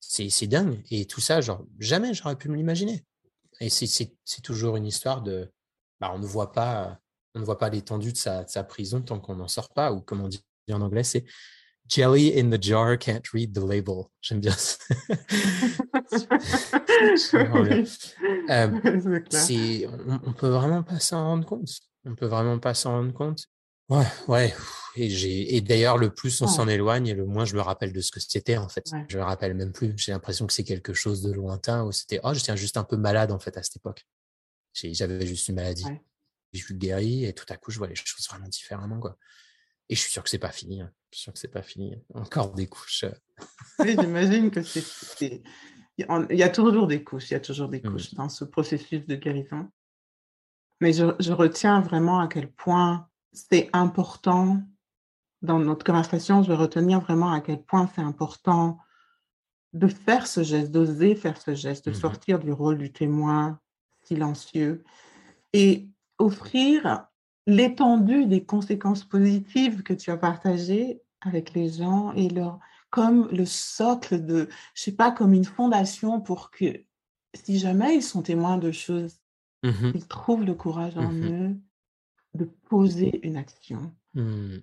c'est 0.00 0.46
dingue. 0.46 0.82
Et 0.90 1.06
tout 1.06 1.20
ça, 1.20 1.40
genre, 1.40 1.64
jamais 1.78 2.14
j'aurais 2.14 2.36
pu 2.36 2.48
me 2.48 2.56
l'imaginer. 2.56 3.04
Et 3.60 3.70
c'est 3.70 4.16
toujours 4.42 4.76
une 4.76 4.86
histoire 4.86 5.22
de, 5.22 5.50
bah, 6.00 6.10
on 6.14 6.18
ne 6.18 6.26
voit 6.26 6.52
pas, 6.52 6.98
on 7.34 7.40
ne 7.40 7.44
voit 7.44 7.58
pas 7.58 7.70
l'étendue 7.70 8.12
de 8.12 8.16
sa, 8.16 8.44
de 8.44 8.50
sa 8.50 8.64
prison 8.64 9.00
tant 9.00 9.20
qu'on 9.20 9.36
n'en 9.36 9.48
sort 9.48 9.72
pas, 9.72 9.92
ou 9.92 10.00
comme 10.00 10.20
on 10.20 10.28
dit 10.28 10.44
en 10.70 10.80
anglais, 10.80 11.04
c'est 11.04 11.24
Jelly 11.88 12.38
in 12.38 12.50
the 12.50 12.58
jar 12.60 12.96
can't 12.96 13.32
read 13.32 13.54
the 13.54 13.60
label. 13.60 14.10
J'aime 14.22 14.40
bien 14.40 14.52
ça. 14.52 14.78
euh, 18.50 18.70
on, 20.08 20.20
on, 20.26 20.32
peut 20.32 20.48
vraiment 20.48 20.82
pas 20.82 20.98
s'en 20.98 21.22
rendre 21.24 21.44
compte. 21.44 21.68
On 22.06 22.14
peut 22.14 22.26
vraiment 22.26 22.58
pas 22.58 22.74
s'en 22.74 22.92
rendre 22.92 23.12
compte. 23.12 23.46
Ouais, 23.90 24.06
ouais. 24.28 24.54
Et 24.96 25.10
j'ai, 25.10 25.56
et 25.56 25.60
d'ailleurs, 25.60 25.98
le 25.98 26.12
plus 26.12 26.40
on 26.40 26.46
s'en 26.46 26.68
éloigne, 26.68 27.08
et 27.08 27.14
le 27.14 27.26
moins 27.26 27.44
je 27.44 27.54
me 27.54 27.60
rappelle 27.60 27.92
de 27.92 28.00
ce 28.00 28.10
que 28.10 28.20
c'était, 28.20 28.56
en 28.56 28.68
fait. 28.68 28.90
Je 29.08 29.18
me 29.18 29.22
rappelle 29.22 29.54
même 29.54 29.72
plus. 29.72 29.92
J'ai 29.96 30.12
l'impression 30.12 30.46
que 30.46 30.52
c'est 30.52 30.64
quelque 30.64 30.94
chose 30.94 31.20
de 31.22 31.32
lointain, 31.32 31.84
où 31.84 31.92
c'était, 31.92 32.20
oh, 32.22 32.32
tiens 32.34 32.56
juste 32.56 32.76
un 32.76 32.84
peu 32.84 32.96
malade, 32.96 33.30
en 33.30 33.38
fait, 33.38 33.56
à 33.58 33.62
cette 33.62 33.76
époque. 33.76 34.06
J'avais 34.72 35.26
juste 35.26 35.48
une 35.48 35.56
maladie. 35.56 35.84
Je 36.52 36.60
suis 36.60 36.74
guéri, 36.74 37.24
et 37.26 37.34
tout 37.34 37.46
à 37.48 37.56
coup, 37.56 37.70
je 37.70 37.78
vois 37.78 37.88
les 37.88 37.94
choses 37.94 38.26
vraiment 38.28 38.48
différemment, 38.48 39.00
quoi. 39.00 39.18
Et 39.88 39.94
je 39.94 40.00
suis 40.00 40.10
sûr 40.10 40.22
que 40.22 40.30
c'est 40.30 40.38
pas 40.38 40.52
fini. 40.52 40.80
Hein. 40.80 40.90
Je 41.10 41.18
suis 41.18 41.24
sûr 41.24 41.32
que 41.32 41.38
c'est 41.38 41.48
pas 41.48 41.62
fini. 41.62 41.96
Encore 42.14 42.52
des 42.52 42.66
couches. 42.66 43.04
oui, 43.78 43.96
j'imagine 44.00 44.50
que 44.50 44.62
c'est. 44.62 45.42
Il 45.98 46.06
y 46.30 46.42
a 46.42 46.48
toujours 46.48 46.86
des 46.86 47.04
couches, 47.04 47.30
il 47.30 47.34
y 47.34 47.36
a 47.36 47.40
toujours 47.40 47.68
des 47.68 47.80
mmh. 47.80 47.90
couches 47.90 48.14
dans 48.14 48.28
ce 48.28 48.44
processus 48.44 49.06
de 49.06 49.14
guérison. 49.14 49.68
Mais 50.80 50.92
je, 50.92 51.14
je 51.20 51.32
retiens 51.32 51.80
vraiment 51.80 52.18
à 52.18 52.26
quel 52.26 52.50
point 52.50 53.08
c'est 53.32 53.70
important 53.72 54.60
dans 55.44 55.58
notre 55.58 55.84
conversation, 55.84 56.42
je 56.42 56.48
vais 56.48 56.56
retenir 56.56 57.00
vraiment 57.00 57.30
à 57.30 57.40
quel 57.40 57.62
point 57.62 57.88
c'est 57.94 58.00
important 58.00 58.78
de 59.74 59.88
faire 59.88 60.26
ce 60.26 60.42
geste, 60.42 60.70
d'oser 60.70 61.14
faire 61.14 61.40
ce 61.40 61.54
geste, 61.54 61.86
de 61.86 61.90
mmh 61.90 61.94
sortir 61.94 62.38
du 62.38 62.52
rôle 62.52 62.78
du 62.78 62.92
témoin 62.92 63.60
silencieux 64.04 64.84
et 65.52 65.88
offrir 66.18 67.06
l'étendue 67.46 68.26
des 68.26 68.44
conséquences 68.44 69.04
positives 69.04 69.82
que 69.82 69.92
tu 69.92 70.10
as 70.10 70.16
partagées 70.16 71.02
avec 71.20 71.54
les 71.54 71.70
gens 71.70 72.12
et 72.12 72.28
leur 72.28 72.58
comme 72.90 73.28
le 73.32 73.44
socle 73.44 74.24
de, 74.24 74.48
je 74.72 74.82
sais 74.82 74.92
pas, 74.92 75.10
comme 75.10 75.34
une 75.34 75.44
fondation 75.44 76.20
pour 76.20 76.52
que 76.52 76.84
si 77.34 77.58
jamais 77.58 77.96
ils 77.96 78.02
sont 78.02 78.22
témoins 78.22 78.56
de 78.56 78.70
choses, 78.70 79.20
mmh 79.64 79.90
ils 79.94 80.06
trouvent 80.06 80.44
le 80.44 80.54
courage 80.54 80.96
en 80.96 81.10
mmh 81.10 81.24
eux 81.24 81.56
de 82.34 82.44
poser 82.68 83.26
une 83.26 83.36
action, 83.36 83.92
mmh. 84.14 84.58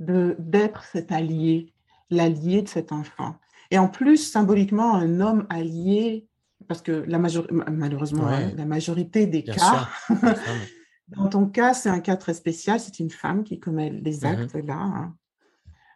de 0.00 0.36
d'être 0.38 0.84
cet 0.84 1.10
allié, 1.10 1.72
l'allié 2.10 2.60
de 2.60 2.68
cet 2.68 2.92
enfant. 2.92 3.36
Et 3.70 3.78
en 3.78 3.88
plus, 3.88 4.18
symboliquement, 4.18 4.94
un 4.94 5.20
homme 5.20 5.46
allié, 5.48 6.26
parce 6.68 6.82
que 6.82 6.92
la 6.92 7.18
malheureusement, 7.18 8.28
la 8.28 8.66
majorité 8.66 9.26
des 9.26 9.42
cas, 9.42 9.88
Dans 11.08 11.28
ton 11.28 11.46
cas, 11.46 11.74
c'est 11.74 11.88
un 11.88 12.00
cas 12.00 12.16
très 12.16 12.34
spécial. 12.34 12.80
C'est 12.80 12.98
une 12.98 13.10
femme 13.10 13.44
qui 13.44 13.60
commet 13.60 13.90
les 13.90 14.20
mmh 14.20 14.24
actes 14.24 14.54
là. 14.54 14.78
Hein. 14.78 15.16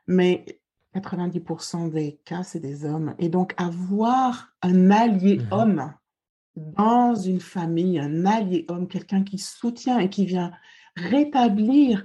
Mais 0.07 0.45
90% 0.95 1.91
des 1.91 2.21
cas, 2.25 2.43
c'est 2.43 2.61
des 2.61 2.85
hommes. 2.85 3.15
Et 3.19 3.29
donc, 3.29 3.55
avoir 3.57 4.55
un 4.63 4.91
allié 4.91 5.39
mmh 5.39 5.53
homme 5.53 5.95
dans 6.57 7.15
une 7.15 7.41
famille, 7.41 7.99
un 8.01 8.27
allié 8.27 8.67
homme, 8.69 8.89
quelqu'un 8.89 9.23
qui 9.23 9.39
soutient 9.39 9.99
et 9.99 10.11
qui 10.11 10.27
vient 10.27 10.53
rétablir 10.97 12.05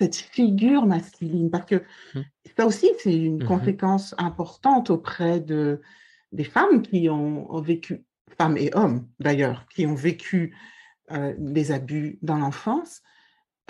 cette 0.00 0.16
figure 0.16 0.84
masculine, 0.84 1.50
parce 1.50 1.66
que 1.66 1.84
mmh. 2.14 2.20
ça 2.56 2.66
aussi, 2.66 2.88
c'est 2.98 3.16
une 3.16 3.44
conséquence 3.44 4.16
importante 4.18 4.90
auprès 4.90 5.38
de, 5.38 5.80
des 6.32 6.42
femmes 6.42 6.82
qui 6.82 7.08
ont 7.08 7.60
vécu, 7.60 8.04
femmes 8.36 8.56
et 8.56 8.70
hommes 8.74 9.06
d'ailleurs, 9.20 9.66
qui 9.68 9.86
ont 9.86 9.94
vécu 9.94 10.56
euh, 11.12 11.34
les 11.38 11.72
abus 11.72 12.18
dans 12.22 12.36
l'enfance, 12.38 13.02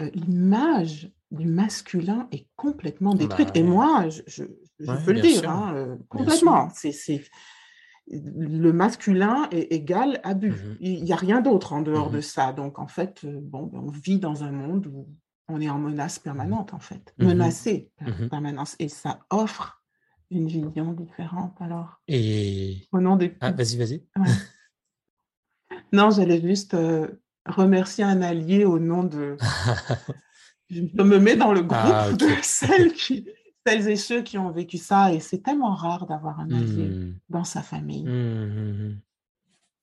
euh, 0.00 0.10
l'image 0.14 1.12
du 1.30 1.46
masculin 1.46 2.28
est 2.32 2.46
complètement 2.56 3.14
détruite. 3.14 3.48
Bah 3.54 3.60
Et 3.60 3.62
moi, 3.62 4.08
je, 4.08 4.22
je- 4.26 4.44
je 4.78 4.90
Ouais, 4.90 4.98
peux 5.04 5.12
le 5.12 5.20
dire, 5.20 5.48
hein, 5.48 5.74
euh, 5.74 5.96
complètement. 6.08 6.68
C'est, 6.74 6.92
c'est- 6.92 7.24
le 8.08 8.72
masculin 8.72 9.48
est 9.52 9.72
égal 9.72 10.20
abus. 10.24 10.50
Mhm. 10.50 10.76
Il 10.80 11.04
n'y 11.04 11.12
a 11.12 11.16
rien 11.16 11.40
d'autre 11.40 11.72
en 11.72 11.82
dehors 11.82 12.08
Mhm. 12.10 12.16
de 12.16 12.20
ça. 12.20 12.52
Donc, 12.52 12.78
en 12.78 12.88
fait, 12.88 13.20
euh, 13.24 13.38
bon, 13.40 13.66
ben, 13.66 13.78
on 13.78 13.90
vit 13.90 14.18
dans 14.18 14.42
un 14.44 14.50
monde 14.52 14.86
où 14.88 15.08
on 15.48 15.60
est 15.60 15.68
en 15.70 15.78
menace 15.78 16.18
permanente, 16.18 16.74
en 16.74 16.78
fait. 16.80 17.14
Menacé 17.18 17.90
en 18.00 18.28
permanence. 18.28 18.74
Et 18.78 18.88
ça 18.88 19.20
offre 19.30 19.82
une 20.30 20.48
vision 20.48 20.92
différente. 20.92 21.54
Alors, 21.60 22.00
Et. 22.08 22.88
au 22.92 23.00
nom 23.00 23.16
des... 23.16 23.36
Ah, 23.40 23.52
vas-y, 23.52 23.76
vas-y. 23.76 24.04
Ouais. 24.16 24.32
Non, 25.92 26.10
j'allais 26.10 26.40
juste 26.40 26.74
euh, 26.74 27.06
remercier 27.46 28.04
un 28.04 28.22
allié 28.22 28.64
au 28.64 28.78
nom 28.78 29.04
de... 29.04 29.36
Je 30.70 30.80
me 30.80 31.18
mets 31.18 31.36
dans 31.36 31.52
le 31.52 31.60
groupe 31.62 31.78
Ah, 31.82 32.08
ok. 32.10 32.18
de 32.18 32.28
celles, 32.42 32.92
qui, 32.94 33.28
celles 33.66 33.88
et 33.88 33.96
ceux 33.96 34.22
qui 34.22 34.38
ont 34.38 34.50
vécu 34.50 34.78
ça. 34.78 35.12
Et 35.12 35.20
c'est 35.20 35.42
tellement 35.42 35.74
rare 35.74 36.06
d'avoir 36.06 36.40
un 36.40 36.50
allié 36.50 36.88
Hmm. 36.88 37.18
dans 37.28 37.44
sa 37.44 37.62
famille. 37.62 38.04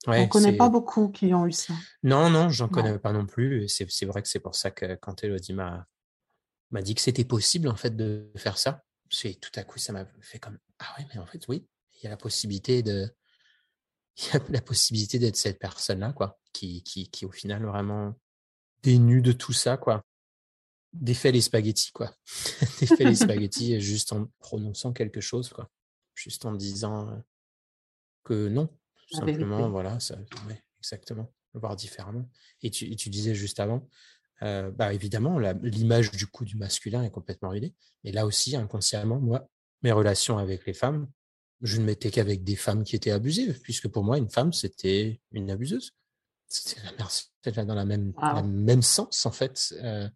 On 0.07 0.13
ne 0.13 0.27
connaît 0.27 0.55
pas 0.55 0.69
beaucoup 0.69 1.09
qui 1.09 1.33
ont 1.33 1.45
eu 1.45 1.51
ça. 1.51 1.73
Non, 2.03 2.29
non, 2.29 2.49
j'en 2.49 2.69
connais 2.69 2.97
pas 2.97 3.11
non 3.13 3.25
plus. 3.25 3.67
C'est 3.67 4.05
vrai 4.05 4.21
que 4.21 4.27
c'est 4.29 4.39
pour 4.39 4.55
ça 4.55 4.71
que 4.71 4.95
quand 4.95 5.23
Elodie 5.23 5.53
m'a 5.53 5.85
dit 6.81 6.95
que 6.95 7.01
c'était 7.01 7.25
possible 7.25 7.67
en 7.67 7.75
fait 7.75 7.95
de 7.95 8.31
faire 8.35 8.57
ça, 8.57 8.83
tout 9.11 9.51
à 9.55 9.63
coup 9.63 9.77
ça 9.77 9.91
m'a 9.93 10.05
fait 10.21 10.39
comme 10.39 10.57
ah 10.79 10.85
ouais, 10.97 11.05
mais 11.13 11.19
en 11.19 11.25
fait 11.25 11.45
oui, 11.47 11.67
il 11.95 12.03
y 12.05 12.07
a 12.07 12.09
la 12.09 12.17
possibilité 12.17 12.81
de 12.81 13.07
il 14.17 14.33
y 14.33 14.37
a 14.37 14.41
la 14.49 14.61
possibilité 14.61 15.19
d'être 15.19 15.35
cette 15.35 15.59
personne-là 15.59 16.13
quoi, 16.13 16.38
qui 16.53 16.83
qui 16.83 17.09
qui 17.09 17.25
au 17.25 17.31
final 17.31 17.65
vraiment 17.65 18.15
dénue 18.83 19.21
de 19.21 19.31
tout 19.31 19.53
ça 19.53 19.77
quoi. 19.77 20.03
Défait 20.93 21.31
les 21.31 21.41
spaghettis 21.41 21.91
quoi. 21.91 22.13
Défait 22.79 23.05
les 23.05 23.15
spaghettis 23.15 23.79
juste 23.79 24.13
en 24.13 24.27
prononçant 24.39 24.93
quelque 24.93 25.21
chose 25.21 25.49
quoi. 25.49 25.69
Juste 26.15 26.45
en 26.45 26.53
disant 26.53 27.23
que 28.23 28.47
non, 28.47 28.67
tout 29.07 29.17
simplement 29.17 29.69
voilà, 29.69 29.99
ça 29.99 30.17
ouais, 30.47 30.63
exactement, 30.79 31.31
voir 31.53 31.75
différemment. 31.75 32.29
Et 32.61 32.69
tu, 32.69 32.85
et 32.91 32.95
tu 32.95 33.09
disais 33.09 33.35
juste 33.35 33.59
avant, 33.59 33.87
euh, 34.41 34.71
bah 34.71 34.93
évidemment, 34.93 35.39
l'image 35.39 36.11
du 36.11 36.27
coup 36.27 36.45
du 36.45 36.57
masculin 36.57 37.03
est 37.03 37.11
complètement 37.11 37.49
ruinée. 37.49 37.73
Et 38.03 38.11
là 38.11 38.25
aussi, 38.25 38.55
inconsciemment, 38.55 39.19
moi, 39.19 39.49
mes 39.81 39.91
relations 39.91 40.37
avec 40.37 40.65
les 40.65 40.73
femmes, 40.73 41.09
je 41.61 41.79
ne 41.79 41.85
m'étais 41.85 42.09
qu'avec 42.09 42.43
des 42.43 42.55
femmes 42.55 42.83
qui 42.83 42.95
étaient 42.95 43.11
abusives, 43.11 43.59
puisque 43.61 43.89
pour 43.89 44.03
moi, 44.03 44.17
une 44.17 44.29
femme, 44.29 44.53
c'était 44.53 45.19
une 45.31 45.49
abuseuse. 45.49 45.93
Mer- 46.97 47.09
c'était 47.43 47.65
dans 47.65 47.75
la 47.75 47.85
même, 47.85 48.13
Wow. 48.17 48.35
la 48.35 48.43
même 48.43 48.81
sens, 48.81 49.25
en 49.25 49.31
fait, 49.31 49.73
euh, 49.83 50.09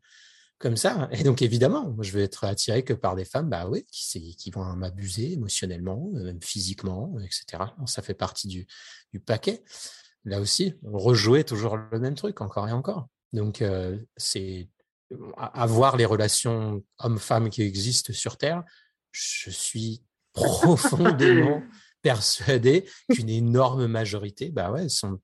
comme 0.58 0.78
ça. 0.78 1.08
Et 1.12 1.24
donc, 1.24 1.42
évidemment, 1.42 1.96
je 2.02 2.12
vais 2.12 2.24
être 2.24 2.44
attiré 2.46 2.84
que 2.84 2.94
par 2.94 3.16
des 3.16 3.26
femmes, 3.26 3.50
bah 3.50 3.68
oui, 3.68 3.86
qui, 3.92 4.36
qui 4.36 4.52
vont 4.52 4.64
m'abuser 4.76 5.34
émotionnellement, 5.34 6.12
euh, 6.16 6.24
même 6.24 6.42
physiquement, 6.42 7.16
etc. 7.20 7.64
Ça 7.86 8.02
fait 8.02 8.14
partie 8.14 8.48
du, 8.48 8.68
du 9.12 9.20
paquet. 9.20 9.64
Là 10.26 10.40
aussi, 10.40 10.74
on 10.84 10.98
rejouait 10.98 11.44
toujours 11.44 11.78
le 11.78 12.00
même 12.00 12.16
truc, 12.16 12.42
encore 12.42 12.68
et 12.68 12.72
encore. 12.72 13.08
Donc, 13.34 13.62
euh, 13.62 13.98
c'est 14.18 14.70
avoir 15.38 15.96
les 15.98 16.06
relations 16.06 16.84
hommes-femmes 17.00 17.50
qui 17.50 17.62
existent 17.62 18.14
sur 18.14 18.38
Terre, 18.38 18.64
je 19.12 19.50
suis 19.52 20.04
profondément 20.34 21.62
persuadé 22.02 22.90
qu'une 23.12 23.30
énorme 23.30 23.86
majorité, 23.88 24.50
bah 24.50 24.72
ouais, 24.72 24.90
sont, 24.90 25.20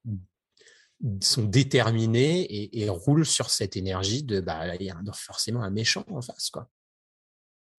sont 1.21 1.43
déterminés 1.45 2.41
et, 2.41 2.81
et 2.81 2.89
roulent 2.89 3.25
sur 3.25 3.49
cette 3.49 3.77
énergie 3.77 4.23
de, 4.23 4.41
bah, 4.41 4.75
il 4.75 4.83
y 4.83 4.89
a 4.89 4.97
forcément 5.13 5.63
un 5.63 5.69
méchant 5.69 6.03
en 6.09 6.21
face, 6.21 6.49
quoi. 6.49 6.69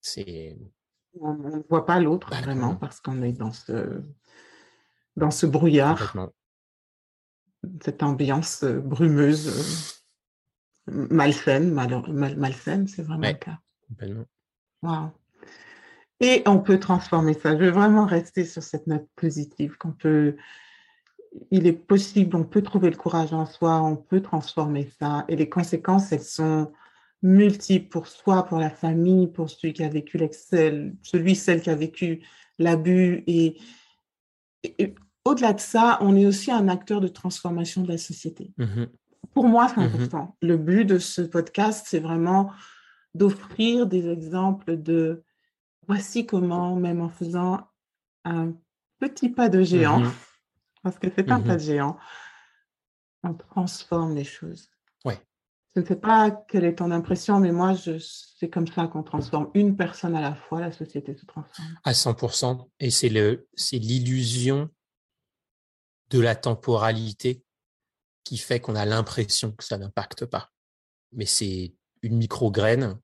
C'est, 0.00 0.56
On 1.20 1.34
ne 1.34 1.62
voit 1.68 1.84
pas 1.84 2.00
l'autre 2.00 2.30
Bah, 2.30 2.40
vraiment 2.40 2.70
non. 2.72 2.76
parce 2.76 3.00
qu'on 3.00 3.22
est 3.22 3.32
dans 3.32 3.52
ce, 3.52 4.02
dans 5.16 5.30
ce 5.30 5.44
brouillard, 5.46 6.14
cette 7.82 8.02
ambiance 8.02 8.62
euh, 8.62 8.80
brumeuse, 8.80 9.48
euh, 10.88 11.06
malsaine, 11.10 11.72
mal- 11.72 12.10
mal- 12.10 12.36
malsaine, 12.38 12.88
c'est 12.88 13.02
vraiment 13.02 13.22
Ouais. 13.24 13.32
le 13.32 13.38
cas. 13.38 13.58
Wow. 14.82 15.10
Et 16.20 16.42
on 16.46 16.58
peut 16.60 16.78
transformer 16.80 17.34
ça. 17.34 17.52
Je 17.58 17.64
veux 17.64 17.70
vraiment 17.70 18.06
rester 18.06 18.44
sur 18.46 18.62
cette 18.62 18.86
note 18.86 19.06
positive 19.16 19.76
qu'on 19.76 19.92
peut, 19.92 20.36
il 21.50 21.66
est 21.66 21.72
possible, 21.72 22.36
on 22.36 22.44
peut 22.44 22.62
trouver 22.62 22.90
le 22.90 22.96
courage 22.96 23.32
en 23.32 23.46
soi, 23.46 23.80
on 23.82 23.96
peut 23.96 24.20
transformer 24.20 24.90
ça. 24.98 25.24
Et 25.28 25.36
les 25.36 25.48
conséquences, 25.48 26.10
elles 26.12 26.22
sont 26.22 26.72
multiples 27.22 27.88
pour 27.88 28.06
soi, 28.08 28.44
pour 28.44 28.58
la 28.58 28.70
famille, 28.70 29.28
pour 29.28 29.48
celui 29.50 29.72
qui 29.72 29.84
a 29.84 29.88
vécu 29.88 30.16
l'excel, 30.18 30.94
celui, 31.02 31.36
celle 31.36 31.60
qui 31.62 31.70
a 31.70 31.74
vécu 31.74 32.22
l'abus. 32.58 33.22
Et, 33.26 33.58
et- 34.62 34.74
et 34.82 34.94
au-delà 35.24 35.52
de 35.52 35.60
ça, 35.60 35.98
on 36.00 36.16
est 36.16 36.26
aussi 36.26 36.50
un 36.50 36.68
acteur 36.68 37.00
de 37.00 37.08
transformation 37.08 37.82
de 37.82 37.88
la 37.88 37.98
société 37.98 38.52
Mhm. 38.56 38.88
pour 39.34 39.46
moi, 39.46 39.68
c'est 39.68 39.80
Mhm. 39.80 39.86
important. 39.86 40.36
Le 40.42 40.56
but 40.56 40.84
de 40.84 40.98
ce 40.98 41.22
podcast, 41.22 41.86
c'est 41.88 42.00
vraiment 42.00 42.50
d'offrir 43.14 43.86
des 43.86 44.08
exemples 44.08 44.76
de 44.76 45.22
voici 45.86 46.24
comment, 46.26 46.74
même 46.76 47.00
en 47.00 47.08
faisant 47.08 47.60
un 48.24 48.52
petit 48.98 49.28
pas 49.28 49.48
de 49.48 49.62
géant, 49.62 50.00
Mhm. 50.00 50.10
Parce 50.82 50.98
que 50.98 51.08
c'est 51.14 51.30
un 51.30 51.38
Mhm. 51.38 51.46
pas 51.46 51.54
de 51.54 51.60
géant, 51.60 51.98
on 53.22 53.34
transforme 53.34 54.14
les 54.14 54.24
choses. 54.24 54.68
Ouais. 55.04 55.20
Je 55.74 55.80
ne 55.80 55.86
sais 55.86 55.96
pas 55.96 56.30
quelle 56.48 56.64
est 56.64 56.76
ton 56.76 56.90
impression, 56.90 57.38
mais 57.38 57.52
moi, 57.52 57.74
c'est 57.76 58.48
comme 58.48 58.66
ça 58.66 58.86
qu'on 58.86 59.02
transforme 59.02 59.50
une 59.54 59.76
personne 59.76 60.16
à 60.16 60.20
la 60.20 60.34
fois, 60.34 60.60
la 60.60 60.72
société 60.72 61.14
se 61.16 61.26
transforme. 61.26 61.76
À 61.84 61.92
100%. 61.92 62.70
Et 62.80 62.90
c'est 62.90 63.08
l'illusion 63.78 64.70
de 66.10 66.18
la 66.18 66.34
temporalité 66.34 67.44
qui 68.24 68.36
fait 68.36 68.60
qu'on 68.60 68.74
a 68.74 68.84
l'impression 68.84 69.52
que 69.52 69.64
ça 69.64 69.78
n'impacte 69.78 70.24
pas. 70.24 70.50
Mais 71.12 71.26
c'est 71.26 71.74
une 72.02 72.16
micro-graine. 72.16 72.98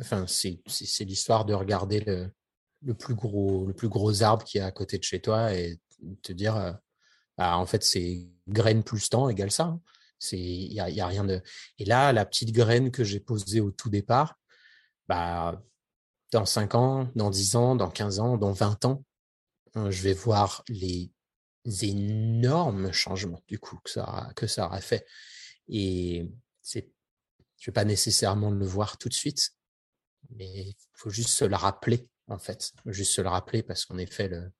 Enfin, 0.00 0.26
c'est, 0.26 0.60
l'histoire 1.00 1.44
de 1.44 1.54
regarder 1.54 2.00
le, 2.00 2.32
le 2.82 2.94
plus 2.94 3.14
gros, 3.14 3.66
le 3.66 3.74
plus 3.74 3.88
gros 3.88 4.22
arbre 4.22 4.44
qui 4.44 4.58
est 4.58 4.62
à 4.62 4.70
côté 4.70 4.98
de 4.98 5.04
chez 5.04 5.20
toi 5.20 5.52
et 5.54 5.80
te 6.22 6.32
dire, 6.32 6.56
euh, 6.56 6.72
bah, 7.38 7.58
en 7.58 7.66
fait, 7.66 7.84
c'est 7.84 8.28
graine 8.48 8.82
plus 8.84 9.08
temps 9.10 9.28
égale 9.30 9.52
ça. 9.52 9.64
hein. 9.64 9.82
C'est, 10.20 10.38
il 10.38 10.72
y 10.72 10.80
a, 10.80 10.90
y 10.90 11.00
a 11.00 11.06
rien 11.06 11.24
de, 11.24 11.40
et 11.78 11.84
là, 11.86 12.12
la 12.12 12.26
petite 12.26 12.52
graine 12.52 12.90
que 12.90 13.04
j'ai 13.04 13.20
posée 13.20 13.60
au 13.60 13.70
tout 13.70 13.88
départ, 13.90 14.36
bah, 15.08 15.62
dans 16.32 16.44
5 16.46 16.74
ans, 16.74 17.10
dans 17.16 17.30
10 17.30 17.56
ans, 17.56 17.76
dans 17.76 17.90
15 17.90 18.20
ans, 18.20 18.36
dans 18.38 18.52
20 18.52 18.84
ans, 18.84 19.04
euh, 19.76 19.90
je 19.90 20.02
vais 20.02 20.14
voir 20.14 20.64
les 20.68 21.10
énormes 21.82 22.92
changements 22.92 23.42
du 23.46 23.58
coup 23.58 23.78
que 23.84 23.90
ça 23.90 24.02
aura, 24.02 24.32
que 24.34 24.46
ça 24.46 24.66
aura 24.66 24.80
fait. 24.80 25.06
Et 25.68 26.30
c'est, 26.62 26.90
je 27.58 27.70
vais 27.70 27.74
pas 27.74 27.84
nécessairement 27.84 28.50
le 28.50 28.66
voir 28.66 28.98
tout 28.98 29.08
de 29.08 29.14
suite, 29.14 29.50
mais 30.30 30.46
il 30.68 30.76
faut 30.94 31.10
juste 31.10 31.30
se 31.30 31.44
le 31.44 31.56
rappeler 31.56 32.08
en 32.28 32.38
fait, 32.38 32.72
juste 32.86 33.12
se 33.12 33.20
le 33.22 33.28
rappeler 33.28 33.62
parce 33.62 33.84
qu'en 33.84 33.98
effet 33.98 34.28
le, 34.28 34.52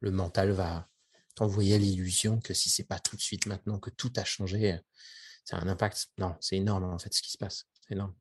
le 0.00 0.10
mental 0.10 0.50
va 0.52 0.88
t'envoyer 1.34 1.78
l'illusion 1.78 2.40
que 2.40 2.54
si 2.54 2.70
c'est 2.70 2.84
pas 2.86 2.98
tout 2.98 3.16
de 3.16 3.20
suite 3.20 3.46
maintenant 3.46 3.78
que 3.78 3.90
tout 3.90 4.12
a 4.16 4.24
changé, 4.24 4.78
ça 5.44 5.56
a 5.56 5.60
un 5.64 5.68
impact. 5.68 6.08
Non, 6.18 6.36
c'est 6.40 6.56
énorme 6.56 6.84
en 6.84 6.98
fait 6.98 7.12
ce 7.12 7.22
qui 7.22 7.30
se 7.30 7.38
passe, 7.38 7.66
c'est 7.80 7.94
énorme. 7.94 8.14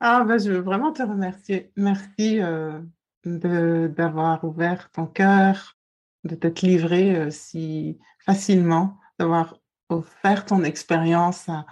Ah, 0.00 0.24
ben, 0.24 0.38
je 0.38 0.50
veux 0.50 0.60
vraiment 0.60 0.92
te 0.92 1.02
remercier. 1.02 1.72
Merci 1.76 2.40
euh, 2.40 2.80
d'avoir 3.24 4.44
ouvert 4.44 4.90
ton 4.92 5.06
cœur, 5.06 5.76
de 6.24 6.34
t'être 6.34 6.62
livré 6.62 7.16
euh, 7.16 7.30
si 7.30 7.98
facilement, 8.24 8.98
d'avoir 9.18 9.58
offert 9.90 10.46
ton 10.46 10.64
expérience 10.64 11.48
à, 11.48 11.66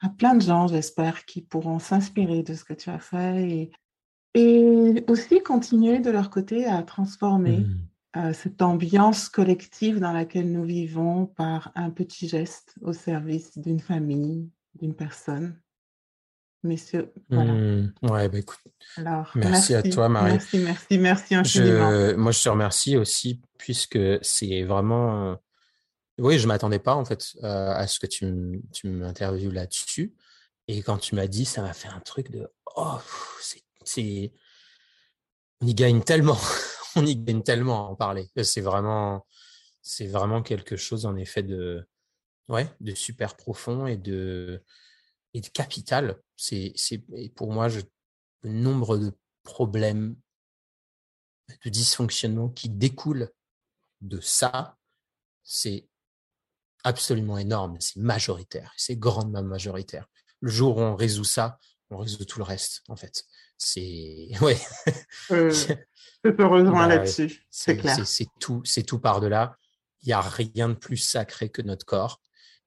à 0.00 0.08
plein 0.10 0.34
de 0.34 0.42
gens, 0.42 0.68
j'espère, 0.68 1.24
qui 1.24 1.42
pourront 1.42 1.78
s'inspirer 1.78 2.42
de 2.42 2.54
ce 2.54 2.64
que 2.64 2.74
tu 2.74 2.90
as 2.90 3.00
fait 3.00 3.50
et, 3.50 3.72
et 4.34 5.04
aussi 5.08 5.42
continuer 5.42 5.98
de 5.98 6.10
leur 6.10 6.30
côté 6.30 6.66
à 6.66 6.82
transformer 6.82 7.60
Mhm. 7.60 7.88
Euh, 8.16 8.32
cette 8.32 8.62
ambiance 8.62 9.28
collective 9.28 10.00
dans 10.00 10.12
laquelle 10.12 10.50
nous 10.50 10.64
vivons 10.64 11.26
par 11.26 11.70
un 11.74 11.90
petit 11.90 12.28
geste 12.28 12.74
au 12.80 12.92
service 12.92 13.56
d'une 13.58 13.80
famille, 13.80 14.50
d'une 14.74 14.94
personne. 14.94 15.60
Messieurs, 16.62 17.12
voilà. 17.28 17.52
Mhm. 17.52 17.92
Ouais, 18.02 18.28
bah 18.28 18.38
écoute, 18.38 18.58
Alors, 18.96 19.30
Merci 19.36 19.74
à 19.74 19.82
toi, 19.82 20.08
Marie. 20.08 20.32
Merci, 20.32 20.58
merci, 20.58 20.98
merci 20.98 21.34
infiniment. 21.36 21.90
Je, 21.90 22.14
moi, 22.16 22.32
je 22.32 22.42
te 22.42 22.48
remercie 22.48 22.96
aussi 22.96 23.40
puisque 23.58 23.98
c'est 24.22 24.62
vraiment. 24.64 25.30
euh, 25.30 25.34
Oui, 26.18 26.38
je 26.38 26.48
m'attendais 26.48 26.80
pas 26.80 26.94
en 26.94 27.04
fait 27.04 27.36
euh, 27.44 27.72
à 27.72 27.86
ce 27.86 28.00
que 28.00 28.06
tu, 28.06 28.60
tu 28.72 28.88
m'interviewes 28.88 29.52
là-dessus. 29.52 30.14
Et 30.66 30.82
quand 30.82 30.98
tu 30.98 31.14
m'as 31.14 31.28
dit, 31.28 31.44
ça 31.44 31.62
m'a 31.62 31.72
fait 31.72 31.88
un 31.88 32.00
truc 32.00 32.30
de 32.32 32.48
oh, 32.74 32.98
c'est, 33.84 34.32
on 35.60 35.66
y 35.66 35.74
gagne 35.74 36.02
tellement, 36.02 36.38
on 36.96 37.06
y 37.06 37.16
gagne 37.16 37.42
tellement 37.42 37.86
à 37.86 37.90
en 37.90 37.96
parler. 37.96 38.28
C'est 38.42 38.60
vraiment, 38.60 39.26
c'est 39.82 40.06
vraiment 40.06 40.42
quelque 40.42 40.76
chose 40.76 41.06
en 41.06 41.16
effet 41.16 41.42
de, 41.42 41.86
ouais, 42.48 42.68
de 42.80 42.94
super 42.94 43.36
profond 43.36 43.86
et 43.86 43.96
de, 43.96 44.62
et 45.34 45.40
de 45.40 45.48
capital 45.48 46.20
C'est, 46.36 46.72
c'est, 46.76 47.04
pour 47.34 47.52
moi, 47.52 47.68
le 47.68 48.50
nombre 48.50 48.98
de 48.98 49.12
problèmes, 49.42 50.16
de 51.64 51.70
dysfonctionnements 51.70 52.48
qui 52.48 52.68
découlent 52.68 53.30
de 54.00 54.20
ça, 54.20 54.76
c'est 55.42 55.88
absolument 56.84 57.38
énorme, 57.38 57.76
c'est 57.80 57.96
majoritaire, 57.96 58.72
c'est 58.76 58.96
grandement 58.96 59.42
majoritaire. 59.42 60.08
Le 60.40 60.50
jour 60.50 60.76
où 60.76 60.80
on 60.80 60.96
résout 60.96 61.24
ça, 61.24 61.58
on 61.90 61.98
résout 61.98 62.24
tout 62.24 62.38
le 62.38 62.44
reste, 62.44 62.82
en 62.88 62.96
fait. 62.96 63.24
C'est 63.58 64.28
ouais. 64.40 64.58
Euh, 65.30 65.50
je 66.24 66.30
te 66.30 66.42
rejoins 66.42 66.88
bah, 66.88 66.96
là-dessus, 66.96 67.46
c'est 67.50 67.76
clair. 67.76 68.06
C'est 68.06 68.28
tout, 68.40 68.62
c'est 68.64 68.82
tout 68.82 68.98
par 68.98 69.20
delà. 69.20 69.56
Il 70.02 70.08
n'y 70.08 70.12
a 70.12 70.20
rien 70.20 70.68
de 70.68 70.74
plus 70.74 70.96
sacré 70.96 71.48
que 71.48 71.62
notre 71.62 71.86
corps. 71.86 72.20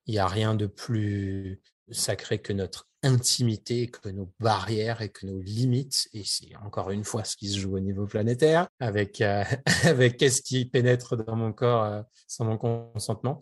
Il 0.06 0.14
n'y 0.14 0.20
a 0.20 0.28
rien 0.28 0.56
de 0.56 0.66
plus 0.66 1.62
sacré 1.92 2.40
que 2.40 2.54
notre 2.54 2.88
intimité, 3.04 3.88
que 3.88 4.10
nos 4.10 4.32
barrières 4.40 5.02
et 5.02 5.10
que 5.10 5.26
nos 5.26 5.42
limites. 5.42 6.10
Et 6.14 6.24
c'est 6.24 6.56
encore 6.58 6.92
une 6.92 7.04
fois 7.04 7.24
ce 7.24 7.36
qui 7.36 7.50
se 7.50 7.60
joue 7.60 7.76
au 7.76 7.80
niveau 7.80 8.06
planétaire, 8.06 8.68
avec, 8.80 9.22
euh, 9.22 9.44
avec 9.84 10.18
qu'est-ce 10.18 10.42
qui 10.42 10.66
pénètre 10.66 11.16
dans 11.16 11.36
mon 11.36 11.54
corps 11.54 11.84
euh, 11.84 12.02
sans 12.28 12.46
mon 12.46 12.58
consentement. 12.58 13.42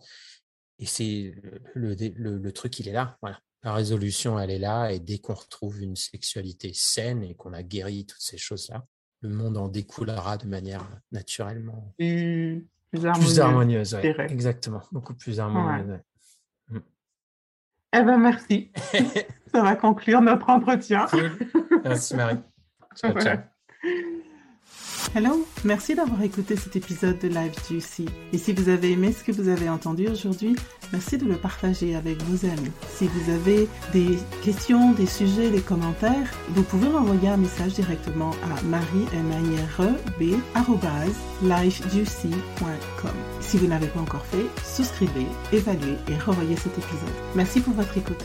Et 0.78 0.86
c'est 0.86 1.34
le, 1.74 1.94
le, 1.94 2.38
le, 2.38 2.52
truc, 2.52 2.78
il 2.78 2.88
est 2.88 2.92
là. 2.92 3.16
Voilà. 3.20 3.40
La 3.68 3.74
résolution, 3.74 4.38
elle 4.38 4.50
est 4.50 4.58
là. 4.58 4.90
Et 4.90 4.98
dès 4.98 5.18
qu'on 5.18 5.34
retrouve 5.34 5.82
une 5.82 5.94
sexualité 5.94 6.70
saine 6.72 7.22
et 7.22 7.34
qu'on 7.34 7.52
a 7.52 7.62
guéri 7.62 8.06
toutes 8.06 8.22
ces 8.22 8.38
choses-là, 8.38 8.86
le 9.20 9.28
monde 9.28 9.58
en 9.58 9.68
découlera 9.68 10.38
de 10.38 10.46
manière 10.46 10.88
naturellement 11.12 11.92
plus, 11.98 12.66
harmonieuse. 13.38 13.92
exactement, 13.92 14.80
beaucoup 14.90 15.12
plus 15.12 15.38
harmonieuse. 15.38 15.98
Mm. 16.68 16.78
Eh 17.92 18.02
ben 18.02 18.16
merci. 18.16 18.72
Ça 19.52 19.62
va 19.62 19.76
conclure 19.76 20.22
notre 20.22 20.48
entretien. 20.48 21.06
Merci 21.84 22.16
Marie. 22.16 22.38
Ciao, 22.96 23.12
ciao. 23.20 23.36
Hello, 25.14 25.46
merci 25.64 25.94
d'avoir 25.94 26.22
écouté 26.22 26.54
cet 26.54 26.76
épisode 26.76 27.18
de 27.18 27.28
Live 27.28 27.54
Juicy. 27.66 28.04
Et 28.34 28.38
si 28.38 28.52
vous 28.52 28.68
avez 28.68 28.92
aimé 28.92 29.10
ce 29.10 29.24
que 29.24 29.32
vous 29.32 29.48
avez 29.48 29.68
entendu 29.70 30.06
aujourd'hui, 30.06 30.54
merci 30.92 31.16
de 31.16 31.24
le 31.24 31.36
partager 31.36 31.96
avec 31.96 32.22
vos 32.24 32.46
amis. 32.46 32.70
Si 32.94 33.08
vous 33.08 33.32
avez 33.32 33.68
des 33.92 34.18
questions, 34.44 34.92
des 34.92 35.06
sujets, 35.06 35.50
des 35.50 35.62
commentaires, 35.62 36.30
vous 36.50 36.62
pouvez 36.62 36.88
m'envoyer 36.90 37.28
un 37.28 37.38
message 37.38 37.72
directement 37.72 38.32
à 38.44 38.62
marie 38.64 39.06
Si 43.40 43.56
vous 43.56 43.66
n'avez 43.66 43.86
pas 43.86 44.00
encore 44.00 44.26
fait, 44.26 44.46
souscrivez, 44.62 45.26
évaluez 45.52 45.96
et 46.08 46.18
revoyez 46.18 46.56
cet 46.56 46.76
épisode. 46.76 47.08
Merci 47.34 47.60
pour 47.60 47.72
votre 47.72 47.96
écoute. 47.96 48.22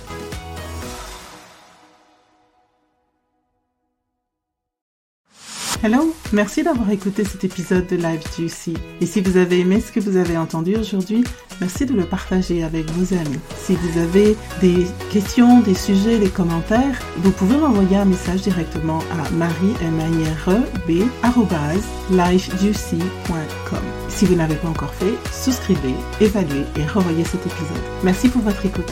Hello, 5.86 6.15
merci 6.31 6.63
d'avoir 6.63 6.89
écouté 6.91 7.25
cet 7.25 7.43
épisode 7.43 7.86
de 7.88 7.97
Live 7.97 8.21
Juicy. 8.34 8.73
Et 9.01 9.05
si 9.05 9.19
vous 9.19 9.36
avez 9.36 9.59
aimé 9.59 9.81
ce 9.81 9.91
que 9.91 9.99
vous 9.99 10.15
avez 10.15 10.38
entendu 10.38 10.77
aujourd'hui, 10.77 11.25
merci 11.59 11.86
de 11.86 11.93
le 11.93 12.05
partager 12.05 12.63
avec 12.63 12.89
vos 12.91 13.13
amis. 13.13 13.38
Si 13.57 13.75
vous 13.75 13.99
avez 13.99 14.38
des 14.61 14.88
questions, 15.11 15.59
des 15.59 15.75
sujets, 15.75 16.19
des 16.19 16.29
commentaires, 16.29 16.97
vous 17.17 17.31
pouvez 17.31 17.57
m'envoyer 17.57 17.97
un 17.97 18.05
message 18.05 18.43
directement 18.43 18.99
à 19.11 19.29
marie 19.31 19.73
Si 24.07 24.25
vous 24.25 24.36
n'avez 24.36 24.55
pas 24.55 24.69
encore 24.69 24.93
fait, 24.93 25.13
souscrivez, 25.34 25.95
évaluez 26.21 26.63
et 26.77 26.86
revoyez 26.86 27.25
cet 27.25 27.45
épisode. 27.45 27.84
Merci 28.05 28.29
pour 28.29 28.41
votre 28.41 28.65
écoute. 28.65 28.89